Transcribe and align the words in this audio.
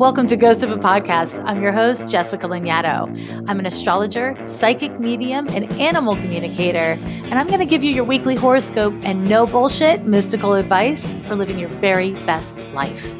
Welcome 0.00 0.28
to 0.28 0.36
Ghost 0.38 0.62
of 0.62 0.72
a 0.72 0.78
Podcast. 0.78 1.44
I'm 1.44 1.60
your 1.60 1.72
host, 1.72 2.08
Jessica 2.08 2.48
Lanyadoo. 2.48 3.44
I'm 3.46 3.58
an 3.58 3.66
astrologer, 3.66 4.34
psychic 4.46 4.98
medium, 4.98 5.46
and 5.50 5.70
animal 5.74 6.16
communicator, 6.16 6.98
and 7.04 7.34
I'm 7.34 7.48
going 7.48 7.58
to 7.58 7.66
give 7.66 7.84
you 7.84 7.92
your 7.92 8.04
weekly 8.04 8.34
horoscope 8.34 8.94
and 9.02 9.28
no 9.28 9.46
bullshit 9.46 10.04
mystical 10.04 10.54
advice 10.54 11.12
for 11.26 11.36
living 11.36 11.58
your 11.58 11.68
very 11.68 12.12
best 12.24 12.56
life. 12.72 13.14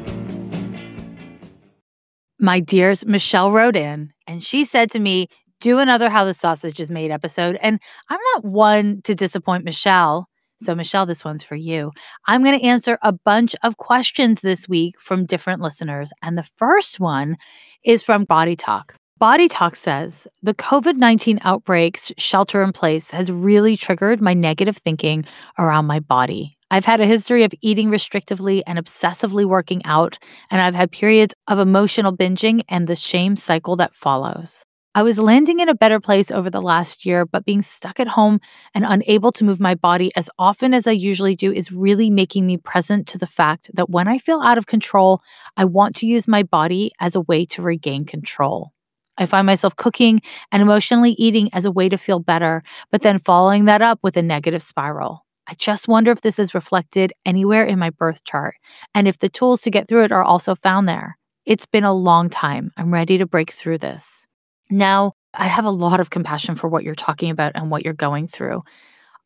My 2.39 2.59
dears, 2.59 3.05
Michelle 3.05 3.51
wrote 3.51 3.75
in 3.75 4.11
and 4.25 4.43
she 4.43 4.65
said 4.65 4.89
to 4.89 4.99
me, 4.99 5.27
Do 5.59 5.77
another 5.77 6.09
How 6.09 6.25
the 6.25 6.33
Sausage 6.33 6.79
is 6.79 6.89
Made 6.89 7.11
episode. 7.11 7.59
And 7.61 7.79
I'm 8.09 8.19
not 8.33 8.43
one 8.43 9.03
to 9.03 9.13
disappoint 9.13 9.65
Michelle. 9.65 10.30
So, 10.61 10.75
Michelle, 10.75 11.07
this 11.07 11.25
one's 11.25 11.43
for 11.43 11.55
you. 11.55 11.91
I'm 12.27 12.43
going 12.43 12.57
to 12.57 12.65
answer 12.65 12.99
a 13.01 13.11
bunch 13.11 13.55
of 13.63 13.77
questions 13.77 14.41
this 14.41 14.69
week 14.69 14.99
from 14.99 15.25
different 15.25 15.59
listeners. 15.59 16.11
And 16.21 16.37
the 16.37 16.47
first 16.55 16.99
one 16.99 17.37
is 17.83 18.03
from 18.03 18.25
Body 18.25 18.55
Talk. 18.55 18.95
Body 19.17 19.47
Talk 19.47 19.75
says 19.75 20.27
the 20.43 20.53
COVID 20.53 20.95
19 20.95 21.39
outbreaks 21.43 22.11
shelter 22.17 22.61
in 22.63 22.73
place 22.73 23.09
has 23.09 23.31
really 23.31 23.75
triggered 23.75 24.21
my 24.21 24.35
negative 24.35 24.77
thinking 24.77 25.25
around 25.57 25.85
my 25.85 25.99
body. 25.99 26.57
I've 26.69 26.85
had 26.85 27.01
a 27.01 27.05
history 27.05 27.43
of 27.43 27.53
eating 27.61 27.89
restrictively 27.89 28.61
and 28.65 28.79
obsessively 28.79 29.45
working 29.45 29.81
out, 29.85 30.19
and 30.49 30.61
I've 30.61 30.75
had 30.75 30.91
periods 30.91 31.33
of 31.47 31.59
emotional 31.59 32.15
binging 32.15 32.61
and 32.69 32.87
the 32.87 32.95
shame 32.95 33.35
cycle 33.35 33.75
that 33.77 33.93
follows. 33.93 34.63
I 34.93 35.03
was 35.03 35.17
landing 35.17 35.61
in 35.61 35.69
a 35.69 35.73
better 35.73 36.01
place 36.01 36.31
over 36.31 36.49
the 36.49 36.61
last 36.61 37.05
year, 37.05 37.25
but 37.25 37.45
being 37.45 37.61
stuck 37.61 37.97
at 38.01 38.09
home 38.09 38.41
and 38.73 38.83
unable 38.85 39.31
to 39.31 39.45
move 39.45 39.61
my 39.61 39.73
body 39.73 40.11
as 40.17 40.29
often 40.37 40.73
as 40.73 40.85
I 40.85 40.91
usually 40.91 41.33
do 41.33 41.49
is 41.49 41.71
really 41.71 42.09
making 42.09 42.45
me 42.45 42.57
present 42.57 43.07
to 43.07 43.17
the 43.17 43.25
fact 43.25 43.71
that 43.73 43.89
when 43.89 44.09
I 44.09 44.17
feel 44.17 44.41
out 44.41 44.57
of 44.57 44.65
control, 44.67 45.21
I 45.55 45.63
want 45.63 45.95
to 45.97 46.07
use 46.07 46.27
my 46.27 46.43
body 46.43 46.91
as 46.99 47.15
a 47.15 47.21
way 47.21 47.45
to 47.45 47.61
regain 47.61 48.03
control. 48.03 48.73
I 49.17 49.27
find 49.27 49.45
myself 49.47 49.77
cooking 49.77 50.19
and 50.51 50.61
emotionally 50.61 51.11
eating 51.11 51.49
as 51.53 51.63
a 51.63 51.71
way 51.71 51.87
to 51.87 51.97
feel 51.97 52.19
better, 52.19 52.61
but 52.91 53.01
then 53.01 53.17
following 53.17 53.65
that 53.65 53.81
up 53.81 53.99
with 54.03 54.17
a 54.17 54.21
negative 54.21 54.61
spiral. 54.61 55.25
I 55.47 55.53
just 55.53 55.87
wonder 55.87 56.11
if 56.11 56.19
this 56.19 56.37
is 56.37 56.53
reflected 56.53 57.13
anywhere 57.25 57.63
in 57.63 57.79
my 57.79 57.91
birth 57.91 58.25
chart 58.25 58.55
and 58.93 59.07
if 59.07 59.19
the 59.19 59.29
tools 59.29 59.61
to 59.61 59.71
get 59.71 59.87
through 59.87 60.03
it 60.03 60.11
are 60.11 60.23
also 60.23 60.53
found 60.53 60.89
there. 60.89 61.17
It's 61.45 61.65
been 61.65 61.85
a 61.85 61.93
long 61.93 62.29
time. 62.29 62.71
I'm 62.75 62.93
ready 62.93 63.17
to 63.19 63.25
break 63.25 63.51
through 63.51 63.77
this. 63.77 64.27
Now, 64.71 65.13
I 65.33 65.47
have 65.47 65.65
a 65.65 65.69
lot 65.69 65.99
of 65.99 66.09
compassion 66.09 66.55
for 66.55 66.67
what 66.67 66.83
you're 66.83 66.95
talking 66.95 67.29
about 67.29 67.51
and 67.55 67.69
what 67.69 67.83
you're 67.83 67.93
going 67.93 68.27
through. 68.27 68.63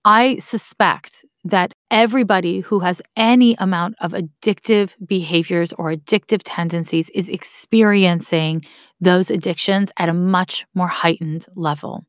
I 0.03 0.38
suspect 0.39 1.25
that 1.43 1.73
everybody 1.91 2.59
who 2.59 2.79
has 2.79 3.01
any 3.15 3.55
amount 3.59 3.95
of 4.01 4.13
addictive 4.13 4.95
behaviors 5.05 5.73
or 5.73 5.91
addictive 5.93 6.41
tendencies 6.43 7.09
is 7.11 7.29
experiencing 7.29 8.63
those 8.99 9.29
addictions 9.29 9.91
at 9.97 10.09
a 10.09 10.13
much 10.13 10.66
more 10.73 10.88
heightened 10.88 11.45
level. 11.55 12.03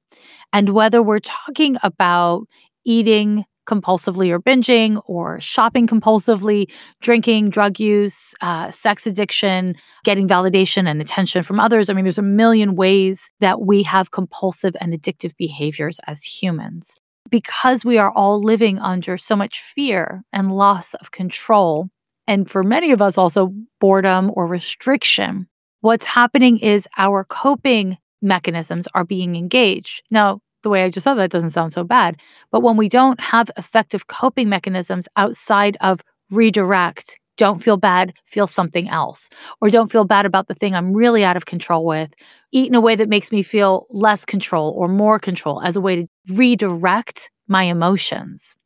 And 0.53 0.71
whether 0.71 1.03
we're 1.03 1.21
talking 1.21 1.77
about 1.83 2.47
eating 2.85 3.45
compulsively 3.67 4.31
or 4.31 4.41
binging 4.41 5.01
or 5.07 5.39
shopping 5.41 5.87
compulsively, 5.87 6.71
drinking, 7.01 7.51
drug 7.51 7.79
use, 7.79 8.35
uh, 8.41 8.71
sex 8.71 9.07
addiction, 9.07 9.75
getting 10.05 10.27
validation 10.27 10.89
and 10.89 11.01
attention 11.01 11.43
from 11.43 11.61
others. 11.61 11.91
I 11.91 11.93
mean, 11.93 12.05
there's 12.05 12.19
a 12.19 12.23
million 12.23 12.77
ways 12.77 13.29
that 13.41 13.61
we 13.61 13.83
have 13.83 14.11
compulsive 14.11 14.77
and 14.81 14.93
addictive 14.93 15.37
behaviors 15.37 16.01
as 16.07 16.23
humans. 16.23 16.95
Because 17.29 17.85
we 17.85 17.99
are 17.99 18.13
all 18.13 18.41
living 18.41 18.79
under 18.79 19.19
so 19.19 19.35
much 19.35 19.61
fear 19.61 20.23
and 20.33 20.53
loss 20.53 20.95
of 20.95 21.11
control, 21.11 21.89
and 22.29 22.49
for 22.49 22.63
many 22.63 22.93
of 22.93 23.03
us 23.03 23.19
also 23.19 23.53
boredom 23.81 24.31
or 24.35 24.47
restriction, 24.47 25.49
what's 25.81 26.07
happening 26.07 26.59
is 26.59 26.89
our 26.97 27.25
coping 27.25 27.99
mechanisms 28.23 28.87
are 28.95 29.05
being 29.05 29.37
engaged. 29.37 30.03
Now, 30.11 30.41
the 30.67 30.71
way 30.71 30.83
I 30.83 30.91
just 30.91 31.05
said 31.05 31.15
that 31.15 31.31
doesn't 31.31 31.51
sound 31.51 31.73
so 31.73 31.85
bad. 31.85 32.17
But 32.51 32.61
when 32.61 32.77
we 32.77 32.89
don't 32.89 33.21
have 33.21 33.53
effective 33.57 34.09
coping 34.09 34.49
mechanisms 34.49 35.07
outside 35.17 35.77
of 35.81 36.01
redirect, 36.29 37.21
don't 37.37 37.63
feel 37.63 37.77
bad, 37.77 38.13
feel 38.25 38.49
something 38.49 38.89
else, 38.89 39.29
or 39.61 39.71
don't 39.71 39.93
feel 39.93 40.05
bad 40.05 40.27
about 40.27 40.49
the 40.49 40.55
thing 40.55 40.75
I'm 40.75 40.93
really 40.93 41.23
out 41.23 41.37
of 41.37 41.47
control 41.47 41.85
with, 41.85 42.11
eat 42.51 42.67
in 42.69 42.75
a 42.75 42.81
way 42.81 42.97
that 42.97 43.09
makes 43.09 43.31
me 43.31 43.45
feel 43.45 43.87
less 43.91 44.25
control 44.25 44.75
or 44.77 44.89
more 44.89 45.21
control 45.21 45.63
as 45.63 45.77
a 45.77 45.81
way 45.81 45.95
to 45.95 46.09
redirect 46.35 47.31
my 47.47 47.63
emotions. 47.63 48.57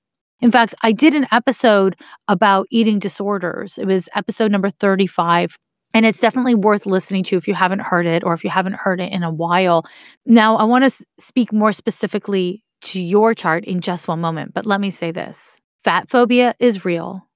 In 0.41 0.51
fact, 0.51 0.75
I 0.83 0.93
did 0.93 1.15
an 1.15 1.27
episode 1.31 1.97
about 2.29 2.67
eating 2.71 2.99
disorders. 2.99 3.77
It 3.77 3.85
was 3.85 4.09
episode 4.15 4.51
number 4.51 4.71
35 4.71 5.59
and 5.95 6.07
it's 6.07 6.21
definitely 6.21 6.55
worth 6.55 6.87
listening 6.87 7.25
to 7.25 7.37
if 7.37 7.49
you 7.49 7.55
haven't 7.55 7.81
heard 7.81 8.07
it 8.07 8.25
or 8.25 8.33
if 8.33 8.45
you 8.45 8.51
haven't 8.51 8.75
heard 8.75 9.01
it 9.01 9.13
in 9.13 9.23
a 9.23 9.31
while. 9.31 9.85
Now, 10.27 10.57
I 10.57 10.65
want 10.65 10.85
to 10.85 11.07
speak 11.19 11.53
more 11.53 11.73
specifically 11.73 12.63
to 12.83 13.03
your 13.03 13.35
chart 13.35 13.65
in 13.65 13.81
just 13.81 14.09
one 14.09 14.21
moment, 14.21 14.55
but 14.55 14.67
let 14.67 14.81
me 14.81 14.91
say 14.91 15.11
this 15.11 15.59
fat 15.83 16.09
phobia 16.09 16.55
is 16.59 16.85
real. 16.85 17.27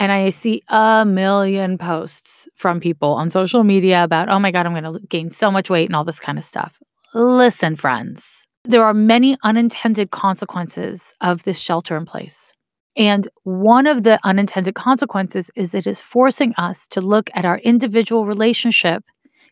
And 0.00 0.12
I 0.12 0.30
see 0.30 0.62
a 0.68 1.04
million 1.04 1.76
posts 1.76 2.46
from 2.54 2.78
people 2.78 3.14
on 3.14 3.30
social 3.30 3.64
media 3.64 4.04
about, 4.04 4.28
oh 4.28 4.38
my 4.38 4.52
God, 4.52 4.64
I'm 4.64 4.72
going 4.72 4.92
to 4.92 5.00
gain 5.08 5.28
so 5.28 5.50
much 5.50 5.68
weight 5.68 5.88
and 5.88 5.96
all 5.96 6.04
this 6.04 6.20
kind 6.20 6.38
of 6.38 6.44
stuff. 6.44 6.78
Listen, 7.14 7.74
friends, 7.74 8.46
there 8.64 8.84
are 8.84 8.94
many 8.94 9.36
unintended 9.42 10.10
consequences 10.10 11.14
of 11.20 11.42
this 11.42 11.58
shelter 11.58 11.96
in 11.96 12.04
place. 12.04 12.52
And 12.98 13.28
one 13.44 13.86
of 13.86 14.02
the 14.02 14.18
unintended 14.24 14.74
consequences 14.74 15.52
is 15.54 15.72
it 15.72 15.86
is 15.86 16.00
forcing 16.00 16.52
us 16.58 16.88
to 16.88 17.00
look 17.00 17.30
at 17.32 17.44
our 17.44 17.58
individual 17.58 18.26
relationship 18.26 19.04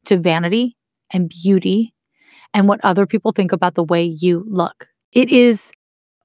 to 0.06 0.18
vanity 0.18 0.76
and 1.12 1.28
beauty 1.28 1.94
and 2.52 2.68
what 2.68 2.80
other 2.82 3.06
people 3.06 3.30
think 3.30 3.52
about 3.52 3.74
the 3.76 3.84
way 3.84 4.02
you 4.02 4.44
look. 4.48 4.88
It 5.12 5.30
is 5.30 5.70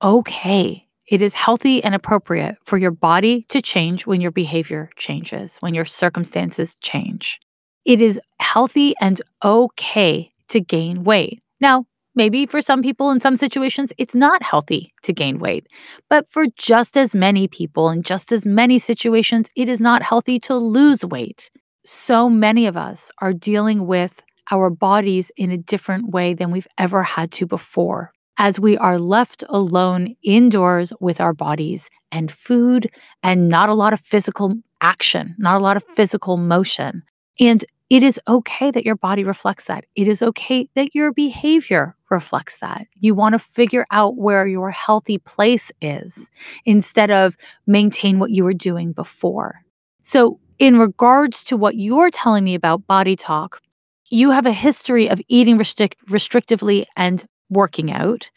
okay. 0.01 0.87
It 1.07 1.21
is 1.21 1.35
healthy 1.35 1.83
and 1.83 1.93
appropriate 1.93 2.55
for 2.63 2.77
your 2.77 2.91
body 2.91 3.45
to 3.49 3.61
change 3.61 4.07
when 4.07 4.19
your 4.21 4.31
behavior 4.31 4.89
changes, 4.95 5.57
when 5.59 5.75
your 5.75 5.85
circumstances 5.85 6.75
change. 6.81 7.39
It 7.85 8.01
is 8.01 8.19
healthy 8.39 8.93
and 8.99 9.21
okay 9.43 10.31
to 10.47 10.59
gain 10.59 11.03
weight. 11.03 11.41
Now, 11.59 11.85
Maybe 12.13 12.45
for 12.45 12.61
some 12.61 12.81
people 12.81 13.09
in 13.11 13.22
some 13.22 13.35
situations, 13.35 13.94
it's 13.97 14.16
not 14.16 14.44
healthy 14.44 14.94
to 15.03 15.13
gain 15.13 15.39
weight. 15.39 15.67
But 16.09 16.29
for 16.29 16.45
just 16.57 16.97
as 16.97 17.16
many 17.16 17.47
people 17.47 17.89
in 17.89 18.03
just 18.03 18.33
as 18.33 18.45
many 18.45 18.79
situations, 18.79 19.49
it 19.55 19.69
is 19.69 19.79
not 19.79 20.03
healthy 20.03 20.38
to 20.41 20.55
lose 20.55 21.05
weight. 21.05 21.49
So 21.85 22.29
many 22.29 22.66
of 22.67 22.75
us 22.75 23.11
are 23.19 23.31
dealing 23.31 23.88
with 23.88 24.22
our 24.51 24.69
bodies 24.69 25.31
in 25.38 25.51
a 25.51 25.57
different 25.57 26.09
way 26.09 26.33
than 26.33 26.51
we've 26.51 26.67
ever 26.77 27.01
had 27.03 27.31
to 27.31 27.45
before. 27.45 28.11
As 28.38 28.59
we 28.59 28.78
are 28.78 28.99
left 28.99 29.43
alone 29.47 30.16
indoors 30.22 30.91
with 30.99 31.22
our 31.22 31.33
bodies 31.33 31.89
and 32.11 32.29
food 32.29 32.89
and 33.23 33.47
not 33.47 33.69
a 33.69 33.73
lot 33.73 33.93
of 33.93 34.01
physical 34.01 34.55
action, 34.81 35.35
not 35.38 35.61
a 35.61 35.63
lot 35.63 35.78
of 35.78 35.83
physical 35.95 36.35
motion. 36.35 37.03
And 37.39 37.63
it 37.89 38.03
is 38.03 38.19
okay 38.28 38.72
that 38.72 38.85
your 38.85 38.95
body 38.95 39.23
reflects 39.23 39.66
that. 39.66 39.85
It 39.95 40.07
is 40.07 40.22
okay 40.22 40.69
that 40.75 40.95
your 40.95 41.13
behavior 41.13 41.95
reflects 42.11 42.59
that. 42.59 42.88
You 42.99 43.16
want 43.16 43.33
to 43.33 43.39
figure 43.39 43.85
out 43.91 44.17
where 44.17 44.45
your 44.45 44.69
healthy 44.69 45.17
place 45.17 45.72
is 45.81 46.29
instead 46.66 47.09
of 47.09 47.38
maintain 47.66 48.19
what 48.19 48.31
you 48.31 48.44
were 48.44 48.53
doing 48.53 48.91
before. 48.91 49.61
So, 50.03 50.39
in 50.59 50.77
regards 50.77 51.44
to 51.45 51.57
what 51.57 51.75
you're 51.75 52.11
telling 52.11 52.44
me 52.44 52.53
about 52.53 52.85
body 52.85 53.16
talk, 53.16 53.61
you 54.09 54.29
have 54.31 54.45
a 54.45 54.51
history 54.51 55.09
of 55.09 55.19
eating 55.27 55.57
restric- 55.57 55.95
restrictively 56.07 56.85
and 56.95 57.25
working 57.49 57.91
out, 57.91 58.29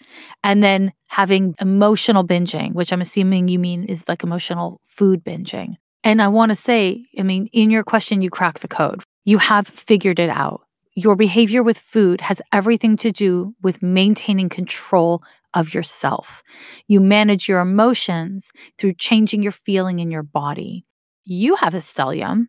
and 0.42 0.62
then 0.62 0.92
having 1.08 1.54
emotional 1.60 2.26
binging, 2.26 2.72
which 2.72 2.92
I'm 2.92 3.02
assuming 3.02 3.48
you 3.48 3.58
mean 3.58 3.84
is 3.84 4.08
like 4.08 4.22
emotional 4.22 4.80
food 4.84 5.22
binging. 5.22 5.76
And 6.02 6.22
I 6.22 6.28
want 6.28 6.50
to 6.50 6.56
say, 6.56 7.04
I 7.18 7.22
mean, 7.22 7.48
in 7.52 7.70
your 7.70 7.84
question, 7.84 8.22
you 8.22 8.30
crack 8.30 8.60
the 8.60 8.68
code 8.68 9.02
you 9.24 9.38
have 9.38 9.66
figured 9.66 10.18
it 10.18 10.30
out. 10.30 10.62
Your 10.96 11.16
behavior 11.16 11.62
with 11.62 11.78
food 11.78 12.20
has 12.20 12.40
everything 12.52 12.96
to 12.98 13.10
do 13.10 13.54
with 13.62 13.82
maintaining 13.82 14.48
control 14.48 15.22
of 15.52 15.74
yourself. 15.74 16.42
You 16.86 17.00
manage 17.00 17.48
your 17.48 17.60
emotions 17.60 18.52
through 18.78 18.94
changing 18.94 19.42
your 19.42 19.52
feeling 19.52 19.98
in 19.98 20.10
your 20.10 20.22
body. 20.22 20.84
You 21.24 21.56
have 21.56 21.74
a 21.74 21.78
stellium 21.78 22.46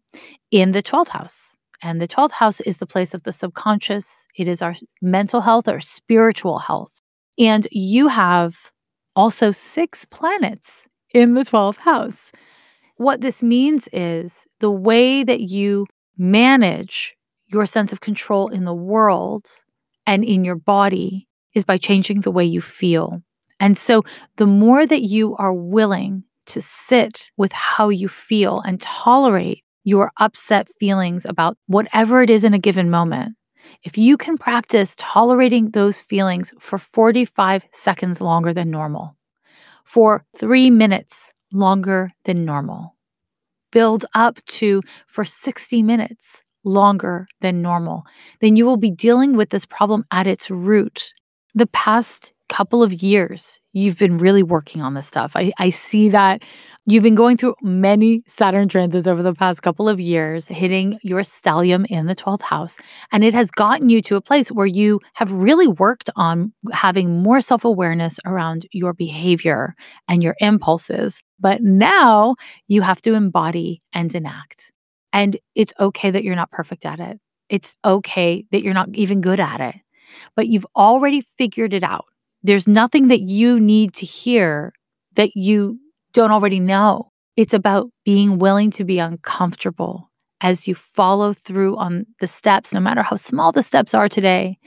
in 0.51 0.74
the 0.74 0.83
12th 0.83 1.07
house. 1.07 1.57
And 1.81 2.00
the 2.00 2.07
12th 2.07 2.31
house 2.31 2.62
is 2.62 2.77
the 2.77 2.86
place 2.86 3.13
of 3.13 3.24
the 3.24 3.33
subconscious. 3.33 4.27
It 4.36 4.48
is 4.48 4.62
our 4.62 4.75
mental 5.01 5.41
health, 5.41 5.68
our 5.68 5.80
spiritual 5.80 6.59
health. 6.59 7.01
And 7.38 7.68
you 7.71 8.07
have 8.09 8.71
also 9.15 9.51
six 9.51 10.06
planets 10.06 10.88
in 11.13 11.33
the 11.33 11.41
12th 11.41 11.77
house. 11.77 12.31
What 12.98 13.21
this 13.21 13.41
means 13.41 13.89
is 13.91 14.45
the 14.59 14.71
way 14.71 15.24
that 15.24 15.41
you 15.41 15.88
manage 16.18 17.14
your 17.47 17.65
sense 17.65 17.94
of 17.94 18.01
control 18.01 18.47
in 18.47 18.65
the 18.65 18.74
world 18.74 19.50
and 20.06 20.24
in 20.24 20.44
your 20.44 20.56
body 20.56 21.27
is 21.53 21.63
by 21.63 21.77
changing 21.77 22.21
the 22.21 22.31
way 22.31 22.45
you 22.45 22.62
feel. 22.62 23.21
And 23.59 23.77
so, 23.77 24.03
the 24.36 24.47
more 24.47 24.86
that 24.86 25.03
you 25.03 25.36
are 25.38 25.53
willing 25.53 26.24
to 26.47 26.62
sit 26.62 27.31
with 27.38 27.51
how 27.51 27.89
you 27.89 28.07
feel 28.07 28.62
and 28.62 28.80
tolerate 28.81 29.63
your 29.83 30.12
upset 30.18 30.69
feelings 30.80 31.25
about 31.25 31.57
whatever 31.68 32.21
it 32.21 32.30
is 32.30 32.44
in 32.44 32.53
a 32.53 32.59
given 32.59 32.89
moment, 32.89 33.36
if 33.83 33.98
you 33.98 34.18
can 34.18 34.38
practice 34.38 34.95
tolerating 34.98 35.71
those 35.71 36.01
feelings 36.01 36.53
for 36.59 36.77
45 36.77 37.65
seconds 37.71 38.19
longer 38.19 38.53
than 38.53 38.69
normal, 38.69 39.15
for 39.83 40.25
three 40.36 40.69
minutes 40.69 41.31
longer 41.51 42.12
than 42.25 42.45
normal, 42.45 42.95
build 43.71 44.06
up 44.13 44.44
to 44.45 44.81
for 45.07 45.24
60 45.24 45.83
minutes 45.83 46.44
longer 46.65 47.27
than 47.41 47.62
normal, 47.62 48.03
then 48.41 48.56
you 48.56 48.65
will 48.65 48.77
be 48.77 48.91
dealing 48.91 49.38
with 49.38 49.50
this 49.50 49.65
problem 49.65 50.03
at 50.12 50.27
its 50.27 50.50
root. 50.50 51.13
The 51.53 51.67
past 51.67 52.33
couple 52.50 52.83
of 52.83 52.94
years, 52.94 53.59
you've 53.73 53.97
been 53.97 54.17
really 54.17 54.44
working 54.44 54.81
on 54.81 54.94
this 54.94 55.07
stuff. 55.07 55.33
I, 55.35 55.51
I 55.57 55.69
see 55.69 56.09
that 56.09 56.44
you've 56.85 57.03
been 57.03 57.15
going 57.15 57.38
through 57.38 57.56
many 57.62 58.23
Saturn 58.27 58.67
transits 58.67 59.07
over 59.07 59.23
the 59.23 59.33
past 59.33 59.62
couple 59.63 59.89
of 59.89 60.00
years, 60.00 60.47
hitting 60.47 61.00
your 61.03 61.21
stellium 61.21 61.85
in 61.89 62.06
the 62.06 62.15
12th 62.15 62.44
house. 62.44 62.77
And 63.12 63.23
it 63.23 63.33
has 63.33 63.50
gotten 63.50 63.89
you 63.89 64.01
to 64.03 64.15
a 64.15 64.21
place 64.21 64.50
where 64.50 64.67
you 64.67 65.00
have 65.15 65.31
really 65.31 65.67
worked 65.67 66.09
on 66.15 66.53
having 66.71 67.23
more 67.23 67.41
self 67.41 67.65
awareness 67.65 68.19
around 68.25 68.67
your 68.71 68.94
behavior 68.94 69.75
and 70.07 70.21
your 70.21 70.35
impulses. 70.39 71.21
But 71.39 71.62
now 71.62 72.35
you 72.67 72.81
have 72.81 73.01
to 73.01 73.13
embody 73.13 73.81
and 73.91 74.13
enact. 74.13 74.71
And 75.15 75.38
it's 75.56 75.71
okay 75.79 76.12
that 76.12 76.25
you're 76.25 76.35
not 76.35 76.51
perfect 76.51 76.85
at 76.85 77.00
it. 77.00 77.21
It's 77.47 77.73
okay 77.85 78.45
that 78.51 78.63
you're 78.63 78.73
not 78.73 78.89
even 78.95 79.21
good 79.21 79.39
at 79.39 79.62
it, 79.62 79.75
but 80.35 80.47
you've 80.50 80.65
already 80.75 81.21
figured 81.21 81.73
it 81.73 81.83
out. 81.83 82.03
There's 82.44 82.67
nothing 82.67 83.07
that 83.07 83.21
you 83.21 83.57
need 83.57 83.94
to 83.94 84.06
hear 84.06 84.73
that 85.15 85.38
you 85.38 85.79
don't 86.12 86.31
already 86.31 86.59
know. 86.59 87.13
It's 87.38 87.53
about 87.53 87.91
being 88.03 88.39
willing 88.39 88.71
to 88.71 88.83
be 88.83 89.00
uncomfortable 89.00 90.12
as 90.41 90.67
you 90.67 90.75
follow 90.75 91.31
through 91.31 91.77
on 91.77 92.06
the 92.19 92.27
steps, 92.27 92.73
no 92.73 92.81
matter 92.81 93.01
how 93.01 93.15
small 93.15 93.53
the 93.53 93.63
steps 93.63 93.94
are 93.94 94.09
today, 94.09 94.57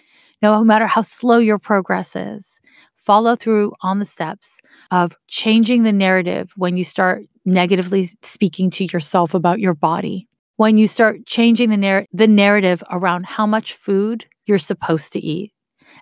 no 0.40 0.64
matter 0.64 0.86
how 0.86 1.02
slow 1.02 1.36
your 1.36 1.58
progress 1.58 2.16
is. 2.16 2.58
Follow 2.96 3.36
through 3.36 3.74
on 3.82 3.98
the 3.98 4.06
steps 4.06 4.60
of 4.90 5.14
changing 5.28 5.82
the 5.82 5.92
narrative 5.92 6.54
when 6.56 6.74
you 6.74 6.84
start 6.84 7.26
negatively 7.44 8.08
speaking 8.22 8.70
to 8.70 8.84
yourself 8.86 9.34
about 9.34 9.60
your 9.60 9.74
body. 9.74 10.26
When 10.58 10.76
you 10.76 10.88
start 10.88 11.24
changing 11.24 11.70
the, 11.70 11.76
narr- 11.76 12.06
the 12.12 12.26
narrative 12.26 12.82
around 12.90 13.26
how 13.26 13.46
much 13.46 13.74
food 13.74 14.26
you're 14.44 14.58
supposed 14.58 15.12
to 15.12 15.20
eat, 15.20 15.52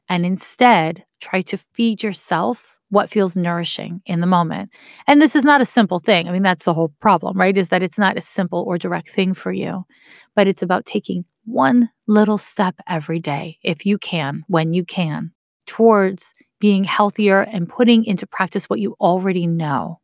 and 0.08 0.24
instead 0.24 1.04
try 1.20 1.42
to 1.42 1.58
feed 1.74 2.02
yourself 2.02 2.78
what 2.88 3.10
feels 3.10 3.36
nourishing 3.36 4.00
in 4.06 4.22
the 4.22 4.26
moment. 4.26 4.70
And 5.06 5.20
this 5.20 5.36
is 5.36 5.44
not 5.44 5.60
a 5.60 5.66
simple 5.66 5.98
thing. 5.98 6.26
I 6.26 6.32
mean, 6.32 6.42
that's 6.42 6.64
the 6.64 6.72
whole 6.72 6.94
problem, 7.00 7.36
right? 7.38 7.54
Is 7.54 7.68
that 7.68 7.82
it's 7.82 7.98
not 7.98 8.16
a 8.16 8.22
simple 8.22 8.64
or 8.66 8.78
direct 8.78 9.10
thing 9.10 9.34
for 9.34 9.52
you, 9.52 9.84
but 10.34 10.48
it's 10.48 10.62
about 10.62 10.86
taking 10.86 11.26
one 11.44 11.90
little 12.06 12.38
step 12.38 12.76
every 12.88 13.20
day, 13.20 13.58
if 13.62 13.84
you 13.84 13.98
can, 13.98 14.42
when 14.48 14.72
you 14.72 14.86
can, 14.86 15.32
towards 15.66 16.32
being 16.60 16.84
healthier 16.84 17.42
and 17.42 17.68
putting 17.68 18.04
into 18.06 18.26
practice 18.26 18.70
what 18.70 18.80
you 18.80 18.96
already 19.00 19.46
know, 19.46 20.00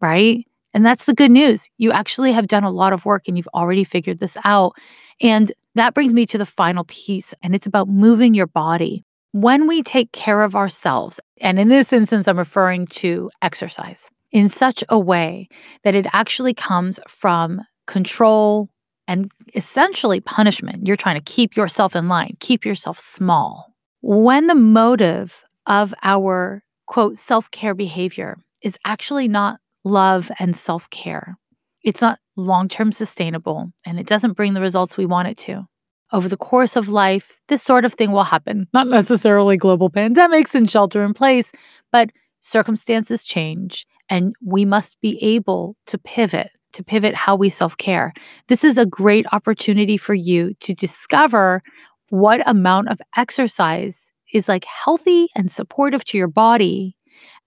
right? 0.00 0.46
And 0.74 0.84
that's 0.84 1.06
the 1.06 1.14
good 1.14 1.30
news. 1.30 1.68
You 1.78 1.92
actually 1.92 2.32
have 2.32 2.46
done 2.46 2.64
a 2.64 2.70
lot 2.70 2.92
of 2.92 3.04
work 3.04 3.22
and 3.26 3.36
you've 3.36 3.48
already 3.54 3.84
figured 3.84 4.18
this 4.18 4.36
out. 4.44 4.74
And 5.20 5.50
that 5.74 5.94
brings 5.94 6.12
me 6.12 6.26
to 6.26 6.38
the 6.38 6.46
final 6.46 6.84
piece, 6.84 7.34
and 7.42 7.54
it's 7.54 7.66
about 7.66 7.88
moving 7.88 8.34
your 8.34 8.46
body 8.46 9.04
when 9.32 9.66
we 9.66 9.82
take 9.82 10.12
care 10.12 10.42
of 10.42 10.56
ourselves, 10.56 11.20
and 11.40 11.58
in 11.58 11.68
this 11.68 11.92
instance, 11.92 12.26
I'm 12.26 12.38
referring 12.38 12.86
to 12.86 13.30
exercise 13.42 14.08
in 14.32 14.48
such 14.48 14.82
a 14.88 14.98
way 14.98 15.48
that 15.84 15.94
it 15.94 16.06
actually 16.12 16.54
comes 16.54 16.98
from 17.06 17.62
control 17.86 18.68
and 19.06 19.30
essentially 19.54 20.20
punishment. 20.20 20.86
You're 20.86 20.96
trying 20.96 21.16
to 21.16 21.32
keep 21.32 21.56
yourself 21.56 21.94
in 21.94 22.08
line, 22.08 22.36
keep 22.40 22.64
yourself 22.64 22.98
small. 22.98 23.74
When 24.00 24.46
the 24.46 24.54
motive 24.54 25.44
of 25.66 25.94
our 26.02 26.62
quote 26.86 27.18
self 27.18 27.50
care 27.50 27.74
behavior 27.74 28.38
is 28.62 28.78
actually 28.84 29.28
not 29.28 29.60
love 29.88 30.30
and 30.38 30.56
self 30.56 30.88
care, 30.90 31.38
it's 31.82 32.02
not 32.02 32.18
long 32.36 32.68
term 32.68 32.92
sustainable 32.92 33.72
and 33.84 33.98
it 33.98 34.06
doesn't 34.06 34.34
bring 34.34 34.54
the 34.54 34.60
results 34.60 34.96
we 34.96 35.06
want 35.06 35.28
it 35.28 35.38
to 35.38 35.66
over 36.12 36.28
the 36.28 36.36
course 36.36 36.76
of 36.76 36.88
life, 36.88 37.40
this 37.48 37.62
sort 37.62 37.84
of 37.84 37.94
thing 37.94 38.12
will 38.12 38.24
happen. 38.24 38.66
Not 38.72 38.86
necessarily 38.88 39.56
global 39.56 39.90
pandemics 39.90 40.54
and 40.54 40.68
shelter 40.68 41.04
in 41.04 41.14
place, 41.14 41.52
but 41.92 42.10
circumstances 42.40 43.24
change 43.24 43.86
and 44.08 44.34
we 44.42 44.64
must 44.64 45.00
be 45.00 45.22
able 45.22 45.76
to 45.86 45.98
pivot, 45.98 46.50
to 46.72 46.82
pivot 46.82 47.14
how 47.14 47.36
we 47.36 47.50
self 47.50 47.76
care. 47.76 48.12
This 48.48 48.64
is 48.64 48.78
a 48.78 48.86
great 48.86 49.26
opportunity 49.32 49.96
for 49.96 50.14
you 50.14 50.54
to 50.60 50.74
discover 50.74 51.62
what 52.10 52.46
amount 52.48 52.88
of 52.88 53.00
exercise 53.16 54.10
is 54.32 54.48
like 54.48 54.64
healthy 54.64 55.28
and 55.34 55.50
supportive 55.50 56.04
to 56.06 56.18
your 56.18 56.28
body 56.28 56.96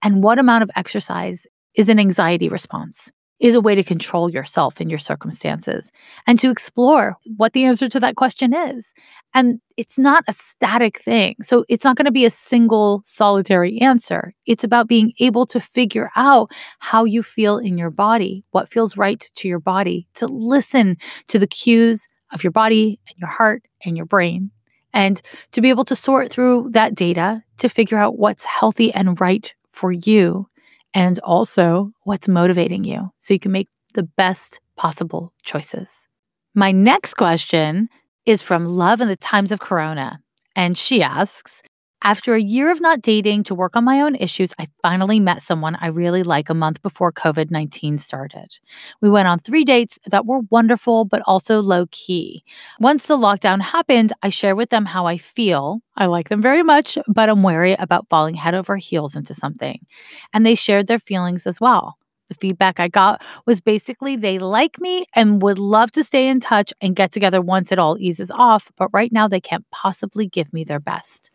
and 0.02 0.22
what 0.22 0.38
amount 0.38 0.62
of 0.62 0.70
exercise 0.76 1.46
is 1.74 1.88
an 1.88 1.98
anxiety 1.98 2.48
response 2.48 3.10
is 3.42 3.56
a 3.56 3.60
way 3.60 3.74
to 3.74 3.82
control 3.82 4.30
yourself 4.30 4.80
and 4.80 4.88
your 4.88 5.00
circumstances 5.00 5.90
and 6.28 6.38
to 6.38 6.48
explore 6.48 7.16
what 7.36 7.52
the 7.52 7.64
answer 7.64 7.88
to 7.88 7.98
that 7.98 8.14
question 8.14 8.54
is. 8.54 8.94
And 9.34 9.60
it's 9.76 9.98
not 9.98 10.22
a 10.28 10.32
static 10.32 11.00
thing. 11.00 11.34
So 11.42 11.64
it's 11.68 11.82
not 11.82 11.96
going 11.96 12.06
to 12.06 12.12
be 12.12 12.24
a 12.24 12.30
single 12.30 13.02
solitary 13.04 13.80
answer. 13.80 14.32
It's 14.46 14.62
about 14.62 14.86
being 14.86 15.12
able 15.18 15.44
to 15.46 15.58
figure 15.58 16.12
out 16.14 16.52
how 16.78 17.04
you 17.04 17.20
feel 17.20 17.58
in 17.58 17.76
your 17.76 17.90
body, 17.90 18.44
what 18.52 18.68
feels 18.68 18.96
right 18.96 19.28
to 19.34 19.48
your 19.48 19.58
body, 19.58 20.06
to 20.14 20.26
listen 20.26 20.96
to 21.26 21.38
the 21.40 21.48
cues 21.48 22.06
of 22.30 22.44
your 22.44 22.52
body 22.52 23.00
and 23.08 23.18
your 23.18 23.28
heart 23.28 23.64
and 23.84 23.96
your 23.96 24.06
brain. 24.06 24.52
And 24.94 25.20
to 25.50 25.60
be 25.60 25.70
able 25.70 25.84
to 25.86 25.96
sort 25.96 26.30
through 26.30 26.68
that 26.72 26.94
data 26.94 27.42
to 27.58 27.68
figure 27.68 27.98
out 27.98 28.18
what's 28.18 28.44
healthy 28.44 28.92
and 28.92 29.20
right 29.20 29.52
for 29.68 29.90
you 29.90 30.46
and 30.94 31.18
also 31.20 31.92
what's 32.04 32.28
motivating 32.28 32.84
you 32.84 33.10
so 33.18 33.34
you 33.34 33.40
can 33.40 33.52
make 33.52 33.68
the 33.94 34.02
best 34.02 34.60
possible 34.76 35.32
choices. 35.42 36.06
My 36.54 36.72
next 36.72 37.14
question 37.14 37.88
is 38.26 38.42
from 38.42 38.66
Love 38.66 39.00
in 39.00 39.08
the 39.08 39.16
Times 39.16 39.52
of 39.52 39.60
Corona. 39.60 40.20
And 40.54 40.76
she 40.76 41.02
asks 41.02 41.62
after 42.02 42.34
a 42.34 42.42
year 42.42 42.70
of 42.70 42.80
not 42.80 43.00
dating 43.00 43.44
to 43.44 43.54
work 43.54 43.76
on 43.76 43.84
my 43.84 44.00
own 44.00 44.16
issues, 44.16 44.52
I 44.58 44.68
finally 44.82 45.20
met 45.20 45.42
someone 45.42 45.76
I 45.80 45.86
really 45.86 46.22
like 46.22 46.50
a 46.50 46.54
month 46.54 46.82
before 46.82 47.12
COVID 47.12 47.50
19 47.50 47.98
started. 47.98 48.58
We 49.00 49.08
went 49.10 49.28
on 49.28 49.38
three 49.38 49.64
dates 49.64 49.98
that 50.06 50.26
were 50.26 50.40
wonderful, 50.50 51.04
but 51.04 51.22
also 51.26 51.60
low 51.62 51.86
key. 51.90 52.44
Once 52.80 53.06
the 53.06 53.16
lockdown 53.16 53.60
happened, 53.62 54.12
I 54.22 54.30
shared 54.30 54.56
with 54.56 54.70
them 54.70 54.86
how 54.86 55.06
I 55.06 55.16
feel. 55.18 55.80
I 55.96 56.06
like 56.06 56.28
them 56.28 56.42
very 56.42 56.62
much, 56.62 56.98
but 57.06 57.28
I'm 57.28 57.42
wary 57.42 57.74
about 57.78 58.08
falling 58.08 58.34
head 58.34 58.54
over 58.54 58.76
heels 58.76 59.14
into 59.14 59.34
something. 59.34 59.86
And 60.32 60.44
they 60.44 60.54
shared 60.54 60.88
their 60.88 60.98
feelings 60.98 61.46
as 61.46 61.60
well. 61.60 61.98
The 62.28 62.34
feedback 62.34 62.80
I 62.80 62.88
got 62.88 63.22
was 63.46 63.60
basically 63.60 64.16
they 64.16 64.38
like 64.38 64.80
me 64.80 65.04
and 65.14 65.42
would 65.42 65.58
love 65.58 65.90
to 65.92 66.02
stay 66.02 66.28
in 66.28 66.40
touch 66.40 66.72
and 66.80 66.96
get 66.96 67.12
together 67.12 67.42
once 67.42 67.70
it 67.70 67.78
all 67.78 67.98
eases 67.98 68.30
off, 68.30 68.72
but 68.78 68.88
right 68.92 69.12
now 69.12 69.28
they 69.28 69.40
can't 69.40 69.66
possibly 69.70 70.26
give 70.26 70.50
me 70.52 70.64
their 70.64 70.80
best. 70.80 71.30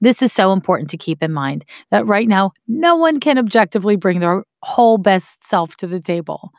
This 0.00 0.22
is 0.22 0.32
so 0.32 0.52
important 0.52 0.90
to 0.90 0.96
keep 0.96 1.22
in 1.22 1.32
mind 1.32 1.64
that 1.90 2.06
right 2.06 2.26
now, 2.26 2.52
no 2.66 2.96
one 2.96 3.20
can 3.20 3.38
objectively 3.38 3.96
bring 3.96 4.20
their 4.20 4.44
whole 4.62 4.98
best 4.98 5.46
self 5.46 5.76
to 5.76 5.86
the 5.86 6.00
table. 6.00 6.50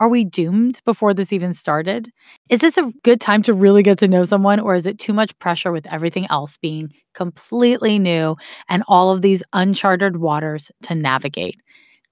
Are 0.00 0.08
we 0.08 0.24
doomed 0.24 0.80
before 0.84 1.12
this 1.12 1.32
even 1.32 1.52
started? 1.52 2.10
Is 2.50 2.60
this 2.60 2.78
a 2.78 2.92
good 3.02 3.20
time 3.20 3.42
to 3.44 3.54
really 3.54 3.82
get 3.82 3.98
to 3.98 4.08
know 4.08 4.24
someone, 4.24 4.60
or 4.60 4.74
is 4.74 4.86
it 4.86 4.98
too 4.98 5.12
much 5.12 5.36
pressure 5.40 5.72
with 5.72 5.92
everything 5.92 6.26
else 6.30 6.56
being 6.56 6.92
completely 7.14 7.98
new 7.98 8.36
and 8.68 8.84
all 8.86 9.10
of 9.10 9.22
these 9.22 9.42
uncharted 9.52 10.16
waters 10.16 10.70
to 10.82 10.94
navigate? 10.94 11.56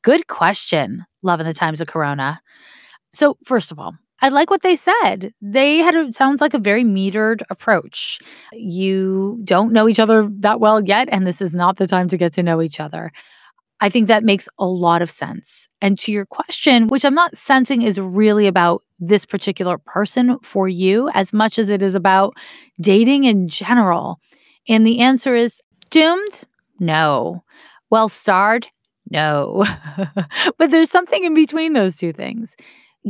Good 0.03 0.27
question, 0.27 1.05
love 1.23 1.41
in 1.41 1.47
the 1.47 1.53
times 1.55 1.81
of 1.81 1.87
Corona. 1.89 2.41
So, 3.13 3.37
first 3.45 3.71
of 3.73 3.79
all, 3.79 3.95
I 4.21 4.31
like 4.31 4.51
what 4.51 4.63
they 4.63 4.77
said. 4.77 5.35
They 5.43 5.79
had 5.79 5.95
a 5.95 6.13
sounds 6.13 6.41
like 6.41 6.55
a 6.55 6.59
very 6.59 6.85
metered 6.85 7.43
approach. 7.51 8.19
You 8.53 9.41
don't 9.45 9.73
know 9.73 9.89
each 9.89 10.01
other 10.01 10.29
that 10.39 10.61
well 10.61 10.83
yet, 10.83 11.09
and 11.13 11.27
this 11.27 11.43
is 11.43 11.55
not 11.55 11.77
the 11.77 11.87
time 11.87 12.09
to 12.09 12.17
get 12.17 12.33
to 12.35 12.43
know 12.43 12.63
each 12.63 12.81
other. 12.81 13.13
I 13.81 13.91
think 13.91 14.09
that 14.09 14.25
makes 14.25 14.49
a 14.59 14.65
lot 14.67 15.03
of 15.03 15.11
sense. 15.11 15.69
And 15.83 15.99
to 15.99 16.13
your 16.13 16.25
question, 16.25 16.89
which 16.89 17.05
I'm 17.05 17.15
not 17.15 17.37
sensing 17.37 17.83
is 17.83 18.01
really 18.01 18.47
about 18.47 18.83
this 18.99 19.27
particular 19.27 19.77
person 19.77 20.39
for 20.43 20.67
you 20.67 21.11
as 21.11 21.35
much 21.35 21.59
as 21.59 21.69
it 21.69 21.83
is 21.83 21.95
about 21.95 22.35
dating 22.81 23.25
in 23.25 23.49
general. 23.49 24.19
And 24.67 24.87
the 24.87 25.01
answer 25.01 25.35
is 25.35 25.61
doomed? 25.91 26.45
No. 26.81 27.45
Well 27.91 28.09
starred? 28.09 28.69
No. 29.11 29.65
but 30.59 30.71
there's 30.71 30.91
something 30.91 31.23
in 31.25 31.35
between 31.35 31.75
those 31.75 31.99
two 31.99 32.15
things 32.15 32.57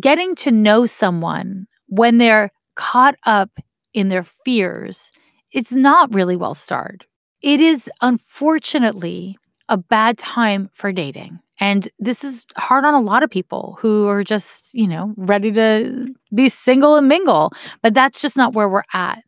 getting 0.00 0.34
to 0.36 0.50
know 0.50 0.86
someone 0.86 1.66
when 1.88 2.18
they're 2.18 2.50
caught 2.74 3.16
up 3.24 3.50
in 3.94 4.08
their 4.08 4.24
fears, 4.44 5.12
it's 5.52 5.72
not 5.72 6.12
really 6.14 6.36
well 6.36 6.54
starred. 6.54 7.06
It 7.42 7.60
is 7.60 7.90
unfortunately 8.02 9.38
a 9.68 9.76
bad 9.76 10.18
time 10.18 10.70
for 10.74 10.92
dating. 10.92 11.40
And 11.58 11.88
this 11.98 12.22
is 12.22 12.44
hard 12.56 12.84
on 12.84 12.94
a 12.94 13.00
lot 13.00 13.22
of 13.22 13.30
people 13.30 13.78
who 13.80 14.06
are 14.08 14.22
just, 14.22 14.74
you 14.74 14.86
know, 14.86 15.14
ready 15.16 15.50
to 15.52 16.14
be 16.34 16.48
single 16.48 16.96
and 16.96 17.08
mingle. 17.08 17.52
But 17.82 17.94
that's 17.94 18.20
just 18.20 18.36
not 18.36 18.52
where 18.52 18.68
we're 18.68 18.82
at. 18.92 19.22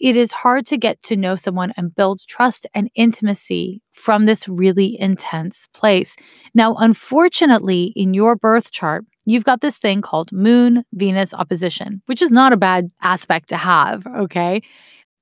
It 0.00 0.16
is 0.16 0.32
hard 0.32 0.66
to 0.66 0.76
get 0.76 1.02
to 1.02 1.16
know 1.16 1.36
someone 1.36 1.72
and 1.76 1.94
build 1.94 2.20
trust 2.26 2.66
and 2.74 2.90
intimacy 2.94 3.82
from 3.92 4.24
this 4.24 4.48
really 4.48 4.98
intense 4.98 5.68
place. 5.74 6.16
Now, 6.54 6.74
unfortunately, 6.76 7.92
in 7.96 8.14
your 8.14 8.36
birth 8.36 8.70
chart, 8.70 9.04
you've 9.24 9.44
got 9.44 9.60
this 9.60 9.78
thing 9.78 10.02
called 10.02 10.32
Moon 10.32 10.84
Venus 10.92 11.34
opposition, 11.34 12.02
which 12.06 12.22
is 12.22 12.30
not 12.30 12.52
a 12.52 12.56
bad 12.56 12.90
aspect 13.02 13.48
to 13.50 13.56
have, 13.56 14.06
okay? 14.06 14.62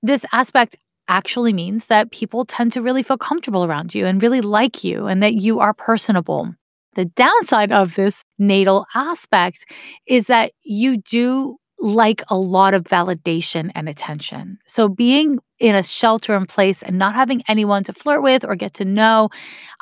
This 0.02 0.26
aspect 0.32 0.76
actually 1.08 1.52
means 1.52 1.86
that 1.86 2.10
people 2.10 2.44
tend 2.44 2.72
to 2.72 2.82
really 2.82 3.02
feel 3.02 3.18
comfortable 3.18 3.64
around 3.64 3.94
you 3.94 4.06
and 4.06 4.22
really 4.22 4.40
like 4.40 4.84
you 4.84 5.06
and 5.06 5.22
that 5.22 5.34
you 5.34 5.60
are 5.60 5.74
personable. 5.74 6.54
The 6.94 7.06
downside 7.06 7.72
of 7.72 7.94
this 7.94 8.22
natal 8.38 8.86
aspect 8.94 9.64
is 10.06 10.26
that 10.26 10.52
you 10.62 10.98
do 10.98 11.56
like 11.78 12.22
a 12.28 12.36
lot 12.36 12.74
of 12.74 12.84
validation 12.84 13.72
and 13.74 13.88
attention. 13.88 14.58
So 14.66 14.88
being 14.88 15.38
in 15.58 15.74
a 15.74 15.82
shelter 15.82 16.36
in 16.36 16.46
place 16.46 16.82
and 16.82 16.98
not 16.98 17.14
having 17.14 17.42
anyone 17.48 17.82
to 17.84 17.92
flirt 17.92 18.22
with 18.22 18.44
or 18.44 18.54
get 18.54 18.74
to 18.74 18.84
know, 18.84 19.30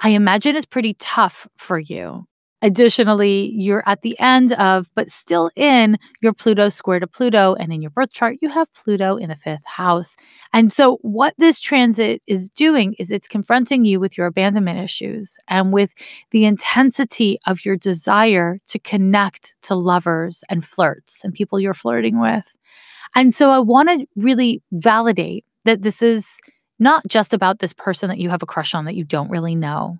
I 0.02 0.10
imagine 0.10 0.56
is 0.56 0.64
pretty 0.64 0.94
tough 0.94 1.46
for 1.58 1.78
you. 1.78 2.26
Additionally, 2.62 3.50
you're 3.54 3.82
at 3.86 4.02
the 4.02 4.18
end 4.20 4.52
of, 4.52 4.86
but 4.94 5.10
still 5.10 5.50
in 5.56 5.96
your 6.20 6.34
Pluto 6.34 6.68
square 6.68 7.00
to 7.00 7.06
Pluto. 7.06 7.54
And 7.54 7.72
in 7.72 7.80
your 7.80 7.90
birth 7.90 8.12
chart, 8.12 8.36
you 8.42 8.50
have 8.50 8.72
Pluto 8.74 9.16
in 9.16 9.30
the 9.30 9.36
fifth 9.36 9.64
house. 9.64 10.14
And 10.52 10.70
so, 10.70 10.98
what 11.00 11.32
this 11.38 11.58
transit 11.58 12.20
is 12.26 12.50
doing 12.50 12.94
is 12.98 13.10
it's 13.10 13.28
confronting 13.28 13.86
you 13.86 13.98
with 13.98 14.18
your 14.18 14.26
abandonment 14.26 14.78
issues 14.78 15.38
and 15.48 15.72
with 15.72 15.94
the 16.32 16.44
intensity 16.44 17.38
of 17.46 17.64
your 17.64 17.76
desire 17.76 18.58
to 18.68 18.78
connect 18.78 19.60
to 19.62 19.74
lovers 19.74 20.44
and 20.50 20.64
flirts 20.64 21.24
and 21.24 21.32
people 21.32 21.58
you're 21.58 21.72
flirting 21.72 22.20
with. 22.20 22.54
And 23.14 23.32
so, 23.32 23.50
I 23.50 23.58
want 23.58 23.88
to 23.88 24.06
really 24.16 24.62
validate 24.70 25.46
that 25.64 25.80
this 25.80 26.02
is 26.02 26.40
not 26.78 27.06
just 27.08 27.32
about 27.32 27.58
this 27.60 27.72
person 27.72 28.10
that 28.10 28.18
you 28.18 28.28
have 28.28 28.42
a 28.42 28.46
crush 28.46 28.74
on 28.74 28.84
that 28.84 28.96
you 28.96 29.04
don't 29.04 29.30
really 29.30 29.54
know. 29.54 29.98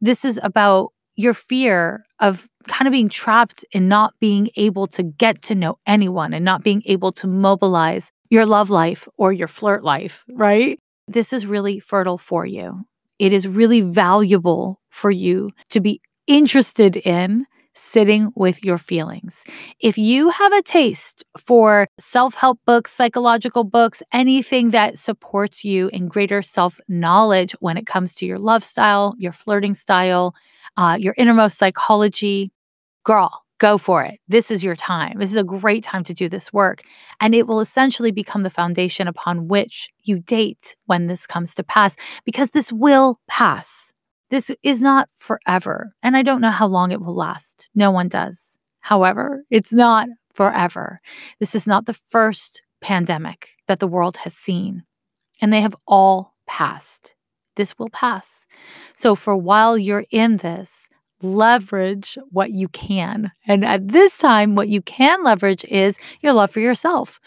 This 0.00 0.24
is 0.24 0.38
about 0.42 0.92
your 1.16 1.34
fear 1.34 2.04
of 2.20 2.48
kind 2.66 2.88
of 2.88 2.92
being 2.92 3.08
trapped 3.08 3.64
in 3.72 3.88
not 3.88 4.14
being 4.20 4.48
able 4.56 4.86
to 4.88 5.02
get 5.02 5.42
to 5.42 5.54
know 5.54 5.78
anyone 5.86 6.32
and 6.32 6.44
not 6.44 6.62
being 6.64 6.82
able 6.86 7.12
to 7.12 7.26
mobilize 7.26 8.10
your 8.30 8.46
love 8.46 8.70
life 8.70 9.06
or 9.16 9.32
your 9.32 9.48
flirt 9.48 9.84
life, 9.84 10.24
right? 10.30 10.78
This 11.06 11.32
is 11.32 11.46
really 11.46 11.78
fertile 11.78 12.18
for 12.18 12.46
you. 12.46 12.84
It 13.18 13.32
is 13.32 13.46
really 13.46 13.80
valuable 13.80 14.80
for 14.90 15.10
you 15.10 15.50
to 15.70 15.80
be 15.80 16.00
interested 16.26 16.96
in 16.96 17.46
sitting 17.74 18.30
with 18.34 18.64
your 18.64 18.78
feelings. 18.78 19.44
If 19.80 19.98
you 19.98 20.30
have 20.30 20.52
a 20.52 20.62
taste 20.62 21.24
for 21.38 21.88
self 21.98 22.34
help 22.34 22.58
books, 22.66 22.92
psychological 22.92 23.64
books, 23.64 24.02
anything 24.12 24.70
that 24.70 24.98
supports 24.98 25.64
you 25.64 25.88
in 25.92 26.08
greater 26.08 26.42
self 26.42 26.80
knowledge 26.88 27.52
when 27.60 27.76
it 27.76 27.86
comes 27.86 28.14
to 28.16 28.26
your 28.26 28.38
love 28.38 28.64
style, 28.64 29.14
your 29.18 29.32
flirting 29.32 29.74
style, 29.74 30.34
uh, 30.76 30.96
your 30.98 31.14
innermost 31.16 31.58
psychology, 31.58 32.50
girl, 33.04 33.44
go 33.58 33.78
for 33.78 34.04
it. 34.04 34.20
This 34.28 34.50
is 34.50 34.62
your 34.62 34.76
time. 34.76 35.18
This 35.18 35.30
is 35.30 35.36
a 35.38 35.44
great 35.44 35.84
time 35.84 36.04
to 36.04 36.14
do 36.14 36.28
this 36.28 36.52
work. 36.52 36.82
And 37.20 37.34
it 37.34 37.46
will 37.46 37.60
essentially 37.60 38.10
become 38.10 38.42
the 38.42 38.50
foundation 38.50 39.08
upon 39.08 39.48
which 39.48 39.88
you 40.02 40.18
date 40.18 40.76
when 40.86 41.06
this 41.06 41.26
comes 41.26 41.54
to 41.54 41.64
pass, 41.64 41.96
because 42.26 42.50
this 42.50 42.70
will 42.70 43.20
pass. 43.26 43.93
This 44.34 44.50
is 44.64 44.82
not 44.82 45.08
forever. 45.16 45.94
And 46.02 46.16
I 46.16 46.22
don't 46.22 46.40
know 46.40 46.50
how 46.50 46.66
long 46.66 46.90
it 46.90 47.00
will 47.00 47.14
last. 47.14 47.70
No 47.72 47.92
one 47.92 48.08
does. 48.08 48.58
However, 48.80 49.44
it's 49.48 49.72
not 49.72 50.08
forever. 50.32 51.00
This 51.38 51.54
is 51.54 51.68
not 51.68 51.86
the 51.86 51.92
first 51.92 52.60
pandemic 52.80 53.50
that 53.68 53.78
the 53.78 53.86
world 53.86 54.16
has 54.24 54.34
seen, 54.34 54.82
and 55.40 55.52
they 55.52 55.60
have 55.60 55.76
all 55.86 56.34
passed 56.48 57.14
this 57.54 57.78
will 57.78 57.90
pass. 57.90 58.44
So, 58.94 59.14
for 59.14 59.36
while 59.36 59.78
you're 59.78 60.06
in 60.10 60.38
this, 60.38 60.88
leverage 61.22 62.18
what 62.30 62.50
you 62.50 62.66
can. 62.66 63.30
And 63.46 63.64
at 63.64 63.86
this 63.86 64.18
time, 64.18 64.56
what 64.56 64.68
you 64.68 64.82
can 64.82 65.22
leverage 65.22 65.64
is 65.66 65.96
your 66.22 66.32
love 66.32 66.50
for 66.50 66.58
yourself, 66.58 67.20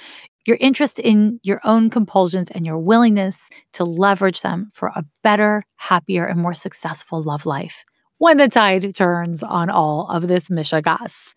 your 0.48 0.58
interest 0.60 0.98
in 0.98 1.40
your 1.44 1.62
own 1.64 1.90
compulsions, 1.90 2.50
and 2.52 2.66
your 2.66 2.80
willingness 2.80 3.50
to 3.74 3.84
leverage 3.84 4.42
them 4.42 4.70
for 4.74 4.88
a 4.96 5.06
better, 5.22 5.64
happier, 5.76 6.26
and 6.26 6.40
more 6.40 6.54
successful 6.54 7.22
love 7.22 7.46
life 7.46 7.84
when 8.18 8.38
the 8.38 8.48
tide 8.48 8.96
turns 8.96 9.44
on 9.44 9.70
all 9.70 10.08
of 10.10 10.28
this 10.28 10.50
mishigas. 10.50 11.34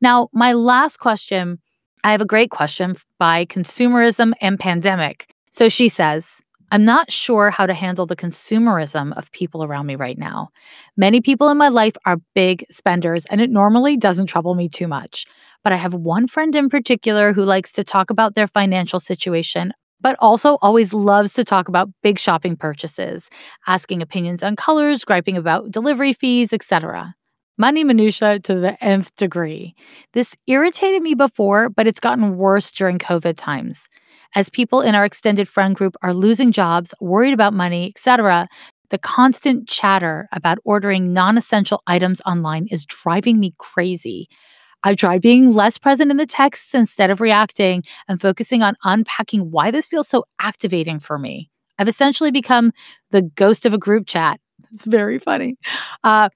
Now, 0.00 0.28
my 0.32 0.52
last 0.52 0.98
question 0.98 1.58
I 2.04 2.12
have 2.12 2.20
a 2.20 2.26
great 2.26 2.50
question 2.50 2.96
by 3.18 3.46
Consumerism 3.46 4.34
and 4.42 4.60
Pandemic. 4.60 5.26
So 5.50 5.70
she 5.70 5.88
says, 5.88 6.42
I'm 6.74 6.82
not 6.82 7.12
sure 7.12 7.50
how 7.50 7.66
to 7.66 7.72
handle 7.72 8.04
the 8.04 8.16
consumerism 8.16 9.16
of 9.16 9.30
people 9.30 9.62
around 9.62 9.86
me 9.86 9.94
right 9.94 10.18
now. 10.18 10.48
Many 10.96 11.20
people 11.20 11.48
in 11.48 11.56
my 11.56 11.68
life 11.68 11.94
are 12.04 12.16
big 12.34 12.64
spenders, 12.68 13.24
and 13.26 13.40
it 13.40 13.48
normally 13.48 13.96
doesn't 13.96 14.26
trouble 14.26 14.56
me 14.56 14.68
too 14.68 14.88
much. 14.88 15.24
But 15.62 15.72
I 15.72 15.76
have 15.76 15.94
one 15.94 16.26
friend 16.26 16.52
in 16.56 16.68
particular 16.68 17.32
who 17.32 17.44
likes 17.44 17.70
to 17.74 17.84
talk 17.84 18.10
about 18.10 18.34
their 18.34 18.48
financial 18.48 18.98
situation, 18.98 19.72
but 20.00 20.16
also 20.18 20.58
always 20.62 20.92
loves 20.92 21.32
to 21.34 21.44
talk 21.44 21.68
about 21.68 21.90
big 22.02 22.18
shopping 22.18 22.56
purchases, 22.56 23.30
asking 23.68 24.02
opinions 24.02 24.42
on 24.42 24.56
colors, 24.56 25.04
griping 25.04 25.36
about 25.36 25.70
delivery 25.70 26.12
fees, 26.12 26.52
etc. 26.52 27.14
Money 27.56 27.84
minutia 27.84 28.40
to 28.40 28.56
the 28.56 28.82
nth 28.84 29.14
degree. 29.16 29.74
This 30.12 30.34
irritated 30.46 31.02
me 31.02 31.14
before, 31.14 31.68
but 31.68 31.86
it's 31.86 32.00
gotten 32.00 32.36
worse 32.36 32.70
during 32.70 32.98
COVID 32.98 33.34
times 33.36 33.88
as 34.34 34.50
people 34.50 34.80
in 34.80 34.94
our 34.94 35.04
extended 35.04 35.48
friend 35.48 35.74
group 35.74 35.96
are 36.02 36.14
losing 36.14 36.52
jobs, 36.52 36.94
worried 37.00 37.34
about 37.34 37.54
money, 37.54 37.92
etc., 37.94 38.48
the 38.90 38.98
constant 38.98 39.68
chatter 39.68 40.28
about 40.32 40.58
ordering 40.64 41.12
non 41.12 41.38
essential 41.38 41.82
items 41.86 42.20
online 42.26 42.66
is 42.70 42.84
driving 42.84 43.40
me 43.40 43.54
crazy. 43.58 44.28
I 44.84 44.94
try 44.94 45.18
being 45.18 45.54
less 45.54 45.78
present 45.78 46.10
in 46.10 46.18
the 46.18 46.26
texts 46.26 46.74
instead 46.74 47.10
of 47.10 47.20
reacting 47.20 47.82
and 48.06 48.20
focusing 48.20 48.62
on 48.62 48.76
unpacking 48.84 49.50
why 49.50 49.70
this 49.70 49.86
feels 49.86 50.08
so 50.08 50.24
activating 50.38 51.00
for 51.00 51.18
me. 51.18 51.50
I've 51.78 51.88
essentially 51.88 52.30
become 52.30 52.72
the 53.10 53.22
ghost 53.22 53.64
of 53.64 53.72
a 53.72 53.78
group 53.78 54.06
chat. 54.06 54.38
It's 54.70 54.84
very 54.84 55.18
funny. 55.18 55.56
Uh, 56.04 56.28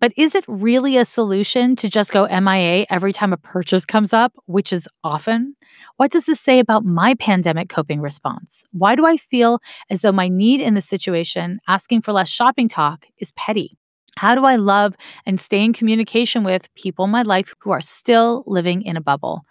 but 0.00 0.12
is 0.16 0.34
it 0.34 0.44
really 0.46 0.96
a 0.96 1.04
solution 1.04 1.74
to 1.76 1.88
just 1.88 2.12
go 2.12 2.26
MIA 2.26 2.86
every 2.88 3.12
time 3.12 3.32
a 3.32 3.36
purchase 3.36 3.84
comes 3.84 4.12
up, 4.12 4.32
which 4.46 4.72
is 4.72 4.88
often? 5.02 5.56
What 5.96 6.10
does 6.10 6.26
this 6.26 6.40
say 6.40 6.58
about 6.60 6.84
my 6.84 7.14
pandemic 7.14 7.68
coping 7.68 8.00
response? 8.00 8.64
Why 8.72 8.94
do 8.94 9.06
I 9.06 9.16
feel 9.16 9.60
as 9.90 10.02
though 10.02 10.12
my 10.12 10.28
need 10.28 10.60
in 10.60 10.74
the 10.74 10.80
situation, 10.80 11.58
asking 11.66 12.02
for 12.02 12.12
less 12.12 12.28
shopping 12.28 12.68
talk, 12.68 13.06
is 13.18 13.32
petty? 13.32 13.76
How 14.16 14.34
do 14.34 14.44
I 14.44 14.56
love 14.56 14.94
and 15.26 15.40
stay 15.40 15.64
in 15.64 15.72
communication 15.72 16.42
with 16.42 16.72
people 16.74 17.04
in 17.04 17.10
my 17.10 17.22
life 17.22 17.54
who 17.60 17.70
are 17.70 17.80
still 17.80 18.44
living 18.46 18.82
in 18.82 18.96
a 18.96 19.00
bubble? 19.00 19.42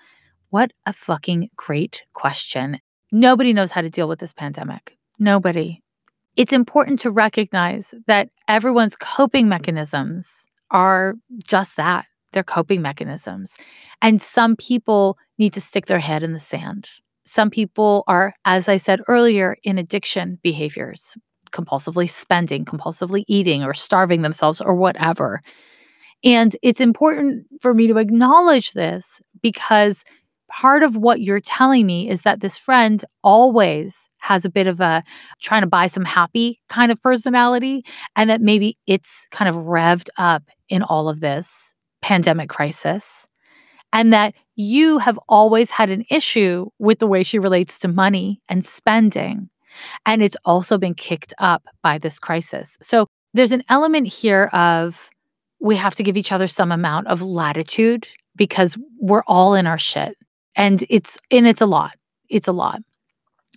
What 0.50 0.72
a 0.86 0.94
fucking 0.94 1.50
great 1.56 2.04
question. 2.13 2.80
Nobody 3.12 3.54
knows 3.54 3.72
how 3.72 3.82
to 3.82 3.89
deal 3.89 4.08
with 4.08 4.20
this 4.20 4.34
pandemic. 4.34 4.98
Nobody 5.20 5.82
it's 6.38 6.53
important 6.53 7.00
to 7.01 7.12
recognize 7.12 7.94
that 8.06 8.29
everyone's 8.48 8.96
coping 8.96 9.50
mechanisms 9.50 10.46
are 10.72 11.15
just 11.44 11.75
that 11.77 12.06
they're 12.32 12.44
coping 12.44 12.82
mechanisms. 12.82 13.58
And 14.01 14.22
some 14.22 14.56
people 14.56 15.17
need 15.39 15.53
to 15.53 15.62
stick 15.62 15.88
their 15.88 16.00
head 16.00 16.24
in 16.24 16.34
the 16.34 16.39
sand. 16.39 16.89
Some 17.25 17.50
people 17.50 18.03
are, 18.08 18.34
as 18.46 18.70
I 18.70 18.77
said 18.77 19.01
earlier, 19.08 19.58
in 19.63 19.77
addiction 19.77 20.38
behaviors, 20.44 21.17
compulsively 21.51 22.10
spending, 22.10 22.63
compulsively 22.63 23.24
eating, 23.27 23.63
or 23.63 23.74
starving 23.74 24.22
themselves, 24.22 24.62
or 24.62 24.75
whatever. 24.75 25.41
And 26.24 26.56
it's 26.62 26.79
important 26.79 27.48
for 27.62 27.74
me 27.74 27.88
to 27.88 27.98
acknowledge 27.98 28.74
this 28.74 29.20
because 29.41 30.03
part 30.50 30.84
of 30.84 30.96
what 30.96 31.22
you're 31.22 31.39
telling 31.39 31.86
me 31.86 32.10
is 32.10 32.24
that 32.24 32.39
this 32.39 32.58
friend 32.58 33.04
always 33.24 34.10
has 34.20 34.46
a 34.46 34.50
bit 34.50 34.68
of 34.68 34.80
a 34.80 35.04
trying 35.42 35.62
to 35.62 35.68
buy 35.68 35.88
some 35.88 36.06
happy 36.06 36.60
kind 36.70 36.92
of 36.92 37.01
personality, 37.01 37.86
and 38.16 38.30
that 38.30 38.42
maybe 38.42 38.77
it's 38.88 39.27
kind 39.32 39.50
of 39.50 39.56
revved 39.66 40.10
up 40.18 40.44
in 40.70 40.84
all 40.84 41.10
of 41.10 41.20
this 41.20 41.74
pandemic 42.01 42.50
crisis, 42.50 43.27
and 43.94 44.12
that 44.13 44.34
you 44.56 44.98
have 44.98 45.20
always 45.30 45.70
had 45.70 45.89
an 45.89 46.04
issue 46.10 46.68
with 46.80 47.00
the 47.00 47.08
way 47.08 47.24
she 47.24 47.39
relates 47.39 47.80
to 47.80 47.88
money 47.88 48.42
and 48.50 48.66
spending. 48.66 49.50
And 50.06 50.24
it's 50.24 50.38
also 50.44 50.77
been 50.77 50.96
kicked 50.96 51.34
up 51.38 51.63
by 51.84 52.00
this 52.00 52.18
crisis. 52.18 52.77
So 52.82 53.06
there's 53.34 53.51
an 53.51 53.63
element 53.70 54.08
here 54.08 54.46
of 54.54 55.10
we 55.60 55.75
have 55.75 55.96
to 55.96 56.04
give 56.04 56.18
each 56.18 56.32
other 56.32 56.48
some 56.48 56.72
amount 56.72 57.08
of 57.08 57.22
latitude 57.22 58.08
because 58.36 58.77
we're 59.00 59.24
all 59.27 59.54
in 59.54 59.68
our 59.68 59.77
shit 59.77 60.18
and 60.58 60.86
it's 60.90 61.20
and 61.32 61.48
it's 61.48 61.62
a 61.62 61.68
lot 61.68 61.94
it's 62.30 62.50
a 62.50 62.54
lot 62.54 62.82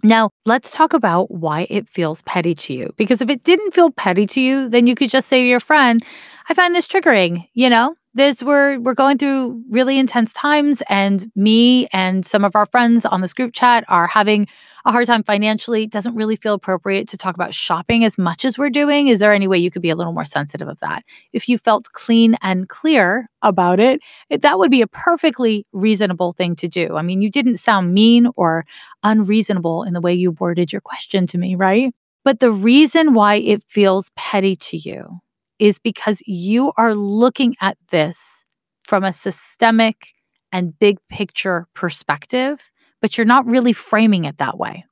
Now, 0.03 0.31
let's 0.47 0.73
talk 0.73 0.95
about 0.95 1.31
why 1.31 1.67
it 1.71 1.89
feels 1.89 2.23
petty 2.23 2.55
to 2.55 2.73
you. 2.73 2.95
Because 2.97 3.21
if 3.23 3.31
it 3.31 3.45
didn't 3.45 3.75
feel 3.75 3.91
petty 3.91 4.27
to 4.35 4.41
you, 4.41 4.69
then 4.69 4.87
you 4.89 4.95
could 4.97 5.11
just 5.11 5.29
say 5.29 5.43
to 5.43 5.49
your 5.49 5.61
friend, 5.61 6.05
I 6.49 6.55
find 6.55 6.75
this 6.75 6.89
triggering, 6.89 7.49
you 7.55 7.69
know? 7.71 7.97
This 8.13 8.43
we're 8.43 8.81
we're 8.81 8.95
going 8.95 9.19
through 9.19 9.63
really 9.71 9.97
intense 9.97 10.33
times 10.33 10.83
and 10.89 11.31
me 11.37 11.87
and 11.93 12.27
some 12.27 12.45
of 12.45 12.57
our 12.57 12.67
friends 12.67 13.05
on 13.07 13.21
this 13.21 13.33
group 13.33 13.53
chat 13.55 13.85
are 13.87 14.09
having 14.09 14.49
a 14.85 14.91
hard 14.91 15.07
time 15.07 15.23
financially. 15.23 15.85
It 15.85 15.93
doesn't 15.93 16.17
really 16.17 16.35
feel 16.35 16.55
appropriate 16.55 17.07
to 17.09 17.17
talk 17.17 17.37
about 17.37 17.55
shopping 17.55 18.05
as 18.05 18.19
much 18.19 18.45
as 18.45 18.59
we're 18.59 18.71
doing. 18.71 19.07
Is 19.07 19.21
there 19.21 19.33
any 19.33 19.47
way 19.47 19.59
you 19.59 19.71
could 19.71 19.83
be 19.83 19.91
a 19.91 19.95
little 19.95 20.13
more 20.13 20.25
sensitive 20.25 20.67
of 20.67 20.81
that? 20.81 21.05
If 21.33 21.49
you 21.49 21.57
felt 21.57 21.93
clean 21.93 22.35
and 22.43 22.69
clear 22.69 23.29
about 23.43 23.79
it, 23.79 24.01
it 24.29 24.43
that 24.43 24.59
would 24.59 24.73
be 24.73 24.83
a 24.83 24.89
perfectly 24.89 25.65
reasonable 25.73 26.33
thing 26.33 26.57
to 26.57 26.67
do. 26.67 26.97
I 26.97 27.03
mean, 27.03 27.21
you 27.21 27.31
didn't 27.31 27.59
sound 27.59 27.95
mean 27.95 28.27
or 28.35 28.65
unreasonable 29.05 29.85
in 29.85 29.93
the 29.93 30.01
way 30.01 30.15
you 30.15 30.33
worded 30.33 30.73
your 30.73 30.81
question 30.81 31.29
to 31.29 31.39
me, 31.39 31.55
right? 31.55 31.95
But 32.25 32.41
the 32.41 32.51
reason 32.51 33.15
why 33.15 33.37
it 33.37 33.63
feels 33.69 34.11
petty 34.17 34.57
to 34.57 34.77
you 34.77 35.21
is 35.61 35.79
because 35.79 36.21
you 36.27 36.73
are 36.77 36.95
looking 36.95 37.55
at 37.61 37.77
this 37.91 38.45
from 38.83 39.05
a 39.05 39.13
systemic 39.13 40.09
and 40.51 40.77
big 40.79 40.99
picture 41.09 41.69
perspective, 41.75 42.71
but 43.01 43.17
you're 43.17 43.25
not 43.25 43.47
really 43.47 43.73
framing 43.73 44.25
it 44.25 44.39
that 44.39 44.59
way. 44.59 44.85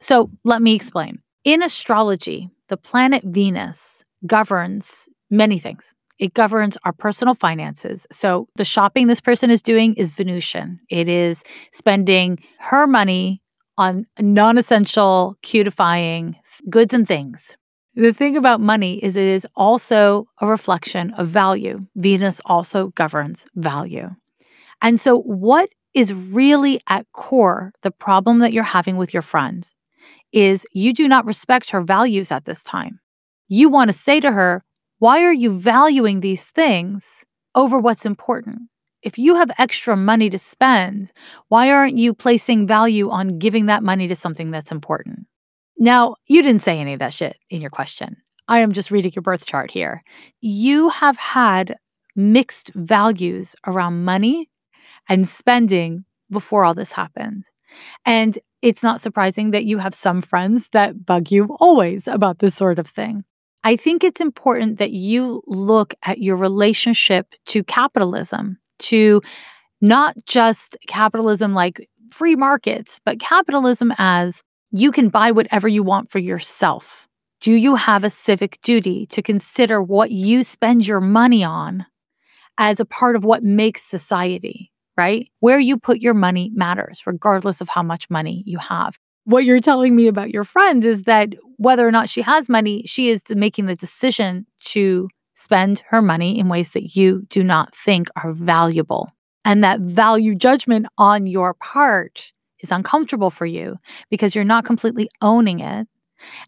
So 0.00 0.30
let 0.42 0.60
me 0.60 0.74
explain. 0.74 1.20
In 1.44 1.62
astrology, 1.62 2.50
the 2.68 2.76
planet 2.76 3.22
Venus 3.24 4.02
governs 4.26 5.08
many 5.30 5.58
things. 5.58 5.92
It 6.18 6.32
governs 6.32 6.78
our 6.84 6.92
personal 6.92 7.34
finances. 7.34 8.06
So 8.10 8.48
the 8.56 8.64
shopping 8.64 9.06
this 9.06 9.20
person 9.20 9.50
is 9.50 9.62
doing 9.62 9.94
is 9.94 10.12
Venusian. 10.12 10.80
It 10.88 11.08
is 11.08 11.44
spending 11.72 12.38
her 12.60 12.86
money 12.86 13.42
on 13.76 14.06
non 14.18 14.56
essential, 14.56 15.36
cutifying 15.42 16.34
goods 16.70 16.94
and 16.94 17.06
things, 17.06 17.56
the 17.96 18.12
thing 18.12 18.36
about 18.36 18.60
money 18.60 19.02
is 19.02 19.16
it 19.16 19.24
is 19.24 19.46
also 19.54 20.26
a 20.40 20.46
reflection 20.46 21.12
of 21.12 21.28
value. 21.28 21.86
Venus 21.96 22.40
also 22.44 22.88
governs 22.88 23.46
value. 23.54 24.10
And 24.82 24.98
so, 24.98 25.20
what 25.20 25.70
is 25.94 26.12
really 26.12 26.80
at 26.88 27.06
core 27.12 27.72
the 27.82 27.90
problem 27.90 28.40
that 28.40 28.52
you're 28.52 28.64
having 28.64 28.96
with 28.96 29.14
your 29.14 29.22
friend 29.22 29.66
is 30.32 30.66
you 30.72 30.92
do 30.92 31.06
not 31.06 31.24
respect 31.24 31.70
her 31.70 31.80
values 31.80 32.32
at 32.32 32.44
this 32.44 32.64
time. 32.64 32.98
You 33.48 33.68
want 33.68 33.88
to 33.90 33.96
say 33.96 34.18
to 34.20 34.32
her, 34.32 34.64
Why 34.98 35.22
are 35.22 35.32
you 35.32 35.56
valuing 35.58 36.20
these 36.20 36.50
things 36.50 37.24
over 37.54 37.78
what's 37.78 38.04
important? 38.04 38.62
If 39.02 39.18
you 39.18 39.36
have 39.36 39.52
extra 39.58 39.96
money 39.96 40.30
to 40.30 40.38
spend, 40.38 41.12
why 41.48 41.70
aren't 41.70 41.98
you 41.98 42.14
placing 42.14 42.66
value 42.66 43.10
on 43.10 43.38
giving 43.38 43.66
that 43.66 43.82
money 43.82 44.08
to 44.08 44.16
something 44.16 44.50
that's 44.50 44.72
important? 44.72 45.26
Now, 45.78 46.16
you 46.26 46.42
didn't 46.42 46.62
say 46.62 46.78
any 46.78 46.92
of 46.92 46.98
that 47.00 47.12
shit 47.12 47.36
in 47.50 47.60
your 47.60 47.70
question. 47.70 48.16
I 48.46 48.60
am 48.60 48.72
just 48.72 48.90
reading 48.90 49.12
your 49.14 49.22
birth 49.22 49.46
chart 49.46 49.70
here. 49.70 50.02
You 50.40 50.88
have 50.90 51.16
had 51.16 51.76
mixed 52.14 52.72
values 52.74 53.56
around 53.66 54.04
money 54.04 54.50
and 55.08 55.26
spending 55.26 56.04
before 56.30 56.64
all 56.64 56.74
this 56.74 56.92
happened. 56.92 57.44
And 58.04 58.38
it's 58.62 58.82
not 58.82 59.00
surprising 59.00 59.50
that 59.50 59.64
you 59.64 59.78
have 59.78 59.94
some 59.94 60.22
friends 60.22 60.68
that 60.70 61.04
bug 61.04 61.30
you 61.30 61.56
always 61.58 62.06
about 62.06 62.38
this 62.38 62.54
sort 62.54 62.78
of 62.78 62.86
thing. 62.86 63.24
I 63.64 63.76
think 63.76 64.04
it's 64.04 64.20
important 64.20 64.78
that 64.78 64.92
you 64.92 65.42
look 65.46 65.94
at 66.02 66.18
your 66.18 66.36
relationship 66.36 67.34
to 67.46 67.64
capitalism, 67.64 68.58
to 68.80 69.22
not 69.80 70.16
just 70.26 70.76
capitalism 70.86 71.54
like 71.54 71.88
free 72.10 72.36
markets, 72.36 73.00
but 73.04 73.18
capitalism 73.18 73.92
as 73.98 74.42
you 74.76 74.90
can 74.90 75.08
buy 75.08 75.30
whatever 75.30 75.68
you 75.68 75.84
want 75.84 76.10
for 76.10 76.18
yourself. 76.18 77.06
Do 77.40 77.52
you 77.52 77.76
have 77.76 78.02
a 78.02 78.10
civic 78.10 78.60
duty 78.60 79.06
to 79.06 79.22
consider 79.22 79.80
what 79.80 80.10
you 80.10 80.42
spend 80.42 80.84
your 80.84 81.00
money 81.00 81.44
on 81.44 81.86
as 82.58 82.80
a 82.80 82.84
part 82.84 83.14
of 83.14 83.22
what 83.22 83.44
makes 83.44 83.82
society, 83.82 84.72
right? 84.96 85.28
Where 85.38 85.60
you 85.60 85.78
put 85.78 86.00
your 86.00 86.12
money 86.12 86.50
matters, 86.52 87.02
regardless 87.06 87.60
of 87.60 87.68
how 87.68 87.84
much 87.84 88.10
money 88.10 88.42
you 88.46 88.58
have. 88.58 88.98
What 89.26 89.44
you're 89.44 89.60
telling 89.60 89.94
me 89.94 90.08
about 90.08 90.30
your 90.30 90.42
friend 90.42 90.84
is 90.84 91.04
that 91.04 91.34
whether 91.56 91.86
or 91.86 91.92
not 91.92 92.10
she 92.10 92.22
has 92.22 92.48
money, 92.48 92.82
she 92.84 93.10
is 93.10 93.22
making 93.30 93.66
the 93.66 93.76
decision 93.76 94.44
to 94.72 95.08
spend 95.34 95.84
her 95.90 96.02
money 96.02 96.36
in 96.36 96.48
ways 96.48 96.70
that 96.70 96.96
you 96.96 97.26
do 97.28 97.44
not 97.44 97.76
think 97.76 98.08
are 98.16 98.32
valuable. 98.32 99.08
And 99.44 99.62
that 99.62 99.78
value 99.78 100.34
judgment 100.34 100.86
on 100.98 101.28
your 101.28 101.54
part 101.54 102.32
is 102.64 102.72
uncomfortable 102.72 103.30
for 103.30 103.46
you 103.46 103.76
because 104.10 104.34
you're 104.34 104.44
not 104.44 104.64
completely 104.64 105.08
owning 105.22 105.60
it 105.60 105.86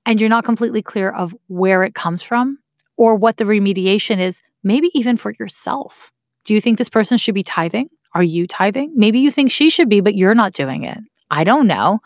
and 0.04 0.20
you're 0.20 0.30
not 0.30 0.44
completely 0.44 0.82
clear 0.82 1.10
of 1.10 1.36
where 1.46 1.84
it 1.84 1.94
comes 1.94 2.22
from 2.22 2.58
or 2.96 3.14
what 3.14 3.36
the 3.36 3.44
remediation 3.44 4.18
is, 4.18 4.40
maybe 4.64 4.90
even 4.94 5.16
for 5.16 5.32
yourself. 5.38 6.10
Do 6.44 6.54
you 6.54 6.60
think 6.60 6.78
this 6.78 6.88
person 6.88 7.18
should 7.18 7.34
be 7.34 7.42
tithing? 7.42 7.88
Are 8.14 8.22
you 8.22 8.46
tithing? 8.46 8.92
Maybe 8.96 9.20
you 9.20 9.30
think 9.30 9.50
she 9.50 9.68
should 9.68 9.88
be, 9.88 10.00
but 10.00 10.14
you're 10.14 10.34
not 10.34 10.54
doing 10.54 10.84
it. 10.84 10.98
I 11.30 11.44
don't 11.44 11.66
know. 11.66 12.00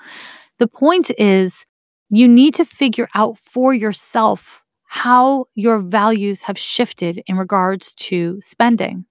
The 0.59 0.66
point 0.66 1.11
is, 1.16 1.64
you 2.11 2.27
need 2.27 2.55
to 2.55 2.64
figure 2.64 3.09
out 3.14 3.38
for 3.38 3.73
yourself 3.73 4.62
how 4.85 5.46
your 5.55 5.79
values 5.79 6.42
have 6.42 6.59
shifted 6.59 7.23
in 7.27 7.37
regards 7.37 7.94
to 7.94 8.40
spending 8.40 9.05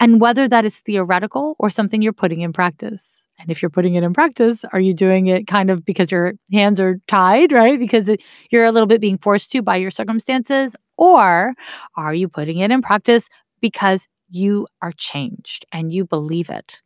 and 0.00 0.20
whether 0.20 0.48
that 0.48 0.64
is 0.64 0.80
theoretical 0.80 1.54
or 1.58 1.68
something 1.68 2.00
you're 2.00 2.14
putting 2.14 2.40
in 2.40 2.52
practice. 2.52 3.21
And 3.42 3.50
if 3.50 3.60
you're 3.60 3.70
putting 3.70 3.96
it 3.96 4.04
in 4.04 4.12
practice, 4.12 4.64
are 4.72 4.80
you 4.80 4.94
doing 4.94 5.26
it 5.26 5.46
kind 5.46 5.68
of 5.68 5.84
because 5.84 6.10
your 6.10 6.34
hands 6.52 6.78
are 6.80 6.98
tied, 7.08 7.52
right? 7.52 7.78
Because 7.78 8.08
it, 8.08 8.22
you're 8.50 8.64
a 8.64 8.72
little 8.72 8.86
bit 8.86 9.00
being 9.00 9.18
forced 9.18 9.50
to 9.52 9.62
by 9.62 9.76
your 9.76 9.90
circumstances? 9.90 10.76
Or 10.96 11.52
are 11.96 12.14
you 12.14 12.28
putting 12.28 12.58
it 12.58 12.70
in 12.70 12.80
practice 12.82 13.28
because 13.60 14.06
you 14.30 14.68
are 14.80 14.92
changed 14.92 15.66
and 15.72 15.92
you 15.92 16.04
believe 16.06 16.48
it? 16.48 16.80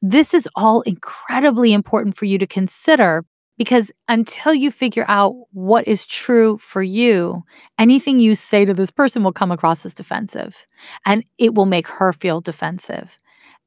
This 0.00 0.32
is 0.32 0.48
all 0.54 0.82
incredibly 0.82 1.72
important 1.72 2.16
for 2.16 2.26
you 2.26 2.38
to 2.38 2.46
consider 2.46 3.24
because 3.58 3.90
until 4.08 4.54
you 4.54 4.70
figure 4.70 5.06
out 5.08 5.34
what 5.52 5.88
is 5.88 6.06
true 6.06 6.58
for 6.58 6.82
you, 6.82 7.42
anything 7.78 8.20
you 8.20 8.34
say 8.34 8.64
to 8.64 8.74
this 8.74 8.90
person 8.90 9.24
will 9.24 9.32
come 9.32 9.50
across 9.50 9.84
as 9.84 9.94
defensive 9.94 10.66
and 11.04 11.24
it 11.38 11.54
will 11.54 11.66
make 11.66 11.88
her 11.88 12.12
feel 12.12 12.40
defensive. 12.40 13.18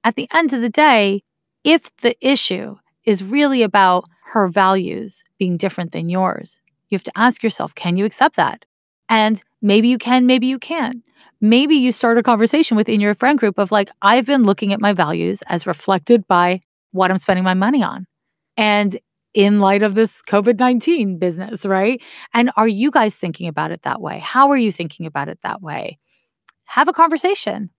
At 0.03 0.15
the 0.15 0.29
end 0.33 0.53
of 0.53 0.61
the 0.61 0.69
day, 0.69 1.23
if 1.63 1.95
the 1.97 2.15
issue 2.25 2.75
is 3.05 3.23
really 3.23 3.63
about 3.63 4.05
her 4.33 4.47
values 4.47 5.23
being 5.37 5.57
different 5.57 5.91
than 5.91 6.09
yours, 6.09 6.61
you 6.89 6.95
have 6.95 7.03
to 7.03 7.17
ask 7.17 7.43
yourself, 7.43 7.75
can 7.75 7.97
you 7.97 8.05
accept 8.05 8.35
that? 8.35 8.65
And 9.07 9.43
maybe 9.61 9.87
you 9.87 9.97
can, 9.97 10.25
maybe 10.25 10.47
you 10.47 10.59
can't. 10.59 11.03
Maybe 11.41 11.75
you 11.75 11.91
start 11.91 12.17
a 12.17 12.23
conversation 12.23 12.77
within 12.77 13.01
your 13.01 13.15
friend 13.15 13.39
group 13.39 13.57
of 13.57 13.71
like, 13.71 13.89
I've 14.01 14.25
been 14.25 14.43
looking 14.43 14.73
at 14.73 14.81
my 14.81 14.93
values 14.93 15.41
as 15.47 15.65
reflected 15.65 16.27
by 16.27 16.61
what 16.91 17.11
I'm 17.11 17.17
spending 17.17 17.43
my 17.43 17.53
money 17.53 17.81
on. 17.81 18.05
And 18.57 18.99
in 19.33 19.59
light 19.59 19.83
of 19.83 19.95
this 19.95 20.21
COVID 20.23 20.59
19 20.59 21.17
business, 21.17 21.65
right? 21.65 22.01
And 22.33 22.51
are 22.57 22.67
you 22.67 22.91
guys 22.91 23.15
thinking 23.15 23.47
about 23.47 23.71
it 23.71 23.83
that 23.83 24.01
way? 24.01 24.19
How 24.19 24.49
are 24.49 24.57
you 24.57 24.71
thinking 24.71 25.05
about 25.05 25.29
it 25.29 25.39
that 25.43 25.61
way? 25.61 25.99
Have 26.65 26.87
a 26.87 26.93
conversation 26.93 27.69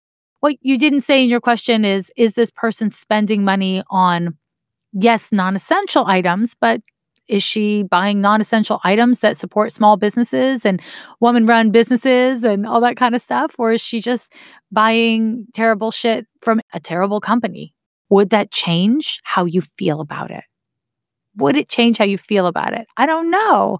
what 0.40 0.56
you 0.62 0.78
didn't 0.78 1.02
say 1.02 1.22
in 1.22 1.30
your 1.30 1.40
question 1.40 1.84
is 1.84 2.10
is 2.16 2.34
this 2.34 2.50
person 2.50 2.90
spending 2.90 3.44
money 3.44 3.82
on 3.90 4.36
yes 4.92 5.30
non-essential 5.32 6.06
items 6.06 6.54
but 6.60 6.82
is 7.28 7.44
she 7.44 7.84
buying 7.84 8.20
non-essential 8.20 8.80
items 8.82 9.20
that 9.20 9.36
support 9.36 9.70
small 9.72 9.96
businesses 9.96 10.66
and 10.66 10.82
woman 11.20 11.46
run 11.46 11.70
businesses 11.70 12.42
and 12.42 12.66
all 12.66 12.80
that 12.80 12.96
kind 12.96 13.14
of 13.14 13.22
stuff? 13.22 13.54
Or 13.56 13.70
is 13.70 13.80
she 13.80 14.00
just 14.00 14.32
buying 14.72 15.46
terrible 15.54 15.92
shit 15.92 16.26
from 16.40 16.60
a 16.72 16.80
terrible 16.80 17.20
company? 17.20 17.72
Would 18.08 18.30
that 18.30 18.50
change 18.50 19.20
how 19.22 19.44
you 19.44 19.60
feel 19.60 20.00
about 20.00 20.32
it? 20.32 20.42
Would 21.36 21.56
it 21.56 21.68
change 21.68 21.98
how 21.98 22.04
you 22.04 22.18
feel 22.18 22.48
about 22.48 22.72
it? 22.74 22.88
I 22.96 23.06
don't 23.06 23.30
know. 23.30 23.78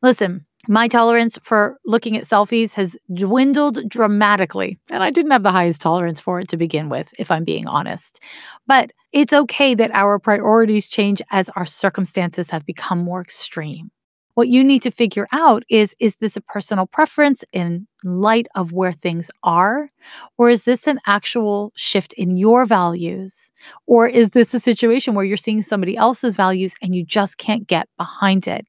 Listen 0.00 0.46
my 0.68 0.86
tolerance 0.86 1.38
for 1.42 1.78
looking 1.86 2.16
at 2.16 2.24
selfies 2.24 2.74
has 2.74 2.96
dwindled 3.12 3.88
dramatically, 3.88 4.78
and 4.90 5.02
I 5.02 5.10
didn't 5.10 5.30
have 5.30 5.42
the 5.42 5.50
highest 5.52 5.80
tolerance 5.80 6.20
for 6.20 6.38
it 6.40 6.48
to 6.48 6.56
begin 6.56 6.90
with, 6.90 7.12
if 7.18 7.30
I'm 7.30 7.44
being 7.44 7.66
honest. 7.66 8.20
But 8.66 8.92
it's 9.12 9.32
okay 9.32 9.74
that 9.74 9.90
our 9.94 10.18
priorities 10.18 10.86
change 10.86 11.22
as 11.30 11.48
our 11.50 11.64
circumstances 11.64 12.50
have 12.50 12.66
become 12.66 12.98
more 12.98 13.22
extreme. 13.22 13.90
What 14.38 14.46
you 14.46 14.62
need 14.62 14.82
to 14.82 14.92
figure 14.92 15.26
out 15.32 15.64
is 15.68 15.96
is 15.98 16.14
this 16.20 16.36
a 16.36 16.40
personal 16.40 16.86
preference 16.86 17.42
in 17.52 17.88
light 18.04 18.46
of 18.54 18.70
where 18.70 18.92
things 18.92 19.32
are? 19.42 19.90
Or 20.36 20.48
is 20.48 20.62
this 20.62 20.86
an 20.86 21.00
actual 21.08 21.72
shift 21.74 22.12
in 22.12 22.36
your 22.36 22.64
values? 22.64 23.50
Or 23.88 24.06
is 24.06 24.30
this 24.30 24.54
a 24.54 24.60
situation 24.60 25.14
where 25.14 25.24
you're 25.24 25.36
seeing 25.36 25.60
somebody 25.60 25.96
else's 25.96 26.36
values 26.36 26.76
and 26.80 26.94
you 26.94 27.04
just 27.04 27.36
can't 27.36 27.66
get 27.66 27.88
behind 27.96 28.46
it? 28.46 28.64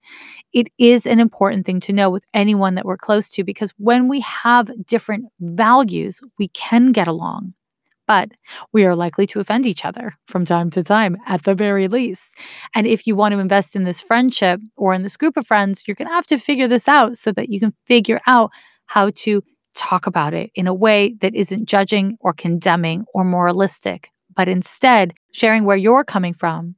It 0.54 0.70
is 0.80 1.06
an 1.06 1.20
important 1.20 1.68
thing 1.68 1.82
to 1.82 1.94
know 1.94 2.10
with 2.10 2.26
anyone 2.34 2.74
that 2.74 2.86
we're 2.86 2.98
close 2.98 3.30
to 3.34 3.44
because 3.44 3.72
when 3.78 4.08
we 4.08 4.22
have 4.22 4.72
different 4.88 5.28
values, 5.40 6.20
we 6.40 6.48
can 6.48 6.94
get 6.94 7.08
along. 7.08 7.54
But 8.10 8.32
we 8.74 8.86
are 8.86 8.96
likely 8.96 9.28
to 9.28 9.40
offend 9.40 9.68
each 9.68 9.86
other 9.86 10.18
from 10.26 10.44
time 10.44 10.72
to 10.72 10.82
time, 10.82 11.16
at 11.28 11.44
the 11.44 11.54
very 11.54 11.88
least. 11.88 12.36
And 12.74 12.88
if 12.88 13.06
you 13.06 13.16
want 13.16 13.34
to 13.34 13.40
invest 13.40 13.76
in 13.76 13.84
this 13.84 14.02
friendship 14.02 14.60
or 14.76 14.96
in 14.96 15.04
this 15.04 15.16
group 15.16 15.38
of 15.38 15.46
friends, 15.46 15.84
you're 15.86 15.94
going 15.94 16.08
to 16.08 16.14
have 16.16 16.26
to 16.26 16.40
figure 16.40 16.68
this 16.68 16.88
out 16.88 17.18
so 17.18 17.32
that 17.34 17.50
you 17.50 17.60
can 17.60 17.72
figure 17.86 18.20
out 18.26 18.50
how 18.88 19.12
to 19.12 19.44
talk 19.76 20.08
about 20.08 20.34
it 20.34 20.50
in 20.56 20.66
a 20.66 20.74
way 20.74 21.14
that 21.22 21.36
isn't 21.36 21.70
judging 21.70 22.18
or 22.20 22.34
condemning 22.34 23.06
or 23.14 23.24
moralistic, 23.24 24.10
but 24.36 24.48
instead 24.48 25.14
sharing 25.32 25.64
where 25.64 25.78
you're 25.78 26.04
coming 26.04 26.34
from 26.34 26.74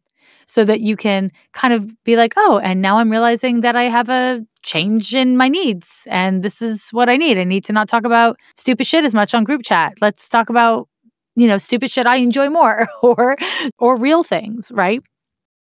so 0.48 0.66
that 0.66 0.82
you 0.82 0.98
can 0.98 1.32
kind 1.54 1.74
of 1.74 1.90
be 2.04 2.18
like, 2.18 2.34
oh, 2.36 2.60
and 2.60 2.82
now 2.82 2.98
I'm 2.98 3.10
realizing 3.10 3.62
that 3.62 3.78
I 3.78 3.84
have 3.84 4.10
a 4.10 4.46
change 4.64 5.16
in 5.16 5.38
my 5.38 5.48
needs 5.48 6.06
and 6.10 6.44
this 6.44 6.62
is 6.62 6.90
what 6.90 7.08
I 7.08 7.16
need. 7.16 7.38
I 7.38 7.46
need 7.46 7.64
to 7.66 7.74
not 7.74 7.88
talk 7.88 8.04
about 8.04 8.38
stupid 8.58 8.86
shit 8.86 9.06
as 9.06 9.14
much 9.14 9.34
on 9.34 9.46
group 9.46 9.62
chat. 9.64 9.94
Let's 10.02 10.28
talk 10.28 10.50
about, 10.50 10.90
you 11.36 11.48
know, 11.48 11.58
stupid 11.58 11.92
shit 11.92 12.06
I 12.06 12.18
enjoy 12.18 12.50
more 12.50 12.88
or 13.02 13.38
or 13.78 13.98
real 13.98 14.24
things, 14.24 14.72
right? 14.72 15.02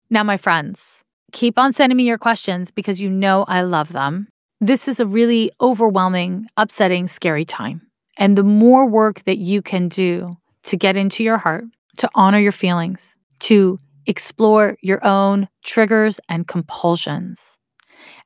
Now 0.09 0.23
my 0.23 0.37
friends, 0.37 1.03
keep 1.31 1.57
on 1.57 1.73
sending 1.73 1.97
me 1.97 2.03
your 2.03 2.17
questions 2.17 2.71
because 2.71 3.01
you 3.01 3.09
know 3.09 3.43
I 3.47 3.61
love 3.61 3.91
them. 3.91 4.27
This 4.59 4.87
is 4.87 4.99
a 4.99 5.05
really 5.05 5.51
overwhelming, 5.61 6.47
upsetting, 6.57 7.07
scary 7.07 7.45
time. 7.45 7.81
And 8.17 8.35
the 8.37 8.43
more 8.43 8.87
work 8.87 9.23
that 9.23 9.37
you 9.37 9.61
can 9.61 9.87
do 9.87 10.37
to 10.63 10.77
get 10.77 10.97
into 10.97 11.23
your 11.23 11.37
heart, 11.37 11.65
to 11.97 12.09
honor 12.15 12.39
your 12.39 12.51
feelings, 12.51 13.15
to 13.41 13.77
explore 14.07 14.77
your 14.81 15.05
own 15.05 15.47
triggers 15.63 16.19
and 16.27 16.47
compulsions, 16.47 17.57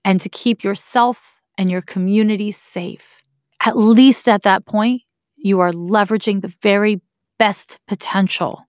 and 0.05 0.21
to 0.21 0.29
keep 0.29 0.63
yourself 0.63 1.35
and 1.57 1.69
your 1.69 1.81
community 1.81 2.51
safe. 2.51 3.23
At 3.65 3.77
least 3.77 4.27
at 4.29 4.43
that 4.43 4.65
point, 4.65 5.01
you 5.35 5.59
are 5.59 5.71
leveraging 5.71 6.41
the 6.41 6.53
very 6.61 7.01
best 7.41 7.79
potential 7.87 8.67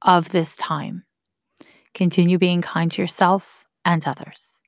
of 0.00 0.28
this 0.28 0.54
time. 0.56 1.02
Continue 1.92 2.38
being 2.38 2.62
kind 2.62 2.92
to 2.92 3.02
yourself 3.02 3.64
and 3.84 4.06
others. 4.06 4.62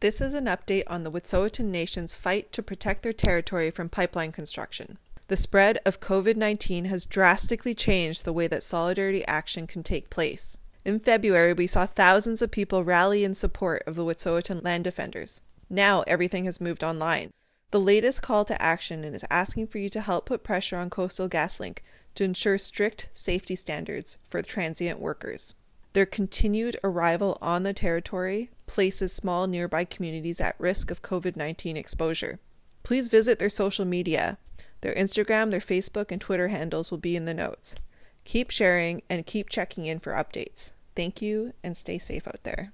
This 0.00 0.22
is 0.22 0.32
an 0.32 0.46
update 0.46 0.84
on 0.86 1.02
the 1.02 1.10
Wet'suwet'en 1.10 1.66
Nation's 1.66 2.14
fight 2.14 2.52
to 2.52 2.62
protect 2.62 3.02
their 3.02 3.12
territory 3.12 3.70
from 3.70 3.90
pipeline 3.90 4.32
construction. 4.32 4.96
The 5.28 5.36
spread 5.36 5.78
of 5.84 6.00
COVID 6.00 6.36
19 6.36 6.86
has 6.86 7.04
drastically 7.04 7.74
changed 7.74 8.24
the 8.24 8.32
way 8.32 8.46
that 8.46 8.62
solidarity 8.62 9.22
action 9.26 9.66
can 9.66 9.82
take 9.82 10.08
place. 10.08 10.56
In 10.86 11.00
February, 11.00 11.52
we 11.52 11.66
saw 11.66 11.84
thousands 11.84 12.40
of 12.40 12.50
people 12.50 12.82
rally 12.82 13.24
in 13.24 13.34
support 13.34 13.82
of 13.86 13.94
the 13.94 14.06
Wet'suwet'en 14.06 14.64
land 14.64 14.84
defenders. 14.84 15.42
Now 15.68 16.00
everything 16.06 16.46
has 16.46 16.62
moved 16.62 16.82
online. 16.82 17.34
The 17.70 17.80
latest 17.80 18.22
call 18.22 18.44
to 18.46 18.60
action 18.60 19.04
is 19.04 19.24
asking 19.30 19.68
for 19.68 19.78
you 19.78 19.88
to 19.90 20.00
help 20.00 20.26
put 20.26 20.42
pressure 20.42 20.76
on 20.76 20.90
Coastal 20.90 21.28
GasLink 21.28 21.78
to 22.16 22.24
ensure 22.24 22.58
strict 22.58 23.08
safety 23.12 23.54
standards 23.54 24.18
for 24.28 24.42
transient 24.42 24.98
workers. 24.98 25.54
Their 25.92 26.06
continued 26.06 26.76
arrival 26.82 27.38
on 27.40 27.62
the 27.62 27.72
territory 27.72 28.50
places 28.66 29.12
small 29.12 29.46
nearby 29.46 29.84
communities 29.84 30.40
at 30.40 30.58
risk 30.58 30.90
of 30.90 31.02
COVID 31.02 31.36
19 31.36 31.76
exposure. 31.76 32.40
Please 32.82 33.08
visit 33.08 33.38
their 33.38 33.50
social 33.50 33.84
media 33.84 34.38
their 34.80 34.94
Instagram, 34.94 35.50
their 35.50 35.60
Facebook, 35.60 36.10
and 36.10 36.20
Twitter 36.20 36.48
handles 36.48 36.90
will 36.90 36.98
be 36.98 37.16
in 37.16 37.26
the 37.26 37.34
notes. 37.34 37.76
Keep 38.24 38.50
sharing 38.50 39.02
and 39.08 39.26
keep 39.26 39.48
checking 39.48 39.86
in 39.86 40.00
for 40.00 40.12
updates. 40.12 40.72
Thank 40.96 41.20
you 41.20 41.52
and 41.62 41.76
stay 41.76 41.98
safe 41.98 42.26
out 42.26 42.42
there. 42.44 42.72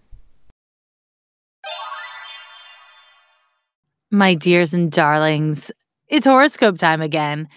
My 4.16 4.32
dears 4.32 4.72
and 4.72 4.90
darlings, 4.90 5.70
it's 6.08 6.24
horoscope 6.24 6.78
time 6.78 7.02
again. 7.02 7.48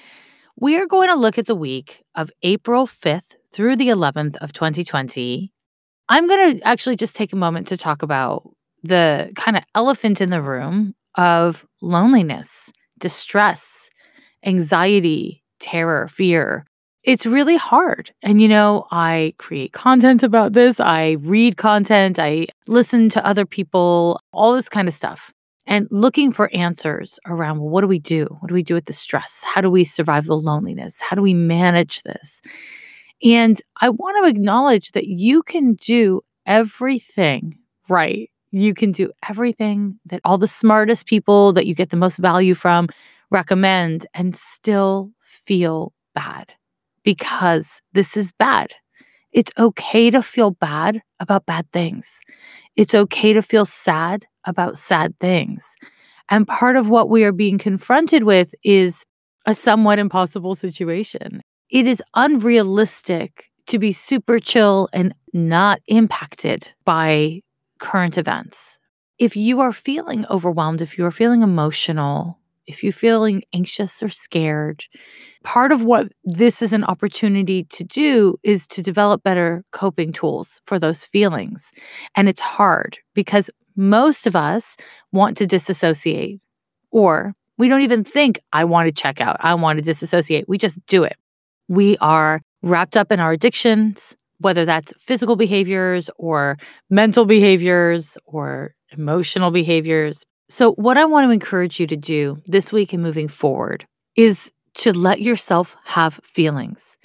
We 0.57 0.77
are 0.77 0.87
going 0.87 1.07
to 1.07 1.15
look 1.15 1.37
at 1.37 1.45
the 1.45 1.55
week 1.55 2.03
of 2.15 2.31
April 2.43 2.85
5th 2.85 3.37
through 3.53 3.77
the 3.77 3.87
11th 3.87 4.35
of 4.41 4.51
2020. 4.51 5.53
I'm 6.09 6.27
going 6.27 6.57
to 6.57 6.67
actually 6.67 6.97
just 6.97 7.15
take 7.15 7.31
a 7.31 7.37
moment 7.37 7.67
to 7.67 7.77
talk 7.77 8.01
about 8.01 8.43
the 8.83 9.31
kind 9.37 9.55
of 9.55 9.63
elephant 9.73 10.19
in 10.19 10.31
the 10.31 10.41
room 10.41 10.95
of 11.15 11.65
loneliness, 11.81 12.69
distress, 12.99 13.89
anxiety, 14.45 15.45
terror, 15.61 16.09
fear. 16.09 16.65
It's 17.03 17.25
really 17.25 17.55
hard. 17.55 18.11
And, 18.21 18.41
you 18.41 18.49
know, 18.49 18.85
I 18.91 19.33
create 19.37 19.71
content 19.71 20.23
about 20.23 20.51
this. 20.51 20.81
I 20.81 21.11
read 21.21 21.55
content. 21.55 22.19
I 22.19 22.47
listen 22.67 23.07
to 23.11 23.25
other 23.25 23.45
people, 23.45 24.19
all 24.33 24.53
this 24.55 24.67
kind 24.67 24.89
of 24.89 24.93
stuff. 24.93 25.33
And 25.69 25.87
looking 25.91 26.31
for 26.31 26.49
answers 26.51 27.19
around 27.27 27.59
well, 27.59 27.69
what 27.69 27.81
do 27.81 27.87
we 27.87 27.99
do? 27.99 28.25
What 28.39 28.47
do 28.49 28.55
we 28.55 28.63
do 28.63 28.73
with 28.73 28.85
the 28.85 28.93
stress? 28.93 29.43
How 29.43 29.61
do 29.61 29.69
we 29.69 29.83
survive 29.83 30.25
the 30.25 30.35
loneliness? 30.35 30.99
How 30.99 31.15
do 31.15 31.21
we 31.21 31.35
manage 31.35 32.01
this? 32.01 32.41
And 33.23 33.61
I 33.79 33.89
want 33.89 34.25
to 34.25 34.29
acknowledge 34.29 34.91
that 34.93 35.07
you 35.07 35.43
can 35.43 35.75
do 35.75 36.21
everything 36.47 37.59
right. 37.87 38.31
You 38.49 38.73
can 38.73 38.91
do 38.91 39.11
everything 39.29 39.99
that 40.07 40.21
all 40.25 40.39
the 40.39 40.47
smartest 40.47 41.05
people 41.05 41.53
that 41.53 41.67
you 41.67 41.75
get 41.75 41.91
the 41.91 41.97
most 41.97 42.17
value 42.17 42.55
from 42.55 42.87
recommend 43.29 44.07
and 44.15 44.35
still 44.35 45.11
feel 45.21 45.93
bad 46.15 46.51
because 47.03 47.79
this 47.93 48.17
is 48.17 48.31
bad. 48.31 48.73
It's 49.31 49.51
okay 49.59 50.09
to 50.09 50.23
feel 50.23 50.49
bad 50.49 51.03
about 51.19 51.45
bad 51.45 51.71
things. 51.71 52.19
It's 52.75 52.95
okay 52.95 53.33
to 53.33 53.43
feel 53.43 53.65
sad 53.65 54.25
about 54.45 54.77
sad 54.77 55.17
things. 55.19 55.75
And 56.29 56.47
part 56.47 56.75
of 56.75 56.89
what 56.89 57.09
we 57.09 57.23
are 57.23 57.31
being 57.31 57.57
confronted 57.57 58.23
with 58.23 58.53
is 58.63 59.05
a 59.45 59.55
somewhat 59.55 59.99
impossible 59.99 60.55
situation. 60.55 61.41
It 61.69 61.87
is 61.87 62.03
unrealistic 62.15 63.49
to 63.67 63.79
be 63.79 63.91
super 63.91 64.39
chill 64.39 64.89
and 64.93 65.13
not 65.33 65.79
impacted 65.87 66.71
by 66.85 67.41
current 67.79 68.17
events. 68.17 68.79
If 69.17 69.35
you 69.35 69.59
are 69.59 69.71
feeling 69.71 70.25
overwhelmed, 70.29 70.81
if 70.81 70.97
you 70.97 71.05
are 71.05 71.11
feeling 71.11 71.41
emotional, 71.41 72.39
if 72.69 72.83
you're 72.83 72.93
feeling 72.93 73.43
anxious 73.53 74.01
or 74.03 74.09
scared, 74.09 74.85
part 75.43 75.71
of 75.71 75.83
what 75.83 76.11
this 76.23 76.61
is 76.61 76.71
an 76.71 76.83
opportunity 76.83 77.63
to 77.65 77.83
do 77.83 78.37
is 78.43 78.67
to 78.67 78.83
develop 78.83 79.23
better 79.23 79.63
coping 79.71 80.11
tools 80.11 80.61
for 80.65 80.77
those 80.77 81.05
feelings. 81.05 81.71
And 82.15 82.29
it's 82.29 82.41
hard 82.41 82.99
because 83.15 83.49
most 83.79 84.27
of 84.27 84.35
us 84.35 84.75
want 85.13 85.37
to 85.37 85.47
disassociate 85.47 86.41
or 86.91 87.33
we 87.57 87.69
don't 87.69 87.81
even 87.81 88.03
think, 88.03 88.39
I 88.51 88.65
want 88.65 88.87
to 88.87 88.91
check 88.91 89.21
out, 89.21 89.37
I 89.39 89.53
want 89.53 89.79
to 89.79 89.83
disassociate. 89.83 90.47
We 90.49 90.57
just 90.57 90.85
do 90.85 91.03
it. 91.03 91.15
We 91.69 91.97
are 91.97 92.41
wrapped 92.61 92.97
up 92.97 93.11
in 93.11 93.19
our 93.19 93.31
addictions, 93.31 94.15
whether 94.39 94.65
that's 94.65 94.93
physical 94.99 95.35
behaviors 95.37 96.09
or 96.17 96.57
mental 96.89 97.25
behaviors 97.25 98.17
or 98.25 98.75
emotional 98.91 99.49
behaviors. 99.49 100.25
So, 100.49 100.73
what 100.73 100.97
I 100.97 101.05
want 101.05 101.27
to 101.27 101.31
encourage 101.31 101.79
you 101.79 101.87
to 101.87 101.97
do 101.97 102.37
this 102.47 102.73
week 102.73 102.91
and 102.91 103.03
moving 103.03 103.27
forward 103.27 103.85
is 104.15 104.51
to 104.75 104.97
let 104.97 105.21
yourself 105.21 105.75
have 105.85 106.19
feelings. 106.23 106.97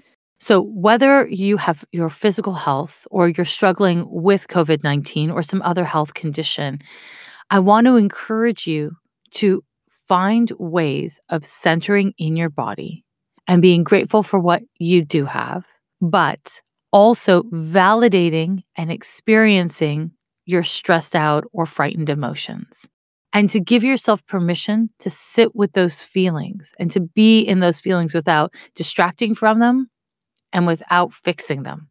So, 0.44 0.60
whether 0.60 1.26
you 1.26 1.56
have 1.56 1.86
your 1.90 2.10
physical 2.10 2.52
health 2.52 3.06
or 3.10 3.30
you're 3.30 3.46
struggling 3.46 4.04
with 4.06 4.46
COVID 4.48 4.84
19 4.84 5.30
or 5.30 5.42
some 5.42 5.62
other 5.62 5.86
health 5.86 6.12
condition, 6.12 6.80
I 7.48 7.60
want 7.60 7.86
to 7.86 7.96
encourage 7.96 8.66
you 8.66 8.98
to 9.36 9.64
find 10.06 10.52
ways 10.58 11.18
of 11.30 11.46
centering 11.46 12.12
in 12.18 12.36
your 12.36 12.50
body 12.50 13.06
and 13.48 13.62
being 13.62 13.84
grateful 13.84 14.22
for 14.22 14.38
what 14.38 14.62
you 14.78 15.02
do 15.02 15.24
have, 15.24 15.66
but 16.02 16.60
also 16.92 17.44
validating 17.44 18.64
and 18.76 18.92
experiencing 18.92 20.10
your 20.44 20.62
stressed 20.62 21.16
out 21.16 21.44
or 21.54 21.64
frightened 21.64 22.10
emotions. 22.10 22.86
And 23.32 23.48
to 23.48 23.60
give 23.60 23.82
yourself 23.82 24.24
permission 24.26 24.90
to 24.98 25.08
sit 25.08 25.56
with 25.56 25.72
those 25.72 26.02
feelings 26.02 26.74
and 26.78 26.90
to 26.90 27.00
be 27.00 27.40
in 27.40 27.60
those 27.60 27.80
feelings 27.80 28.12
without 28.12 28.52
distracting 28.74 29.34
from 29.34 29.58
them 29.58 29.88
and 30.54 30.66
without 30.66 31.12
fixing 31.12 31.64
them. 31.64 31.88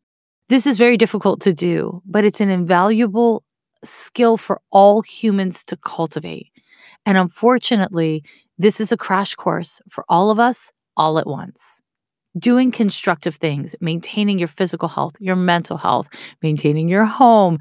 This 0.50 0.66
is 0.66 0.78
very 0.78 0.98
difficult 0.98 1.40
to 1.42 1.54
do, 1.54 2.02
but 2.06 2.26
it's 2.26 2.42
an 2.42 2.50
invaluable 2.50 3.44
skill 3.84 4.38
for 4.38 4.62
all 4.72 5.02
humans 5.02 5.64
to 5.66 5.78
cultivate. 5.78 6.48
And 7.06 7.18
unfortunately, 7.18 8.24
this 8.58 8.80
is 8.80 8.92
a 8.92 8.98
crash 8.98 9.36
course 9.36 9.82
for 9.90 10.04
all 10.10 10.32
of 10.32 10.40
us 10.40 10.72
all 10.98 11.20
at 11.20 11.28
once. 11.28 11.82
Doing 12.38 12.72
constructive 12.72 13.36
things, 13.36 13.76
maintaining 13.80 14.40
your 14.40 14.48
physical 14.48 14.88
health, 14.88 15.14
your 15.20 15.36
mental 15.36 15.78
health, 15.78 16.08
maintaining 16.42 16.88
your 16.88 17.06
home, 17.06 17.60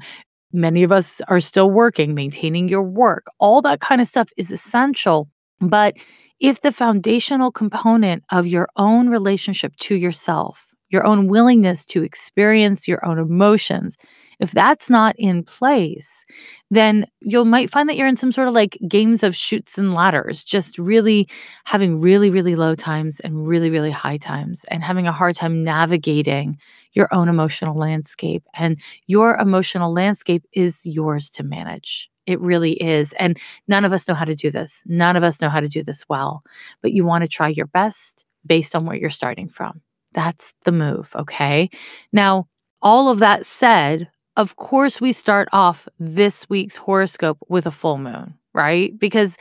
Many 0.55 0.83
of 0.83 0.91
us 0.91 1.19
are 1.27 1.39
still 1.39 1.71
working, 1.71 2.13
maintaining 2.13 2.67
your 2.67 2.83
work. 2.83 3.25
All 3.39 3.63
that 3.63 3.81
kind 3.81 3.99
of 3.99 4.07
stuff 4.07 4.29
is 4.37 4.51
essential. 4.51 5.27
But 5.59 5.95
if 6.39 6.61
the 6.61 6.71
foundational 6.71 7.51
component 7.51 8.23
of 8.31 8.45
your 8.45 8.69
own 8.75 9.09
relationship 9.09 9.75
to 9.77 9.95
yourself, 9.95 10.67
your 10.93 11.05
own 11.05 11.27
willingness 11.27 11.85
to 11.87 12.03
experience 12.03 12.87
your 12.87 13.05
own 13.05 13.19
emotions, 13.19 13.97
If 14.39 14.51
that's 14.51 14.89
not 14.89 15.15
in 15.17 15.43
place, 15.43 16.23
then 16.71 17.05
you 17.21 17.45
might 17.45 17.69
find 17.69 17.87
that 17.87 17.97
you're 17.97 18.07
in 18.07 18.17
some 18.17 18.31
sort 18.31 18.47
of 18.47 18.53
like 18.53 18.77
games 18.87 19.23
of 19.23 19.35
Chutes 19.35 19.77
and 19.77 19.93
Ladders, 19.93 20.43
just 20.43 20.77
really 20.77 21.29
having 21.65 22.01
really, 22.01 22.29
really 22.29 22.55
low 22.55 22.75
times 22.75 23.19
and 23.19 23.47
really, 23.47 23.69
really 23.69 23.91
high 23.91 24.17
times 24.17 24.65
and 24.65 24.83
having 24.83 25.07
a 25.07 25.11
hard 25.11 25.35
time 25.35 25.63
navigating 25.63 26.57
your 26.93 27.13
own 27.13 27.29
emotional 27.29 27.77
landscape. 27.77 28.43
And 28.55 28.79
your 29.07 29.37
emotional 29.37 29.93
landscape 29.93 30.43
is 30.53 30.85
yours 30.85 31.29
to 31.31 31.43
manage. 31.43 32.09
It 32.25 32.39
really 32.41 32.73
is. 32.73 33.13
And 33.13 33.37
none 33.67 33.85
of 33.85 33.93
us 33.93 34.07
know 34.07 34.13
how 34.13 34.25
to 34.25 34.35
do 34.35 34.49
this. 34.49 34.83
None 34.85 35.15
of 35.15 35.23
us 35.23 35.41
know 35.41 35.49
how 35.49 35.59
to 35.59 35.69
do 35.69 35.83
this 35.83 36.05
well, 36.09 36.43
but 36.81 36.91
you 36.93 37.05
want 37.05 37.23
to 37.23 37.27
try 37.27 37.49
your 37.49 37.67
best 37.67 38.25
based 38.45 38.75
on 38.75 38.85
where 38.85 38.95
you're 38.97 39.09
starting 39.09 39.49
from. 39.49 39.81
That's 40.13 40.53
the 40.63 40.71
move. 40.71 41.11
Okay. 41.15 41.69
Now, 42.11 42.47
all 42.81 43.09
of 43.09 43.19
that 43.19 43.45
said, 43.45 44.09
of 44.35 44.55
course, 44.55 44.99
we 44.99 45.11
start 45.11 45.47
off 45.51 45.87
this 45.99 46.49
week's 46.49 46.77
horoscope 46.77 47.37
with 47.49 47.65
a 47.65 47.71
full 47.71 47.97
moon, 47.97 48.35
right? 48.53 48.97
Because 48.97 49.37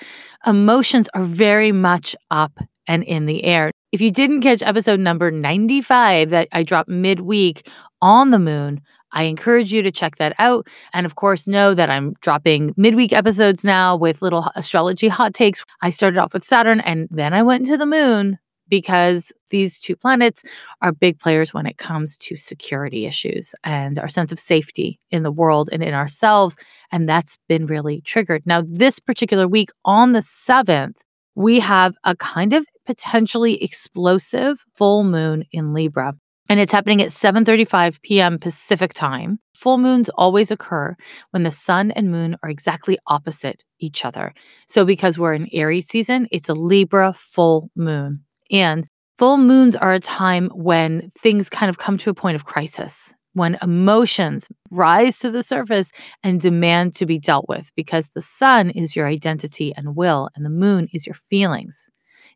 emotions 0.46 1.08
are 1.14 1.24
very 1.24 1.72
much 1.72 2.14
up 2.30 2.58
and 2.86 3.02
in 3.04 3.26
the 3.26 3.44
air. 3.44 3.70
If 3.90 4.00
you 4.00 4.10
didn't 4.10 4.42
catch 4.42 4.62
episode 4.62 5.00
number 5.00 5.30
95 5.30 6.30
that 6.30 6.48
I 6.52 6.62
dropped 6.62 6.88
midweek 6.88 7.68
on 8.00 8.30
the 8.30 8.38
moon, 8.38 8.80
I 9.12 9.24
encourage 9.24 9.72
you 9.72 9.82
to 9.82 9.90
check 9.90 10.16
that 10.16 10.34
out. 10.38 10.66
And 10.92 11.06
of 11.06 11.14
course, 11.14 11.46
know 11.46 11.74
that 11.74 11.90
I'm 11.90 12.14
dropping 12.20 12.74
midweek 12.76 13.12
episodes 13.12 13.64
now 13.64 13.96
with 13.96 14.22
little 14.22 14.50
astrology 14.56 15.08
hot 15.08 15.34
takes. 15.34 15.62
I 15.82 15.90
started 15.90 16.18
off 16.18 16.32
with 16.32 16.44
Saturn 16.44 16.80
and 16.80 17.08
then 17.10 17.34
I 17.34 17.42
went 17.42 17.64
into 17.64 17.76
the 17.76 17.86
moon 17.86 18.38
because 18.68 19.32
these 19.50 19.78
two 19.78 19.96
planets 19.96 20.42
are 20.80 20.92
big 20.92 21.18
players 21.18 21.52
when 21.52 21.66
it 21.66 21.78
comes 21.78 22.16
to 22.16 22.36
security 22.36 23.06
issues 23.06 23.54
and 23.64 23.98
our 23.98 24.08
sense 24.08 24.32
of 24.32 24.38
safety 24.38 24.98
in 25.10 25.22
the 25.22 25.30
world 25.30 25.68
and 25.72 25.82
in 25.82 25.94
ourselves. 25.94 26.56
And 26.90 27.08
that's 27.08 27.38
been 27.48 27.66
really 27.66 28.00
triggered. 28.00 28.42
Now, 28.46 28.62
this 28.66 28.98
particular 28.98 29.46
week 29.46 29.70
on 29.84 30.12
the 30.12 30.20
7th, 30.20 30.96
we 31.34 31.60
have 31.60 31.94
a 32.04 32.16
kind 32.16 32.52
of 32.52 32.66
potentially 32.86 33.62
explosive 33.62 34.64
full 34.74 35.04
moon 35.04 35.44
in 35.52 35.72
Libra. 35.72 36.14
And 36.48 36.60
it's 36.60 36.72
happening 36.72 37.00
at 37.00 37.08
7:35 37.08 38.02
p.m. 38.02 38.38
Pacific 38.38 38.92
time. 38.92 39.38
Full 39.54 39.78
moons 39.78 40.10
always 40.10 40.50
occur 40.50 40.96
when 41.30 41.44
the 41.44 41.50
sun 41.50 41.92
and 41.92 42.10
moon 42.10 42.36
are 42.42 42.50
exactly 42.50 42.98
opposite 43.06 43.62
each 43.78 44.04
other. 44.04 44.34
So 44.66 44.84
because 44.84 45.18
we're 45.18 45.34
in 45.34 45.48
Aries 45.52 45.86
season, 45.86 46.28
it's 46.30 46.48
a 46.48 46.54
Libra 46.54 47.14
full 47.14 47.70
moon. 47.74 48.24
And 48.52 48.86
full 49.18 49.38
moons 49.38 49.74
are 49.74 49.92
a 49.92 50.00
time 50.00 50.50
when 50.54 51.10
things 51.18 51.48
kind 51.48 51.70
of 51.70 51.78
come 51.78 51.96
to 51.98 52.10
a 52.10 52.14
point 52.14 52.36
of 52.36 52.44
crisis, 52.44 53.14
when 53.32 53.56
emotions 53.62 54.48
rise 54.70 55.18
to 55.20 55.30
the 55.30 55.42
surface 55.42 55.90
and 56.22 56.40
demand 56.40 56.94
to 56.96 57.06
be 57.06 57.18
dealt 57.18 57.48
with 57.48 57.72
because 57.74 58.10
the 58.10 58.22
sun 58.22 58.70
is 58.70 58.94
your 58.94 59.06
identity 59.06 59.72
and 59.74 59.96
will, 59.96 60.28
and 60.36 60.44
the 60.44 60.50
moon 60.50 60.86
is 60.92 61.06
your 61.06 61.14
feelings. 61.14 61.88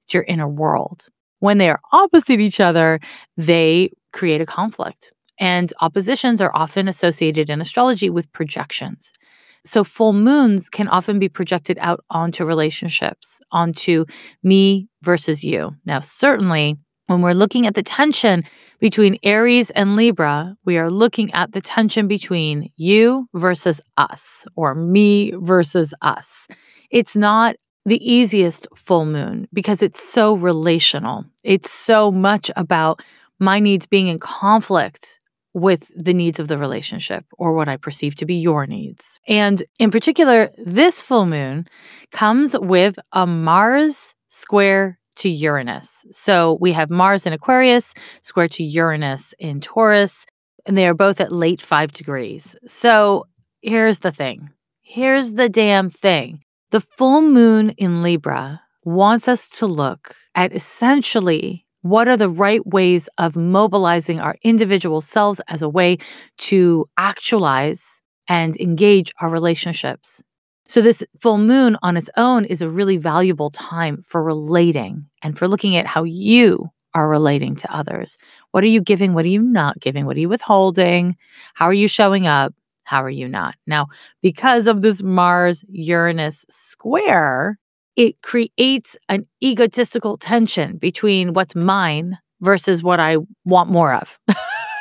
It's 0.02 0.14
your 0.14 0.24
inner 0.24 0.48
world. 0.48 1.08
When 1.40 1.58
they 1.58 1.68
are 1.68 1.80
opposite 1.92 2.40
each 2.40 2.60
other, 2.60 2.98
they 3.36 3.90
create 4.12 4.40
a 4.40 4.46
conflict. 4.46 5.12
And 5.38 5.70
oppositions 5.82 6.40
are 6.40 6.54
often 6.56 6.88
associated 6.88 7.50
in 7.50 7.60
astrology 7.60 8.08
with 8.08 8.32
projections. 8.32 9.12
So 9.66 9.82
full 9.82 10.12
moons 10.12 10.68
can 10.68 10.86
often 10.86 11.18
be 11.18 11.28
projected 11.28 11.76
out 11.80 12.04
onto 12.08 12.44
relationships, 12.44 13.40
onto 13.50 14.04
me 14.44 14.88
versus 15.02 15.42
you. 15.42 15.74
Now, 15.84 15.98
certainly 16.00 16.76
when 17.06 17.20
we're 17.20 17.32
looking 17.32 17.66
at 17.66 17.74
the 17.74 17.82
tension 17.82 18.44
between 18.78 19.18
Aries 19.24 19.70
and 19.70 19.96
Libra, 19.96 20.56
we 20.64 20.78
are 20.78 20.90
looking 20.90 21.32
at 21.34 21.50
the 21.52 21.60
tension 21.60 22.06
between 22.06 22.70
you 22.76 23.28
versus 23.34 23.80
us 23.96 24.44
or 24.54 24.74
me 24.74 25.32
versus 25.36 25.92
us. 26.00 26.46
It's 26.90 27.16
not 27.16 27.56
the 27.84 27.98
easiest 28.08 28.68
full 28.74 29.04
moon 29.04 29.48
because 29.52 29.82
it's 29.82 30.02
so 30.02 30.34
relational. 30.34 31.24
It's 31.42 31.70
so 31.70 32.12
much 32.12 32.50
about 32.56 33.02
my 33.38 33.60
needs 33.60 33.86
being 33.86 34.06
in 34.06 34.18
conflict 34.18 35.18
with 35.56 35.90
the 35.96 36.12
needs 36.12 36.38
of 36.38 36.48
the 36.48 36.58
relationship 36.58 37.24
or 37.38 37.54
what 37.54 37.66
I 37.66 37.78
perceive 37.78 38.14
to 38.16 38.26
be 38.26 38.34
your 38.34 38.66
needs. 38.66 39.18
And 39.26 39.62
in 39.78 39.90
particular, 39.90 40.50
this 40.58 41.00
full 41.00 41.24
moon 41.24 41.66
comes 42.12 42.54
with 42.58 42.98
a 43.12 43.26
Mars 43.26 44.14
square 44.28 44.98
to 45.16 45.30
Uranus. 45.30 46.04
So 46.12 46.58
we 46.60 46.72
have 46.72 46.90
Mars 46.90 47.24
in 47.24 47.32
Aquarius, 47.32 47.94
square 48.20 48.48
to 48.48 48.62
Uranus 48.62 49.32
in 49.38 49.62
Taurus, 49.62 50.26
and 50.66 50.76
they 50.76 50.86
are 50.86 50.92
both 50.92 51.22
at 51.22 51.32
late 51.32 51.62
five 51.62 51.90
degrees. 51.90 52.54
So 52.66 53.24
here's 53.62 54.00
the 54.00 54.12
thing 54.12 54.50
here's 54.82 55.32
the 55.32 55.48
damn 55.48 55.88
thing. 55.88 56.42
The 56.70 56.82
full 56.82 57.22
moon 57.22 57.70
in 57.70 58.02
Libra 58.02 58.60
wants 58.84 59.26
us 59.26 59.48
to 59.58 59.66
look 59.66 60.14
at 60.34 60.54
essentially 60.54 61.65
what 61.82 62.08
are 62.08 62.16
the 62.16 62.28
right 62.28 62.66
ways 62.66 63.08
of 63.18 63.36
mobilizing 63.36 64.20
our 64.20 64.36
individual 64.42 65.00
selves 65.00 65.40
as 65.48 65.62
a 65.62 65.68
way 65.68 65.98
to 66.38 66.88
actualize 66.98 68.00
and 68.28 68.56
engage 68.56 69.12
our 69.20 69.30
relationships? 69.30 70.22
So, 70.68 70.80
this 70.80 71.04
full 71.20 71.38
moon 71.38 71.76
on 71.82 71.96
its 71.96 72.10
own 72.16 72.44
is 72.44 72.60
a 72.60 72.68
really 72.68 72.96
valuable 72.96 73.50
time 73.50 74.02
for 74.02 74.22
relating 74.22 75.06
and 75.22 75.38
for 75.38 75.46
looking 75.46 75.76
at 75.76 75.86
how 75.86 76.02
you 76.02 76.70
are 76.94 77.08
relating 77.08 77.54
to 77.56 77.76
others. 77.76 78.18
What 78.50 78.64
are 78.64 78.68
you 78.68 78.80
giving? 78.80 79.14
What 79.14 79.24
are 79.26 79.28
you 79.28 79.42
not 79.42 79.78
giving? 79.80 80.06
What 80.06 80.16
are 80.16 80.20
you 80.20 80.28
withholding? 80.28 81.16
How 81.54 81.66
are 81.66 81.72
you 81.74 81.88
showing 81.88 82.26
up? 82.26 82.54
How 82.84 83.02
are 83.02 83.10
you 83.10 83.28
not? 83.28 83.54
Now, 83.66 83.86
because 84.22 84.66
of 84.66 84.82
this 84.82 85.02
Mars 85.02 85.64
Uranus 85.68 86.44
square, 86.48 87.58
it 87.96 88.20
creates 88.22 88.96
an 89.08 89.26
egotistical 89.42 90.16
tension 90.16 90.76
between 90.76 91.32
what's 91.32 91.56
mine 91.56 92.18
versus 92.40 92.82
what 92.82 93.00
I 93.00 93.16
want 93.44 93.70
more 93.70 93.94
of. 93.94 94.18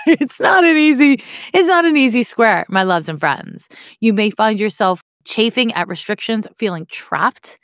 it's 0.06 0.40
not 0.40 0.64
an 0.64 0.78
easy 0.78 1.24
it's 1.54 1.68
not 1.68 1.86
an 1.86 1.98
easy 1.98 2.24
square, 2.24 2.66
my 2.70 2.84
loves 2.84 3.10
and 3.10 3.20
friends. 3.20 3.68
You 4.02 4.14
may 4.14 4.30
find 4.30 4.60
yourself 4.60 5.02
chafing 5.24 5.74
at 5.74 5.88
restrictions, 5.88 6.48
feeling 6.56 6.86
trapped, 6.92 7.58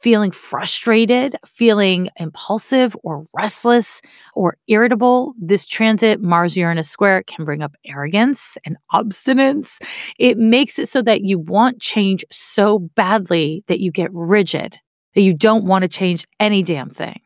feeling 0.00 0.30
frustrated, 0.30 1.36
feeling 1.44 2.08
impulsive 2.16 2.96
or 3.02 3.24
restless 3.34 4.00
or 4.34 4.56
irritable. 4.68 5.34
This 5.38 5.66
transit, 5.66 6.22
Mars 6.22 6.56
Uranus 6.56 6.88
square, 6.88 7.24
can 7.24 7.44
bring 7.44 7.62
up 7.62 7.74
arrogance 7.84 8.56
and 8.64 8.76
obstinance. 8.92 9.82
It 10.18 10.38
makes 10.38 10.78
it 10.78 10.88
so 10.88 11.02
that 11.02 11.22
you 11.22 11.38
want 11.38 11.80
change 11.80 12.24
so 12.30 12.78
badly 12.78 13.60
that 13.66 13.80
you 13.80 13.90
get 13.90 14.10
rigid 14.12 14.78
that 15.14 15.22
you 15.22 15.34
don't 15.34 15.64
want 15.64 15.82
to 15.82 15.88
change 15.88 16.26
any 16.38 16.62
damn 16.62 16.90
thing. 16.90 17.20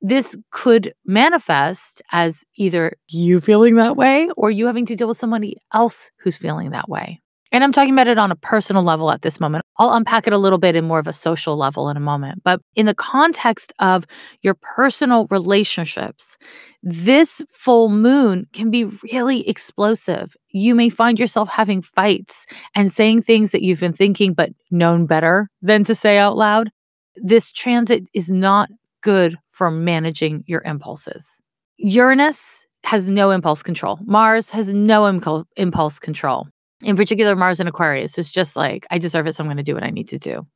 This 0.00 0.36
could 0.50 0.92
manifest 1.04 2.02
as 2.12 2.44
either 2.56 2.92
you 3.08 3.40
feeling 3.40 3.76
that 3.76 3.96
way 3.96 4.28
or 4.36 4.50
you 4.50 4.66
having 4.66 4.86
to 4.86 4.96
deal 4.96 5.08
with 5.08 5.18
somebody 5.18 5.56
else 5.72 6.10
who's 6.18 6.36
feeling 6.36 6.70
that 6.70 6.88
way. 6.88 7.20
And 7.52 7.62
I'm 7.62 7.72
talking 7.72 7.92
about 7.92 8.08
it 8.08 8.18
on 8.18 8.32
a 8.32 8.36
personal 8.36 8.82
level 8.82 9.10
at 9.10 9.22
this 9.22 9.38
moment. 9.38 9.64
I'll 9.78 9.94
unpack 9.94 10.26
it 10.26 10.32
a 10.32 10.38
little 10.38 10.58
bit 10.58 10.74
in 10.74 10.84
more 10.84 10.98
of 10.98 11.06
a 11.06 11.12
social 11.12 11.56
level 11.56 11.88
in 11.88 11.96
a 11.96 12.00
moment. 12.00 12.42
But 12.44 12.60
in 12.74 12.86
the 12.86 12.94
context 12.94 13.72
of 13.78 14.04
your 14.42 14.54
personal 14.54 15.26
relationships, 15.30 16.36
this 16.82 17.42
full 17.50 17.88
moon 17.88 18.46
can 18.52 18.70
be 18.70 18.84
really 18.84 19.48
explosive. 19.48 20.36
You 20.50 20.74
may 20.74 20.88
find 20.88 21.18
yourself 21.20 21.48
having 21.48 21.82
fights 21.82 22.46
and 22.74 22.92
saying 22.92 23.22
things 23.22 23.52
that 23.52 23.62
you've 23.62 23.80
been 23.80 23.92
thinking 23.92 24.34
but 24.34 24.50
known 24.70 25.06
better 25.06 25.48
than 25.62 25.84
to 25.84 25.94
say 25.94 26.18
out 26.18 26.36
loud 26.36 26.70
this 27.16 27.50
transit 27.50 28.04
is 28.12 28.30
not 28.30 28.68
good 29.00 29.36
for 29.48 29.70
managing 29.70 30.44
your 30.46 30.62
impulses. 30.64 31.40
Uranus 31.78 32.66
has 32.84 33.08
no 33.08 33.30
impulse 33.30 33.62
control. 33.62 33.98
Mars 34.04 34.50
has 34.50 34.72
no 34.72 35.06
impulse 35.06 35.98
control. 35.98 36.48
In 36.82 36.96
particular, 36.96 37.34
Mars 37.34 37.58
in 37.58 37.66
Aquarius 37.66 38.18
is 38.18 38.30
just 38.30 38.54
like, 38.54 38.86
I 38.90 38.98
deserve 38.98 39.26
it, 39.26 39.34
so 39.34 39.42
I'm 39.42 39.48
going 39.48 39.56
to 39.56 39.62
do 39.62 39.74
what 39.74 39.82
I 39.82 39.90
need 39.90 40.08
to 40.08 40.18
do. 40.18 40.46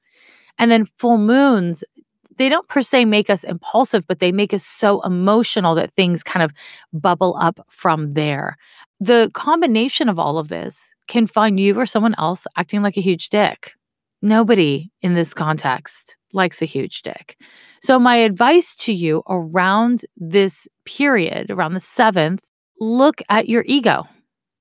And 0.59 0.71
then 0.71 0.85
full 0.85 1.19
moons, 1.19 1.83
they 2.37 2.49
don't 2.49 2.69
per 2.69 2.83
se 2.83 3.05
make 3.07 3.31
us 3.31 3.45
impulsive, 3.45 4.07
but 4.07 4.19
they 4.19 4.33
make 4.33 4.55
us 4.55 4.65
so 4.65 5.01
emotional 5.01 5.75
that 5.77 5.95
things 5.95 6.23
kind 6.23 6.43
of 6.43 6.53
bubble 6.93 7.37
up 7.41 7.67
from 7.69 8.15
there. 8.15 8.57
The 9.01 9.31
combination 9.33 10.09
of 10.09 10.19
all 10.19 10.39
of 10.39 10.49
this 10.49 10.95
can 11.09 11.27
find 11.27 11.59
you 11.59 11.79
or 11.79 11.87
someone 11.87 12.15
else 12.19 12.47
acting 12.57 12.83
like 12.83 12.97
a 12.97 13.03
huge 13.03 13.31
dick. 13.31 13.73
Nobody 14.23 14.91
in 15.01 15.15
this 15.15 15.33
context 15.33 16.17
likes 16.33 16.63
a 16.63 16.67
huge 16.67 17.03
dick. 17.03 17.37
So, 17.83 17.99
my 17.99 18.17
advice 18.17 18.75
to 18.77 18.93
you 18.93 19.23
around 19.29 20.05
this 20.17 20.69
period, 20.85 21.51
around 21.51 21.75
the 21.75 21.81
seventh, 21.81 22.45
look 22.79 23.23
at 23.29 23.49
your 23.49 23.65
ego. 23.67 24.07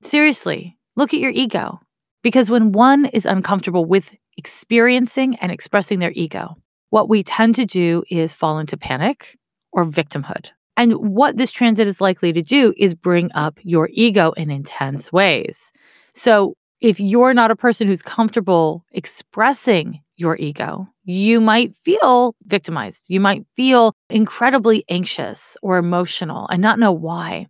Seriously, 0.02 0.78
look 0.96 1.14
at 1.14 1.20
your 1.20 1.32
ego. 1.32 1.80
Because 2.22 2.50
when 2.50 2.72
one 2.74 3.06
is 3.06 3.26
uncomfortable 3.26 3.86
with 3.86 4.14
experiencing 4.38 5.36
and 5.36 5.52
expressing 5.52 6.00
their 6.00 6.12
ego, 6.16 6.56
what 6.90 7.10
we 7.10 7.24
tend 7.24 7.56
to 7.56 7.66
do 7.66 8.04
is 8.10 8.34
fall 8.34 8.60
into 8.60 8.78
panic 8.78 9.38
or 9.72 9.86
victimhood. 9.86 10.50
And 10.76 10.94
what 10.94 11.38
this 11.38 11.52
transit 11.52 11.88
is 11.88 12.02
likely 12.02 12.32
to 12.34 12.42
do 12.42 12.74
is 12.78 12.94
bring 12.94 13.30
up 13.36 13.60
your 13.64 13.90
ego 13.92 14.32
in 14.32 14.50
intense 14.50 15.12
ways. 15.12 15.72
So, 16.14 16.56
if 16.82 17.00
you're 17.00 17.34
not 17.34 17.52
a 17.52 17.58
person 17.58 17.88
who's 17.88 18.02
comfortable 18.02 18.86
expressing 18.94 20.02
your 20.16 20.38
ego, 20.38 20.88
you 21.10 21.42
might 21.42 21.74
feel 21.74 22.36
victimized. 22.46 23.06
You 23.08 23.20
might 23.20 23.44
feel 23.56 23.96
incredibly 24.12 24.84
anxious 24.92 25.58
or 25.64 25.78
emotional 25.78 26.48
and 26.50 26.62
not 26.62 26.78
know 26.78 26.92
why. 26.92 27.48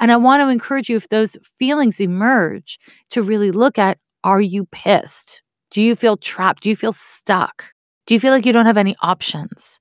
And 0.00 0.10
I 0.10 0.16
want 0.16 0.40
to 0.40 0.48
encourage 0.48 0.88
you, 0.88 0.96
if 0.96 1.10
those 1.10 1.36
feelings 1.58 2.00
emerge, 2.00 2.78
to 3.10 3.20
really 3.20 3.50
look 3.50 3.78
at 3.78 3.98
are 4.24 4.40
you 4.40 4.64
pissed? 4.72 5.42
Do 5.70 5.82
you 5.82 5.94
feel 5.94 6.16
trapped? 6.16 6.62
Do 6.62 6.70
you 6.70 6.76
feel 6.76 6.92
stuck? 6.92 7.66
Do 8.06 8.14
you 8.14 8.20
feel 8.20 8.32
like 8.32 8.46
you 8.46 8.52
don't 8.54 8.64
have 8.64 8.78
any 8.78 8.96
options? 9.02 9.78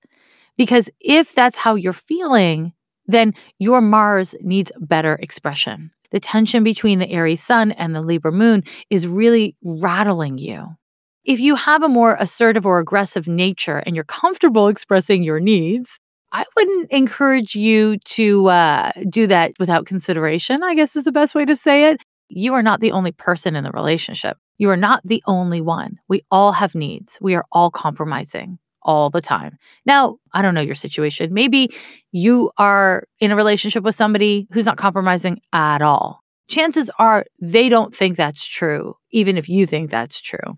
Because 0.57 0.89
if 0.99 1.33
that's 1.33 1.55
how 1.55 1.75
you're 1.75 1.93
feeling, 1.93 2.73
then 3.05 3.33
your 3.59 3.79
Mars 3.79 4.35
needs 4.41 4.73
better 4.81 5.13
expression. 5.21 5.91
The 6.09 6.19
tension 6.19 6.65
between 6.65 6.99
the 6.99 7.09
Aries 7.09 7.41
sun 7.41 7.71
and 7.71 7.95
the 7.95 8.01
Libra 8.01 8.33
moon 8.33 8.63
is 8.89 9.07
really 9.07 9.55
rattling 9.63 10.37
you. 10.37 10.75
If 11.23 11.39
you 11.39 11.55
have 11.55 11.83
a 11.83 11.89
more 11.89 12.17
assertive 12.19 12.65
or 12.65 12.79
aggressive 12.79 13.27
nature 13.27 13.77
and 13.77 13.95
you're 13.95 14.05
comfortable 14.05 14.67
expressing 14.67 15.23
your 15.23 15.39
needs, 15.39 15.99
I 16.31 16.45
wouldn't 16.55 16.91
encourage 16.91 17.55
you 17.55 17.97
to 17.97 18.47
uh, 18.47 18.91
do 19.07 19.27
that 19.27 19.51
without 19.59 19.85
consideration, 19.85 20.63
I 20.63 20.73
guess 20.73 20.95
is 20.95 21.03
the 21.03 21.11
best 21.11 21.35
way 21.35 21.45
to 21.45 21.55
say 21.55 21.91
it. 21.91 22.01
You 22.29 22.53
are 22.55 22.63
not 22.63 22.79
the 22.79 22.93
only 22.93 23.11
person 23.11 23.55
in 23.55 23.63
the 23.63 23.71
relationship. 23.71 24.37
You 24.57 24.69
are 24.69 24.77
not 24.77 25.01
the 25.03 25.21
only 25.27 25.61
one. 25.61 25.99
We 26.07 26.21
all 26.31 26.53
have 26.53 26.73
needs. 26.73 27.17
We 27.21 27.35
are 27.35 27.45
all 27.51 27.69
compromising 27.69 28.57
all 28.81 29.09
the 29.09 29.21
time. 29.21 29.57
Now, 29.85 30.17
I 30.33 30.41
don't 30.41 30.55
know 30.55 30.61
your 30.61 30.75
situation. 30.75 31.33
Maybe 31.33 31.69
you 32.11 32.51
are 32.57 33.03
in 33.19 33.31
a 33.31 33.35
relationship 33.35 33.83
with 33.83 33.95
somebody 33.95 34.47
who's 34.51 34.65
not 34.65 34.77
compromising 34.77 35.41
at 35.53 35.81
all. 35.81 36.21
Chances 36.47 36.89
are 36.97 37.25
they 37.39 37.69
don't 37.69 37.93
think 37.93 38.17
that's 38.17 38.45
true, 38.45 38.95
even 39.11 39.37
if 39.37 39.49
you 39.49 39.67
think 39.67 39.91
that's 39.91 40.19
true. 40.19 40.57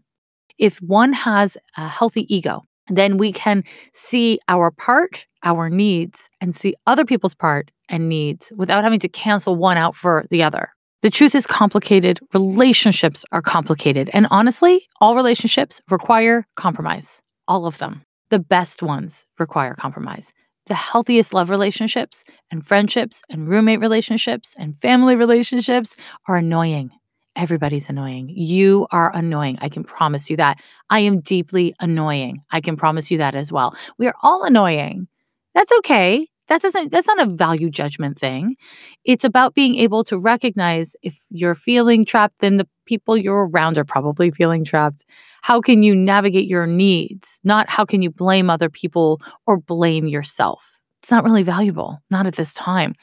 If 0.63 0.78
one 0.78 1.12
has 1.12 1.58
a 1.76 1.89
healthy 1.89 2.26
ego, 2.34 2.63
then 2.88 3.17
we 3.17 3.34
can 3.34 3.65
see 3.91 4.39
our 4.47 4.71
part 4.71 5.26
our 5.43 5.69
needs 5.69 6.30
and 6.39 6.56
see 6.56 6.73
other 6.88 7.04
people's 7.04 7.36
part 7.36 7.69
and 7.89 8.08
needs 8.08 8.54
without 8.56 8.86
having 8.86 9.02
to 9.02 9.10
cancel 9.10 9.58
one 9.58 9.76
out 9.76 9.93
for 9.93 10.26
the 10.30 10.41
other. 10.41 10.69
The 11.02 11.10
truth 11.10 11.36
is 11.36 11.45
complicated. 11.45 12.21
Relationships 12.34 13.26
are 13.34 13.41
complicated. 13.41 14.10
And 14.13 14.26
honestly, 14.32 14.88
all 15.02 15.17
relationships 15.17 15.82
require 15.89 16.47
compromise. 16.56 17.21
All 17.45 17.65
of 17.65 17.78
them. 17.80 18.04
The 18.30 18.39
best 18.39 18.82
ones 18.82 19.26
require 19.38 19.76
compromise. 19.76 20.32
The 20.67 20.76
healthiest 20.76 21.34
love 21.34 21.49
relationships 21.49 22.23
and 22.49 22.65
friendships 22.65 23.21
and 23.30 23.49
roommate 23.49 23.82
relationships 23.82 24.56
and 24.58 24.80
family 24.82 25.17
relationships 25.17 25.97
are 26.30 26.38
annoying. 26.38 26.91
Everybody's 27.36 27.89
annoying. 27.89 28.30
You 28.30 28.88
are 28.91 29.15
annoying. 29.15 29.58
I 29.62 29.69
can 29.69 29.84
promise 29.84 30.30
you 30.30 30.38
that. 30.38 30.60
I 30.89 31.00
am 31.00 31.19
deeply 31.19 31.74
annoying. 31.80 32.43
I 32.52 32.62
can 32.62 32.76
promise 32.76 33.10
you 33.10 33.17
that 33.17 33.36
as 33.36 33.52
well. 33.52 33.76
We 33.98 34.08
are 34.08 34.15
all 34.22 34.43
annoying. 34.43 35.08
That's 35.56 35.72
okay. 35.80 36.28
That 36.50 36.62
doesn't 36.62 36.91
that's 36.91 37.08
not 37.08 37.22
a 37.22 37.26
value 37.26 37.69
judgment 37.69 38.19
thing. 38.19 38.58
It's 39.06 39.24
about 39.24 39.56
being 39.56 39.76
able 39.76 40.04
to 40.06 40.17
recognize 40.17 40.96
if 41.02 41.17
you're 41.30 41.56
feeling 41.56 42.06
trapped, 42.06 42.39
then 42.39 42.58
the 42.58 42.67
people 42.86 43.15
you're 43.15 43.48
around 43.48 43.78
are 43.78 43.86
probably 43.86 44.30
feeling 44.30 44.65
trapped. 44.65 45.06
How 45.41 45.62
can 45.62 45.84
you 45.84 45.96
navigate 45.96 46.48
your 46.48 46.67
needs? 46.67 47.39
Not 47.43 47.69
how 47.69 47.86
can 47.86 48.02
you 48.02 48.12
blame 48.12 48.50
other 48.50 48.69
people 48.69 49.22
or 49.48 49.58
blame 49.58 50.08
yourself. 50.08 50.80
It's 51.02 51.12
not 51.12 51.24
really 51.24 51.43
valuable, 51.43 52.00
not 52.12 52.28
at 52.28 52.36
this 52.36 52.54
time. 52.54 52.93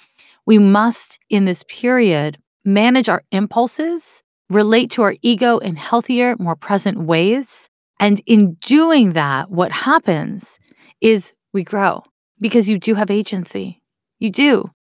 We 0.47 0.59
must, 0.59 1.19
in 1.29 1.45
this 1.45 1.65
period, 1.65 2.39
manage 2.65 3.09
our 3.09 3.23
impulses, 3.33 4.23
relate 4.49 4.91
to 4.93 5.03
our 5.03 5.15
ego 5.23 5.59
in 5.59 5.77
healthier, 5.77 6.37
more 6.39 6.57
present 6.57 6.99
ways. 6.99 7.69
And 7.99 8.21
in 8.27 8.55
doing 8.61 9.13
that, 9.13 9.51
what 9.51 9.73
happens 9.73 10.59
is 11.01 11.33
we 11.53 11.65
grow 11.65 12.03
because 12.41 12.69
you 12.69 12.79
do 12.79 12.95
have 12.95 13.11
agency. 13.11 13.83
You 14.19 14.31
do, 14.31 14.71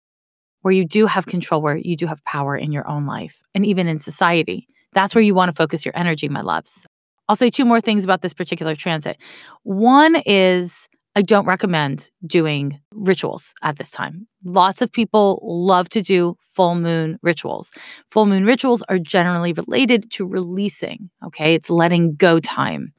where 0.63 0.73
you 0.73 0.85
do 0.85 1.07
have 1.07 1.27
control, 1.27 1.63
where 1.63 1.77
you 1.77 1.97
do 1.97 2.07
have 2.07 2.25
power 2.25 2.57
in 2.57 2.73
your 2.73 2.89
own 2.89 3.07
life 3.07 3.43
and 3.55 3.65
even 3.65 3.89
in 3.89 3.99
society. 3.99 4.67
That's 4.93 5.15
where 5.15 5.23
you 5.23 5.35
want 5.35 5.51
to 5.51 5.55
focus 5.55 5.85
your 5.85 5.97
energy, 5.97 6.29
my 6.29 6.41
loves. 6.41 6.87
I'll 7.29 7.37
say 7.37 7.49
two 7.49 7.65
more 7.65 7.81
things 7.81 8.03
about 8.03 8.23
this 8.23 8.35
particular 8.35 8.75
transit. 8.75 9.17
One 9.63 10.17
is 10.27 10.89
I 11.17 11.23
don't 11.23 11.47
recommend 11.47 12.11
doing 12.25 12.81
rituals 12.93 13.53
at 13.63 13.79
this 13.79 13.91
time. 13.91 14.29
Lots 14.45 14.81
of 14.81 14.93
people 14.93 15.41
love 15.43 15.89
to 15.91 16.03
do 16.03 16.37
full 16.55 16.77
moon 16.77 17.19
rituals. 17.23 17.73
Full 18.13 18.27
moon 18.27 18.45
rituals 18.45 18.83
are 18.89 18.99
generally 18.99 19.53
related 19.53 20.11
to 20.13 20.27
releasing, 20.27 21.11
okay? 21.25 21.55
It's 21.55 21.69
letting 21.69 22.15
go 22.15 22.39
time. 22.39 22.93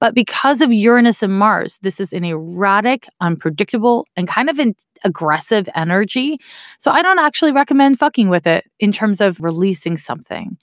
But 0.00 0.14
because 0.14 0.62
of 0.62 0.72
Uranus 0.72 1.22
and 1.22 1.38
Mars, 1.38 1.78
this 1.82 2.00
is 2.00 2.12
an 2.12 2.24
erratic, 2.24 3.06
unpredictable, 3.20 4.06
and 4.16 4.26
kind 4.26 4.50
of 4.50 4.58
an 4.58 4.74
aggressive 5.04 5.68
energy. 5.76 6.38
So 6.78 6.90
I 6.90 7.02
don't 7.02 7.20
actually 7.20 7.52
recommend 7.52 8.00
fucking 8.00 8.28
with 8.28 8.46
it 8.46 8.64
in 8.80 8.90
terms 8.90 9.20
of 9.20 9.38
releasing 9.40 9.96
something. 9.96 10.56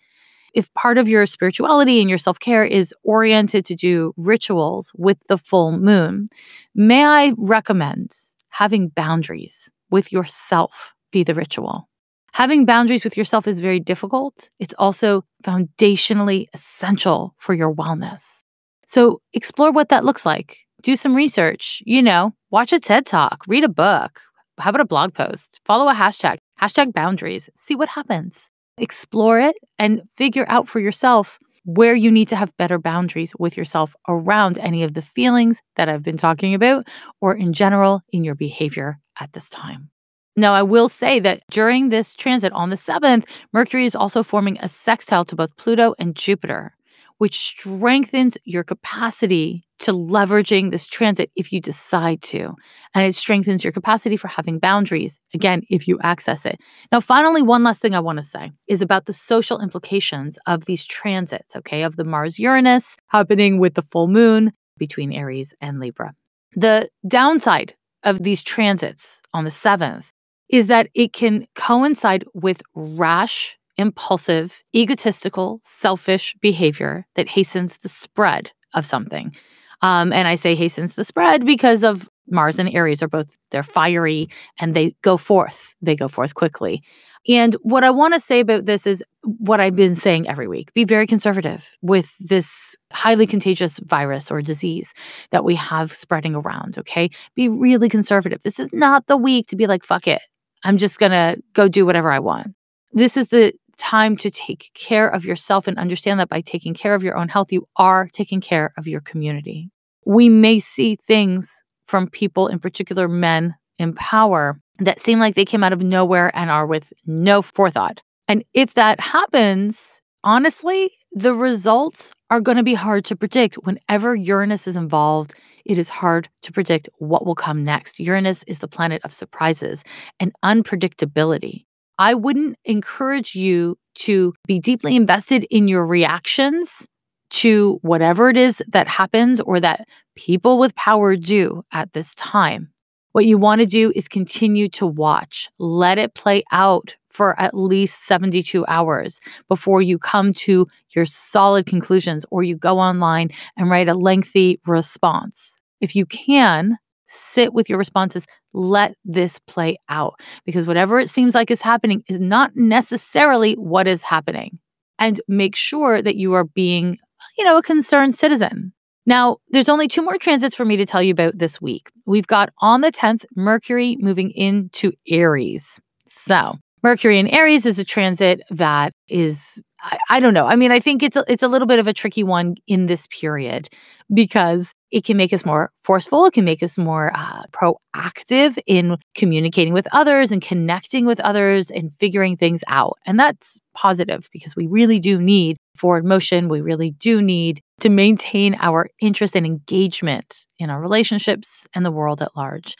If 0.53 0.73
part 0.73 0.97
of 0.97 1.07
your 1.07 1.25
spirituality 1.25 1.99
and 2.01 2.09
your 2.09 2.19
self 2.19 2.39
care 2.39 2.63
is 2.63 2.93
oriented 3.03 3.65
to 3.65 3.75
do 3.75 4.13
rituals 4.17 4.91
with 4.95 5.21
the 5.27 5.38
full 5.38 5.77
moon, 5.77 6.29
may 6.75 7.03
I 7.03 7.33
recommend 7.38 8.12
having 8.49 8.89
boundaries 8.89 9.69
with 9.89 10.12
yourself 10.12 10.93
be 11.12 11.23
the 11.23 11.35
ritual? 11.35 11.89
Having 12.33 12.65
boundaries 12.65 13.03
with 13.03 13.17
yourself 13.17 13.47
is 13.47 13.59
very 13.59 13.79
difficult. 13.79 14.49
It's 14.59 14.73
also 14.77 15.23
foundationally 15.43 16.45
essential 16.53 17.33
for 17.38 17.53
your 17.53 17.73
wellness. 17.73 18.43
So 18.85 19.21
explore 19.33 19.71
what 19.71 19.89
that 19.89 20.05
looks 20.05 20.25
like. 20.25 20.59
Do 20.81 20.95
some 20.95 21.15
research, 21.15 21.83
you 21.85 22.01
know, 22.01 22.33
watch 22.51 22.71
a 22.71 22.79
TED 22.79 23.05
talk, 23.05 23.43
read 23.47 23.63
a 23.63 23.69
book. 23.69 24.21
How 24.57 24.69
about 24.69 24.81
a 24.81 24.85
blog 24.85 25.13
post? 25.13 25.59
Follow 25.65 25.89
a 25.89 25.93
hashtag, 25.93 26.38
hashtag 26.62 26.93
boundaries, 26.93 27.49
see 27.57 27.75
what 27.75 27.89
happens. 27.89 28.49
Explore 28.79 29.39
it 29.39 29.55
and 29.77 30.01
figure 30.15 30.45
out 30.47 30.67
for 30.67 30.79
yourself 30.79 31.37
where 31.65 31.93
you 31.93 32.09
need 32.09 32.27
to 32.29 32.35
have 32.35 32.55
better 32.57 32.79
boundaries 32.79 33.33
with 33.37 33.57
yourself 33.57 33.95
around 34.07 34.57
any 34.57 34.83
of 34.83 34.93
the 34.93 35.01
feelings 35.01 35.61
that 35.75 35.89
I've 35.89 36.03
been 36.03 36.17
talking 36.17 36.53
about 36.53 36.87
or 37.21 37.35
in 37.35 37.53
general 37.53 38.01
in 38.11 38.23
your 38.23 38.35
behavior 38.35 38.99
at 39.19 39.33
this 39.33 39.49
time. 39.49 39.91
Now, 40.35 40.53
I 40.53 40.63
will 40.63 40.87
say 40.87 41.19
that 41.19 41.41
during 41.51 41.89
this 41.89 42.15
transit 42.15 42.53
on 42.53 42.69
the 42.69 42.77
7th, 42.77 43.25
Mercury 43.51 43.85
is 43.85 43.95
also 43.95 44.23
forming 44.23 44.57
a 44.61 44.69
sextile 44.69 45.25
to 45.25 45.35
both 45.35 45.55
Pluto 45.57 45.95
and 45.99 46.15
Jupiter 46.15 46.73
which 47.19 47.38
strengthens 47.38 48.38
your 48.45 48.63
capacity 48.63 49.63
to 49.77 49.91
leveraging 49.91 50.71
this 50.71 50.86
transit 50.86 51.29
if 51.36 51.53
you 51.53 51.62
decide 51.62 52.21
to. 52.21 52.55
And 52.95 53.05
it 53.05 53.13
strengthens 53.13 53.63
your 53.63 53.73
capacity 53.73 54.17
for 54.17 54.29
having 54.29 54.58
boundaries, 54.58 55.19
again, 55.34 55.62
if 55.69 55.88
you 55.88 55.99
access 56.01 56.45
it. 56.45 56.60
Now, 56.91 57.01
finally, 57.01 57.41
one 57.41 57.63
last 57.63 57.82
thing 57.82 57.93
I 57.93 57.99
want 57.99 58.17
to 58.17 58.23
say 58.23 58.51
is 58.67 58.82
about 58.82 59.05
the 59.05 59.13
social 59.13 59.60
implications 59.60 60.39
of 60.47 60.65
these 60.65 60.88
transits, 60.88 61.55
okay, 61.58 61.84
of 61.84 61.97
the 61.97 62.05
Mars 62.05 62.39
Uranus 62.39 62.95
happening 63.08 63.60
with 63.60 63.73
the 63.73 63.82
full 63.82 64.08
moon 64.08 64.53
between 64.77 65.12
Aries 65.12 65.53
and 65.62 65.79
Libra. 65.79 66.13
The 66.55 66.89
downside 67.08 67.75
of 68.03 68.23
these 68.23 68.41
transits 68.41 69.21
on 69.34 69.43
the 69.43 69.51
7th 69.51 70.10
is 70.47 70.67
that 70.67 70.89
it 70.93 71.13
can 71.13 71.45
coincide 71.55 72.23
with 72.34 72.62
rash 72.73 73.58
impulsive, 73.79 74.61
egotistical, 74.75 75.61
selfish 75.63 76.35
behavior 76.41 77.07
that 77.15 77.29
hastens 77.29 77.77
the 77.77 77.89
spread 77.89 78.51
of 78.73 78.85
something. 78.85 79.33
Um, 79.81 80.11
and 80.11 80.27
I 80.27 80.35
say 80.35 80.53
hastens 80.53 80.95
the 80.95 81.05
spread 81.05 81.45
because 81.45 81.83
of 81.83 82.09
Mars 82.29 82.59
and 82.59 82.69
Aries 82.75 83.01
are 83.01 83.07
both 83.07 83.37
they're 83.51 83.63
fiery 83.63 84.29
and 84.59 84.75
they 84.75 84.91
go 85.01 85.15
forth. 85.17 85.75
They 85.81 85.95
go 85.95 86.09
forth 86.09 86.35
quickly. 86.35 86.83
And 87.27 87.55
what 87.61 87.83
I 87.83 87.89
want 87.89 88.13
to 88.13 88.19
say 88.19 88.41
about 88.41 88.65
this 88.65 88.85
is 88.85 89.03
what 89.23 89.59
I've 89.59 89.75
been 89.75 89.95
saying 89.95 90.27
every 90.27 90.47
week. 90.47 90.73
Be 90.73 90.83
very 90.83 91.07
conservative 91.07 91.75
with 91.81 92.15
this 92.19 92.75
highly 92.91 93.27
contagious 93.27 93.79
virus 93.79 94.29
or 94.29 94.41
disease 94.41 94.93
that 95.31 95.43
we 95.43 95.55
have 95.55 95.93
spreading 95.93 96.35
around, 96.35 96.77
okay? 96.77 97.09
Be 97.35 97.47
really 97.47 97.89
conservative. 97.89 98.41
This 98.43 98.59
is 98.59 98.73
not 98.73 99.07
the 99.07 99.17
week 99.17 99.47
to 99.47 99.55
be 99.55 99.67
like 99.67 99.83
fuck 99.83 100.07
it. 100.07 100.21
I'm 100.63 100.77
just 100.77 100.99
going 100.99 101.11
to 101.11 101.41
go 101.53 101.67
do 101.67 101.85
whatever 101.85 102.11
I 102.11 102.19
want. 102.19 102.53
This 102.91 103.17
is 103.17 103.29
the 103.29 103.53
time 103.79 104.15
to 104.17 104.29
take 104.29 104.69
care 104.73 105.07
of 105.07 105.25
yourself 105.25 105.67
and 105.67 105.77
understand 105.77 106.19
that 106.19 106.29
by 106.29 106.41
taking 106.41 106.73
care 106.73 106.93
of 106.93 107.03
your 107.03 107.17
own 107.17 107.29
health, 107.29 107.51
you 107.51 107.67
are 107.77 108.07
taking 108.13 108.41
care 108.41 108.73
of 108.77 108.87
your 108.87 109.01
community. 109.01 109.71
We 110.05 110.29
may 110.29 110.59
see 110.59 110.95
things 110.95 111.63
from 111.85 112.09
people, 112.09 112.47
in 112.47 112.59
particular 112.59 113.07
men 113.07 113.56
in 113.79 113.93
power, 113.93 114.60
that 114.79 114.99
seem 114.99 115.19
like 115.19 115.35
they 115.35 115.45
came 115.45 115.63
out 115.63 115.73
of 115.73 115.81
nowhere 115.81 116.31
and 116.35 116.51
are 116.51 116.67
with 116.67 116.93
no 117.06 117.41
forethought. 117.41 118.01
And 118.27 118.43
if 118.54 118.75
that 118.75 118.99
happens, 118.99 120.01
honestly, 120.23 120.91
the 121.12 121.33
results 121.33 122.12
are 122.29 122.41
going 122.41 122.58
to 122.58 122.63
be 122.63 122.75
hard 122.75 123.06
to 123.06 123.15
predict 123.15 123.56
whenever 123.56 124.15
Uranus 124.15 124.67
is 124.67 124.77
involved 124.77 125.33
it 125.69 125.77
is 125.77 125.89
hard 125.89 126.29
to 126.41 126.51
predict 126.51 126.89
what 126.97 127.27
will 127.27 127.35
come 127.35 127.63
next. 127.63 127.99
Uranus 127.99 128.43
is 128.47 128.58
the 128.58 128.67
planet 128.67 129.01
of 129.04 129.13
surprises 129.13 129.83
and 130.19 130.33
unpredictability. 130.43 131.65
I 132.00 132.13
wouldn't 132.13 132.58
encourage 132.63 133.35
you 133.35 133.77
to 133.95 134.33
be 134.47 134.60
deeply 134.60 134.95
invested 134.95 135.45
in 135.52 135.67
your 135.67 135.85
reactions 135.85 136.87
to 137.31 137.77
whatever 137.81 138.29
it 138.29 138.37
is 138.37 138.63
that 138.69 138.87
happens 138.87 139.41
or 139.41 139.60
that 139.60 139.85
people 140.15 140.58
with 140.58 140.73
power 140.75 141.17
do 141.17 141.63
at 141.73 141.91
this 141.91 142.15
time. 142.15 142.71
What 143.12 143.25
you 143.25 143.37
want 143.37 143.60
to 143.60 143.67
do 143.67 143.91
is 143.95 144.08
continue 144.08 144.69
to 144.69 144.87
watch, 144.87 145.50
let 145.60 145.97
it 145.97 146.13
play 146.13 146.43
out 146.54 146.95
for 147.10 147.37
at 147.39 147.54
least 147.54 148.06
72 148.06 148.65
hours 148.67 149.19
before 149.50 149.81
you 149.81 150.00
come 150.00 150.31
to 150.33 150.67
your 150.95 151.06
solid 151.06 151.65
conclusions 151.65 152.25
or 152.31 152.43
you 152.43 152.56
go 152.56 152.79
online 152.79 153.29
and 153.58 153.69
write 153.69 153.89
a 153.89 153.93
lengthy 153.93 154.62
response. 154.65 155.56
If 155.81 155.97
you 155.97 156.06
can, 156.06 156.77
sit 157.10 157.53
with 157.53 157.69
your 157.69 157.77
responses, 157.77 158.25
let 158.53 158.95
this 159.03 159.39
play 159.39 159.77
out 159.89 160.19
because 160.45 160.67
whatever 160.67 160.99
it 160.99 161.10
seems 161.10 161.35
like 161.35 161.51
is 161.51 161.62
happening 161.62 162.03
is 162.07 162.19
not 162.19 162.51
necessarily 162.55 163.53
what 163.53 163.87
is 163.87 164.03
happening. 164.03 164.60
And 164.97 165.21
make 165.27 165.55
sure 165.55 166.01
that 166.01 166.17
you 166.17 166.33
are 166.33 166.43
being, 166.43 166.97
you 167.37 167.45
know, 167.45 167.57
a 167.57 167.63
concerned 167.63 168.15
citizen. 168.15 168.73
Now, 169.05 169.37
there's 169.49 169.69
only 169.69 169.87
two 169.87 170.01
more 170.01 170.17
transits 170.17 170.53
for 170.53 170.65
me 170.65 170.77
to 170.77 170.85
tell 170.85 171.01
you 171.01 171.12
about 171.12 171.37
this 171.37 171.62
week. 171.62 171.89
We've 172.05 172.27
got 172.27 172.49
on 172.60 172.81
the 172.81 172.91
10th, 172.91 173.25
Mercury 173.35 173.97
moving 173.99 174.29
into 174.31 174.91
Aries. 175.07 175.79
So, 176.05 176.57
Mercury 176.83 177.17
in 177.17 177.27
Aries 177.27 177.65
is 177.65 177.79
a 177.79 177.85
transit 177.85 178.41
that 178.51 178.93
is 179.07 179.60
I, 179.82 179.98
I, 180.10 180.19
don't 180.19 180.34
know. 180.34 180.46
I 180.46 180.56
mean, 180.56 180.71
I 180.71 180.80
think 180.80 181.04
it's 181.04 181.15
a, 181.15 181.23
it's 181.27 181.44
a 181.44 181.48
little 181.48 181.67
bit 181.67 181.80
of 181.80 181.88
a 181.88 181.94
tricky 181.94 182.23
one 182.23 182.56
in 182.67 182.86
this 182.88 183.08
period 183.08 183.69
because 184.13 184.73
it 184.92 185.04
can 185.04 185.17
make 185.17 185.34
us 185.34 185.46
more 185.46 185.71
forceful. 185.84 186.25
It 186.25 186.34
can 186.34 186.46
make 186.46 186.63
us 186.63 186.77
more 186.77 187.12
uh, 187.13 187.44
proactive 187.52 188.58
in 188.65 188.98
communicating 189.15 189.73
with 189.73 189.88
others 189.92 190.32
and 190.32 190.42
connecting 190.42 191.06
with 191.06 191.19
others 191.19 191.71
and 191.71 191.94
figuring 192.00 192.38
things 192.38 192.63
out. 192.67 192.98
And 193.06 193.19
that's 193.19 193.60
positive 193.73 194.27
because 194.34 194.56
we 194.56 194.67
really 194.67 195.00
do 195.00 195.21
need 195.21 195.58
forward 195.77 196.06
motion. 196.06 196.50
We 196.50 196.62
really 196.62 196.92
do 196.92 197.21
need 197.21 197.62
to 197.82 197.90
maintain 197.90 198.56
our 198.60 198.90
interest 199.00 199.36
and 199.36 199.46
engagement 199.46 200.46
in 200.58 200.69
our 200.69 200.82
relationships 200.82 201.67
and 201.73 201.86
the 201.86 201.92
world 201.92 202.21
at 202.21 202.36
large. 202.36 202.75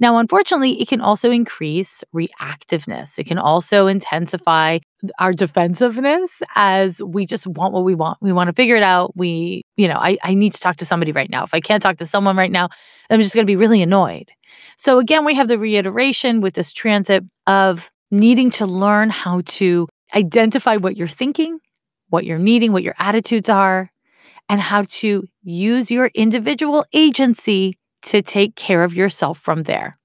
Now, 0.00 0.18
unfortunately, 0.18 0.80
it 0.80 0.88
can 0.88 1.00
also 1.00 1.30
increase 1.30 2.02
reactiveness. 2.14 3.18
It 3.18 3.26
can 3.26 3.38
also 3.38 3.86
intensify 3.86 4.78
our 5.18 5.32
defensiveness 5.32 6.42
as 6.56 7.02
we 7.02 7.26
just 7.26 7.46
want 7.46 7.72
what 7.72 7.84
we 7.84 7.94
want. 7.94 8.18
We 8.20 8.32
want 8.32 8.48
to 8.48 8.52
figure 8.52 8.76
it 8.76 8.82
out. 8.82 9.16
We, 9.16 9.62
you 9.76 9.88
know, 9.88 9.98
I, 9.98 10.18
I 10.22 10.34
need 10.34 10.54
to 10.54 10.60
talk 10.60 10.76
to 10.76 10.86
somebody 10.86 11.12
right 11.12 11.30
now. 11.30 11.44
If 11.44 11.54
I 11.54 11.60
can't 11.60 11.82
talk 11.82 11.98
to 11.98 12.06
someone 12.06 12.36
right 12.36 12.50
now, 12.50 12.68
I'm 13.10 13.20
just 13.20 13.34
going 13.34 13.44
to 13.46 13.50
be 13.50 13.56
really 13.56 13.82
annoyed. 13.82 14.30
So, 14.76 14.98
again, 14.98 15.24
we 15.24 15.34
have 15.34 15.48
the 15.48 15.58
reiteration 15.58 16.40
with 16.40 16.54
this 16.54 16.72
transit 16.72 17.24
of 17.46 17.90
needing 18.10 18.50
to 18.50 18.66
learn 18.66 19.10
how 19.10 19.42
to 19.44 19.88
identify 20.14 20.76
what 20.76 20.96
you're 20.96 21.08
thinking, 21.08 21.58
what 22.08 22.24
you're 22.24 22.38
needing, 22.38 22.72
what 22.72 22.82
your 22.82 22.94
attitudes 22.98 23.48
are, 23.48 23.90
and 24.48 24.60
how 24.60 24.82
to 24.82 25.24
use 25.42 25.90
your 25.90 26.10
individual 26.14 26.84
agency 26.92 27.78
to 28.04 28.22
take 28.22 28.54
care 28.54 28.84
of 28.84 28.94
yourself 28.94 29.38
from 29.38 29.62
there. 29.62 29.98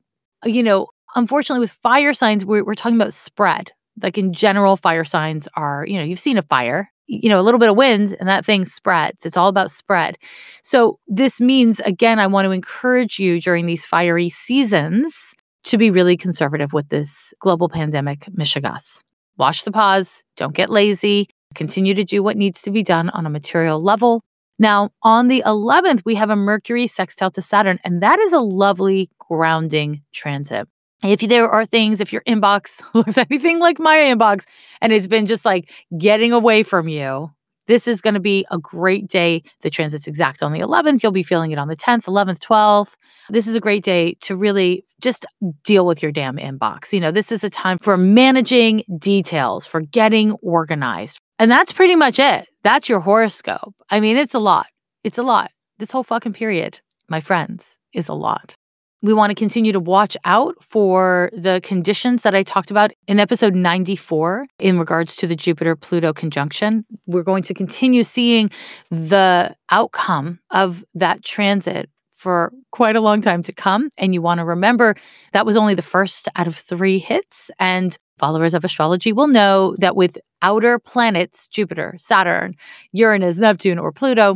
Uh, 0.45 0.50
you 0.50 0.64
know, 0.64 0.88
unfortunately, 1.16 1.60
with 1.60 1.78
fire 1.84 2.14
signs, 2.14 2.45
we're, 2.45 2.64
we're 2.64 2.76
talking 2.76 2.95
about 2.95 3.14
spread. 3.14 3.72
Like 4.02 4.18
in 4.18 4.34
general, 4.34 4.78
fire 4.78 5.04
signs 5.04 5.47
are, 5.56 5.86
you 5.86 5.97
know, 5.97 6.04
you've 6.04 6.20
seen 6.20 6.38
a 6.38 6.41
fire, 6.41 6.89
you 7.08 7.28
know, 7.28 7.39
a 7.39 7.43
little 7.43 7.60
bit 7.60 7.70
of 7.70 7.76
wind 7.76 8.16
and 8.20 8.30
that 8.30 8.45
thing 8.45 8.64
spreads. 8.64 9.26
It's 9.26 9.36
all 9.36 9.50
about 9.50 9.72
spread. 9.72 10.18
So, 10.64 11.00
this 11.08 11.41
means, 11.41 11.80
again, 11.82 12.20
I 12.20 12.28
want 12.28 12.45
to 12.45 12.52
encourage 12.52 13.20
you 13.20 13.41
during 13.41 13.66
these 13.66 13.86
fiery 13.86 14.30
seasons 14.30 15.34
to 15.66 15.78
be 15.78 15.91
really 15.91 16.16
conservative 16.16 16.72
with 16.72 16.89
this 16.89 17.34
global 17.39 17.68
pandemic 17.68 18.22
mishigas. 18.32 19.02
Wash 19.38 19.64
the 19.64 19.72
paws, 19.72 20.24
don't 20.38 20.56
get 20.56 20.70
lazy, 20.70 21.30
continue 21.56 21.93
to 21.93 22.04
do 22.04 22.24
what 22.24 22.38
needs 22.38 22.62
to 22.62 22.72
be 22.72 22.84
done 22.84 23.10
on 23.10 23.26
a 23.26 23.30
material 23.30 23.82
level. 23.82 24.22
Now, 24.60 24.91
on 25.01 25.30
the 25.30 25.41
11th, 25.45 26.01
we 26.05 26.16
have 26.16 26.30
a 26.30 26.36
Mercury 26.36 26.86
sextile 26.86 27.32
to 27.32 27.41
Saturn, 27.41 27.80
and 27.86 28.03
that 28.03 28.20
is 28.20 28.34
a 28.34 28.41
lovely 28.41 29.10
grounding 29.18 30.01
transit. 30.12 30.68
If 31.01 31.22
there 31.22 31.49
are 31.49 31.66
things, 31.66 32.01
if 32.01 32.12
your 32.12 32.24
inbox 32.24 32.84
looks 32.93 33.18
anything 33.18 33.60
like 33.60 33.80
my 33.80 33.95
inbox 33.95 34.43
and 34.82 34.91
it's 34.91 35.07
been 35.07 35.26
just 35.26 35.45
like 35.45 35.72
getting 35.97 36.34
away 36.34 36.64
from 36.64 36.89
you, 36.89 37.32
this 37.68 37.88
is 37.88 38.01
going 38.01 38.16
to 38.16 38.20
be 38.20 38.45
a 38.51 38.57
great 38.57 39.07
day. 39.07 39.43
The 39.62 39.70
transit's 39.70 40.07
exact 40.07 40.43
on 40.43 40.51
the 40.51 40.60
11th. 40.60 41.03
You'll 41.03 41.12
be 41.12 41.24
feeling 41.24 41.51
it 41.51 41.60
on 41.60 41.68
the 41.68 41.76
10th, 41.76 42.05
11th, 42.05 42.39
12th. 42.39 42.95
This 43.30 43.47
is 43.47 43.55
a 43.55 43.62
great 43.62 43.84
day 43.84 44.16
to 44.22 44.36
really 44.36 44.84
just 44.99 45.26
deal 45.64 45.86
with 45.86 46.01
your 46.01 46.12
damn 46.12 46.38
inbox. 46.38 46.91
You 46.91 46.99
know, 46.99 47.12
this 47.12 47.32
is 47.32 47.43
a 47.43 47.49
time 47.49 47.78
for 47.78 47.95
managing 47.95 48.82
details, 48.97 49.68
for 49.68 49.82
getting 49.82 50.32
organized. 50.41 51.20
And 51.38 51.49
that's 51.49 51.72
pretty 51.72 51.95
much 51.95 52.20
it. 52.20 52.49
That's 52.64 52.89
your 52.89 52.99
horoscope. 52.99 53.76
I 53.89 53.99
mean, 53.99 54.18
it's 54.18 54.34
a 54.34 54.39
lot. 54.39 54.68
It's 55.03 55.18
a 55.18 55.24
lot. 55.24 55.51
This 55.78 55.91
whole 55.91 56.03
fucking 56.03 56.34
period, 56.34 56.82
my 57.07 57.20
friends, 57.20 57.78
is 57.93 58.10
a 58.10 58.14
lot. 58.14 58.55
We 59.01 59.14
want 59.14 59.32
to 59.32 59.36
continue 59.36 59.72
to 59.72 59.80
watch 59.80 60.18
out 60.26 60.62
for 60.62 61.30
the 61.32 61.62
conditions 61.64 62.24
that 62.24 62.36
I 62.36 62.43
talked 62.43 62.70
about 62.70 62.91
in 63.07 63.18
episode 63.18 63.55
94 63.55 64.45
in 64.60 64.78
regards 64.78 65.16
to 65.18 65.28
the 65.28 65.38
Jupiter 65.38 65.78
Pluto 65.78 66.12
conjunction. 66.12 66.86
We're 67.05 67.24
going 67.24 67.43
to 67.43 67.53
continue 67.53 68.03
seeing 68.03 68.51
the 68.91 69.55
outcome 69.70 70.39
of 70.51 70.84
that 70.95 71.24
transit 71.24 71.89
for 72.14 72.51
quite 72.72 72.97
a 72.97 73.01
long 73.01 73.22
time 73.22 73.41
to 73.43 73.53
come. 73.53 73.89
And 73.97 74.14
you 74.14 74.22
want 74.22 74.39
to 74.39 74.45
remember 74.45 74.95
that 75.32 75.45
was 75.45 75.55
only 75.55 75.76
the 75.76 75.82
first 75.82 76.28
out 76.36 76.47
of 76.47 76.57
three 76.57 76.99
hits. 76.99 77.49
And 77.57 77.97
followers 78.20 78.53
of 78.53 78.63
astrology 78.63 79.13
will 79.13 79.28
know 79.28 79.76
that 79.80 79.95
with 79.95 80.17
outer 80.41 80.80
planets, 80.80 81.47
Jupiter, 81.47 81.95
Saturn, 81.97 82.55
Uranus, 82.91 83.38
Neptune, 83.38 83.80
or 83.80 83.91
Pluto, 83.91 84.36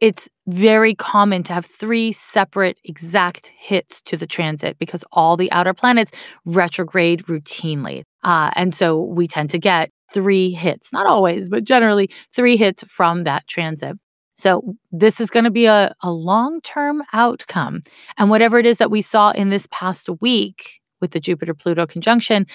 it's 0.00 0.28
very 0.46 0.94
common 0.94 1.42
to 1.44 1.52
have 1.52 1.66
three 1.66 2.10
separate 2.12 2.78
exact 2.84 3.52
hits 3.56 4.00
to 4.02 4.16
the 4.16 4.26
transit 4.26 4.78
because 4.78 5.04
all 5.12 5.36
the 5.36 5.52
outer 5.52 5.74
planets 5.74 6.10
retrograde 6.44 7.24
routinely. 7.24 8.02
Uh, 8.22 8.50
and 8.56 8.74
so 8.74 9.00
we 9.00 9.26
tend 9.26 9.50
to 9.50 9.58
get 9.58 9.90
three 10.12 10.50
hits, 10.50 10.92
not 10.92 11.06
always, 11.06 11.48
but 11.48 11.64
generally 11.64 12.10
three 12.34 12.56
hits 12.56 12.82
from 12.84 13.24
that 13.24 13.46
transit. 13.46 13.96
So 14.36 14.74
this 14.90 15.20
is 15.20 15.28
going 15.28 15.44
to 15.44 15.50
be 15.50 15.66
a, 15.66 15.94
a 16.02 16.10
long 16.10 16.62
term 16.62 17.02
outcome. 17.12 17.82
And 18.16 18.30
whatever 18.30 18.58
it 18.58 18.64
is 18.64 18.78
that 18.78 18.90
we 18.90 19.02
saw 19.02 19.32
in 19.32 19.50
this 19.50 19.68
past 19.70 20.08
week 20.22 20.79
with 21.00 21.12
the 21.12 21.20
Jupiter 21.20 21.54
Pluto 21.54 21.86
conjunction, 21.86 22.46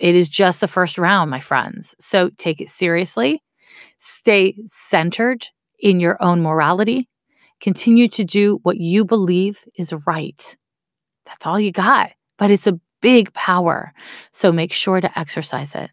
it 0.00 0.14
is 0.14 0.28
just 0.28 0.60
the 0.60 0.68
first 0.68 0.98
round, 0.98 1.30
my 1.30 1.40
friends. 1.40 1.94
So 1.98 2.30
take 2.36 2.60
it 2.60 2.70
seriously, 2.70 3.42
stay 3.98 4.56
centered 4.66 5.46
in 5.78 6.00
your 6.00 6.22
own 6.22 6.42
morality. 6.42 7.08
Continue 7.60 8.08
to 8.08 8.24
do 8.24 8.60
what 8.62 8.78
you 8.78 9.04
believe 9.04 9.64
is 9.76 9.92
right. 10.06 10.56
That's 11.26 11.46
all 11.46 11.58
you 11.58 11.72
got, 11.72 12.12
but 12.38 12.50
it's 12.50 12.66
a 12.66 12.78
big 13.00 13.32
power. 13.32 13.92
So 14.32 14.52
make 14.52 14.72
sure 14.72 15.00
to 15.00 15.18
exercise 15.18 15.74
it. 15.74 15.90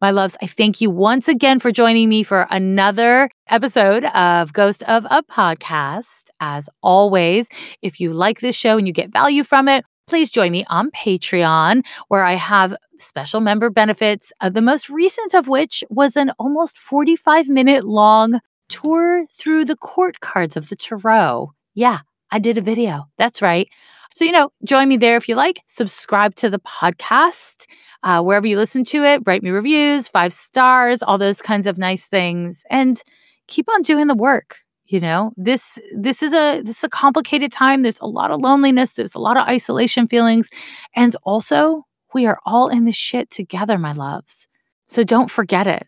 My 0.00 0.10
loves, 0.10 0.36
I 0.42 0.46
thank 0.46 0.82
you 0.82 0.90
once 0.90 1.26
again 1.26 1.58
for 1.58 1.72
joining 1.72 2.10
me 2.10 2.22
for 2.22 2.46
another 2.50 3.30
episode 3.48 4.04
of 4.04 4.52
Ghost 4.52 4.82
of 4.82 5.06
a 5.10 5.22
Podcast. 5.22 6.24
As 6.38 6.68
always, 6.82 7.48
if 7.80 7.98
you 7.98 8.12
like 8.12 8.40
this 8.40 8.54
show 8.54 8.76
and 8.76 8.86
you 8.86 8.92
get 8.92 9.10
value 9.10 9.42
from 9.42 9.68
it, 9.68 9.86
please 10.06 10.30
join 10.30 10.52
me 10.52 10.64
on 10.70 10.90
Patreon, 10.92 11.84
where 12.08 12.24
I 12.24 12.34
have 12.34 12.76
special 12.98 13.40
member 13.40 13.70
benefits, 13.70 14.32
uh, 14.40 14.48
the 14.48 14.62
most 14.62 14.88
recent 14.88 15.34
of 15.34 15.48
which 15.48 15.82
was 15.90 16.16
an 16.16 16.30
almost 16.38 16.78
45 16.78 17.48
minute 17.48 17.84
long 17.84 18.40
tour 18.68 19.26
through 19.36 19.64
the 19.64 19.76
court 19.76 20.20
cards 20.20 20.56
of 20.56 20.68
the 20.68 20.76
Tarot. 20.76 21.52
Yeah, 21.74 21.98
I 22.30 22.38
did 22.38 22.56
a 22.56 22.62
video. 22.62 23.08
That's 23.18 23.42
right. 23.42 23.68
So, 24.14 24.24
you 24.24 24.32
know, 24.32 24.50
join 24.64 24.88
me 24.88 24.96
there 24.96 25.16
if 25.16 25.28
you 25.28 25.34
like. 25.34 25.60
Subscribe 25.66 26.36
to 26.36 26.48
the 26.48 26.60
podcast 26.60 27.66
uh, 28.02 28.22
wherever 28.22 28.46
you 28.46 28.56
listen 28.56 28.84
to 28.84 29.04
it. 29.04 29.22
Write 29.26 29.42
me 29.42 29.50
reviews, 29.50 30.08
five 30.08 30.32
stars, 30.32 31.02
all 31.02 31.18
those 31.18 31.42
kinds 31.42 31.66
of 31.66 31.78
nice 31.78 32.06
things, 32.06 32.62
and 32.70 33.02
keep 33.48 33.68
on 33.68 33.82
doing 33.82 34.06
the 34.06 34.14
work. 34.14 34.58
You 34.88 35.00
know, 35.00 35.32
this 35.36 35.78
this 35.96 36.22
is 36.22 36.32
a 36.32 36.60
this 36.62 36.78
is 36.78 36.84
a 36.84 36.88
complicated 36.88 37.50
time. 37.50 37.82
There's 37.82 38.00
a 38.00 38.06
lot 38.06 38.30
of 38.30 38.40
loneliness. 38.40 38.92
There's 38.92 39.14
a 39.14 39.18
lot 39.18 39.36
of 39.36 39.46
isolation 39.46 40.06
feelings, 40.06 40.48
and 40.94 41.16
also 41.24 41.86
we 42.14 42.26
are 42.26 42.38
all 42.46 42.68
in 42.68 42.84
this 42.84 42.96
shit 42.96 43.30
together, 43.30 43.78
my 43.78 43.92
loves. 43.92 44.46
So 44.86 45.02
don't 45.02 45.30
forget 45.30 45.66
it. 45.66 45.86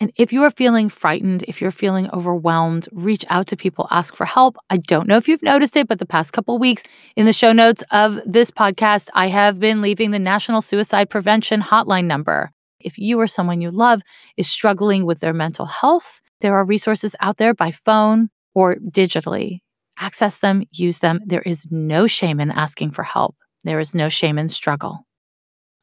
And 0.00 0.12
if 0.16 0.32
you 0.32 0.44
are 0.44 0.50
feeling 0.50 0.88
frightened, 0.88 1.44
if 1.48 1.60
you're 1.60 1.72
feeling 1.72 2.08
overwhelmed, 2.12 2.88
reach 2.92 3.24
out 3.30 3.48
to 3.48 3.56
people, 3.56 3.88
ask 3.90 4.14
for 4.14 4.26
help. 4.26 4.56
I 4.70 4.76
don't 4.76 5.08
know 5.08 5.16
if 5.16 5.26
you've 5.26 5.42
noticed 5.42 5.76
it, 5.76 5.88
but 5.88 5.98
the 5.98 6.06
past 6.06 6.32
couple 6.32 6.56
weeks 6.58 6.84
in 7.16 7.26
the 7.26 7.32
show 7.32 7.52
notes 7.52 7.82
of 7.90 8.20
this 8.24 8.52
podcast, 8.52 9.08
I 9.14 9.26
have 9.26 9.58
been 9.58 9.80
leaving 9.80 10.12
the 10.12 10.20
National 10.20 10.62
Suicide 10.62 11.10
Prevention 11.10 11.60
Hotline 11.60 12.04
number. 12.04 12.52
If 12.78 12.96
you 12.96 13.18
or 13.18 13.26
someone 13.26 13.60
you 13.60 13.72
love 13.72 14.02
is 14.36 14.48
struggling 14.48 15.04
with 15.04 15.18
their 15.18 15.32
mental 15.32 15.66
health, 15.66 16.20
there 16.40 16.54
are 16.54 16.64
resources 16.64 17.16
out 17.20 17.36
there 17.36 17.52
by 17.52 17.72
phone 17.72 18.30
or 18.54 18.76
digitally. 18.76 19.60
Access 19.98 20.38
them, 20.38 20.62
use 20.70 21.00
them. 21.00 21.20
There 21.26 21.42
is 21.42 21.66
no 21.70 22.06
shame 22.06 22.38
in 22.38 22.52
asking 22.52 22.92
for 22.92 23.02
help. 23.02 23.36
There 23.64 23.80
is 23.80 23.94
no 23.94 24.08
shame 24.08 24.38
in 24.38 24.48
struggle. 24.48 25.04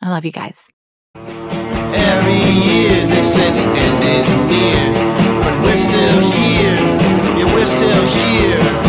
I 0.02 0.10
love 0.10 0.24
you 0.24 0.32
guys. 0.32 0.68
Every 1.16 2.40
year 2.68 3.06
they 3.08 3.24
say 3.24 3.52
the 3.52 3.68
end 3.80 4.04
is 4.04 4.30
near, 4.48 4.94
but 5.44 5.62
we're 5.62 5.76
still 5.76 6.20
here. 6.32 6.78
Yeah, 7.38 7.54
we're 7.54 7.66
still 7.66 8.06
here. 8.08 8.85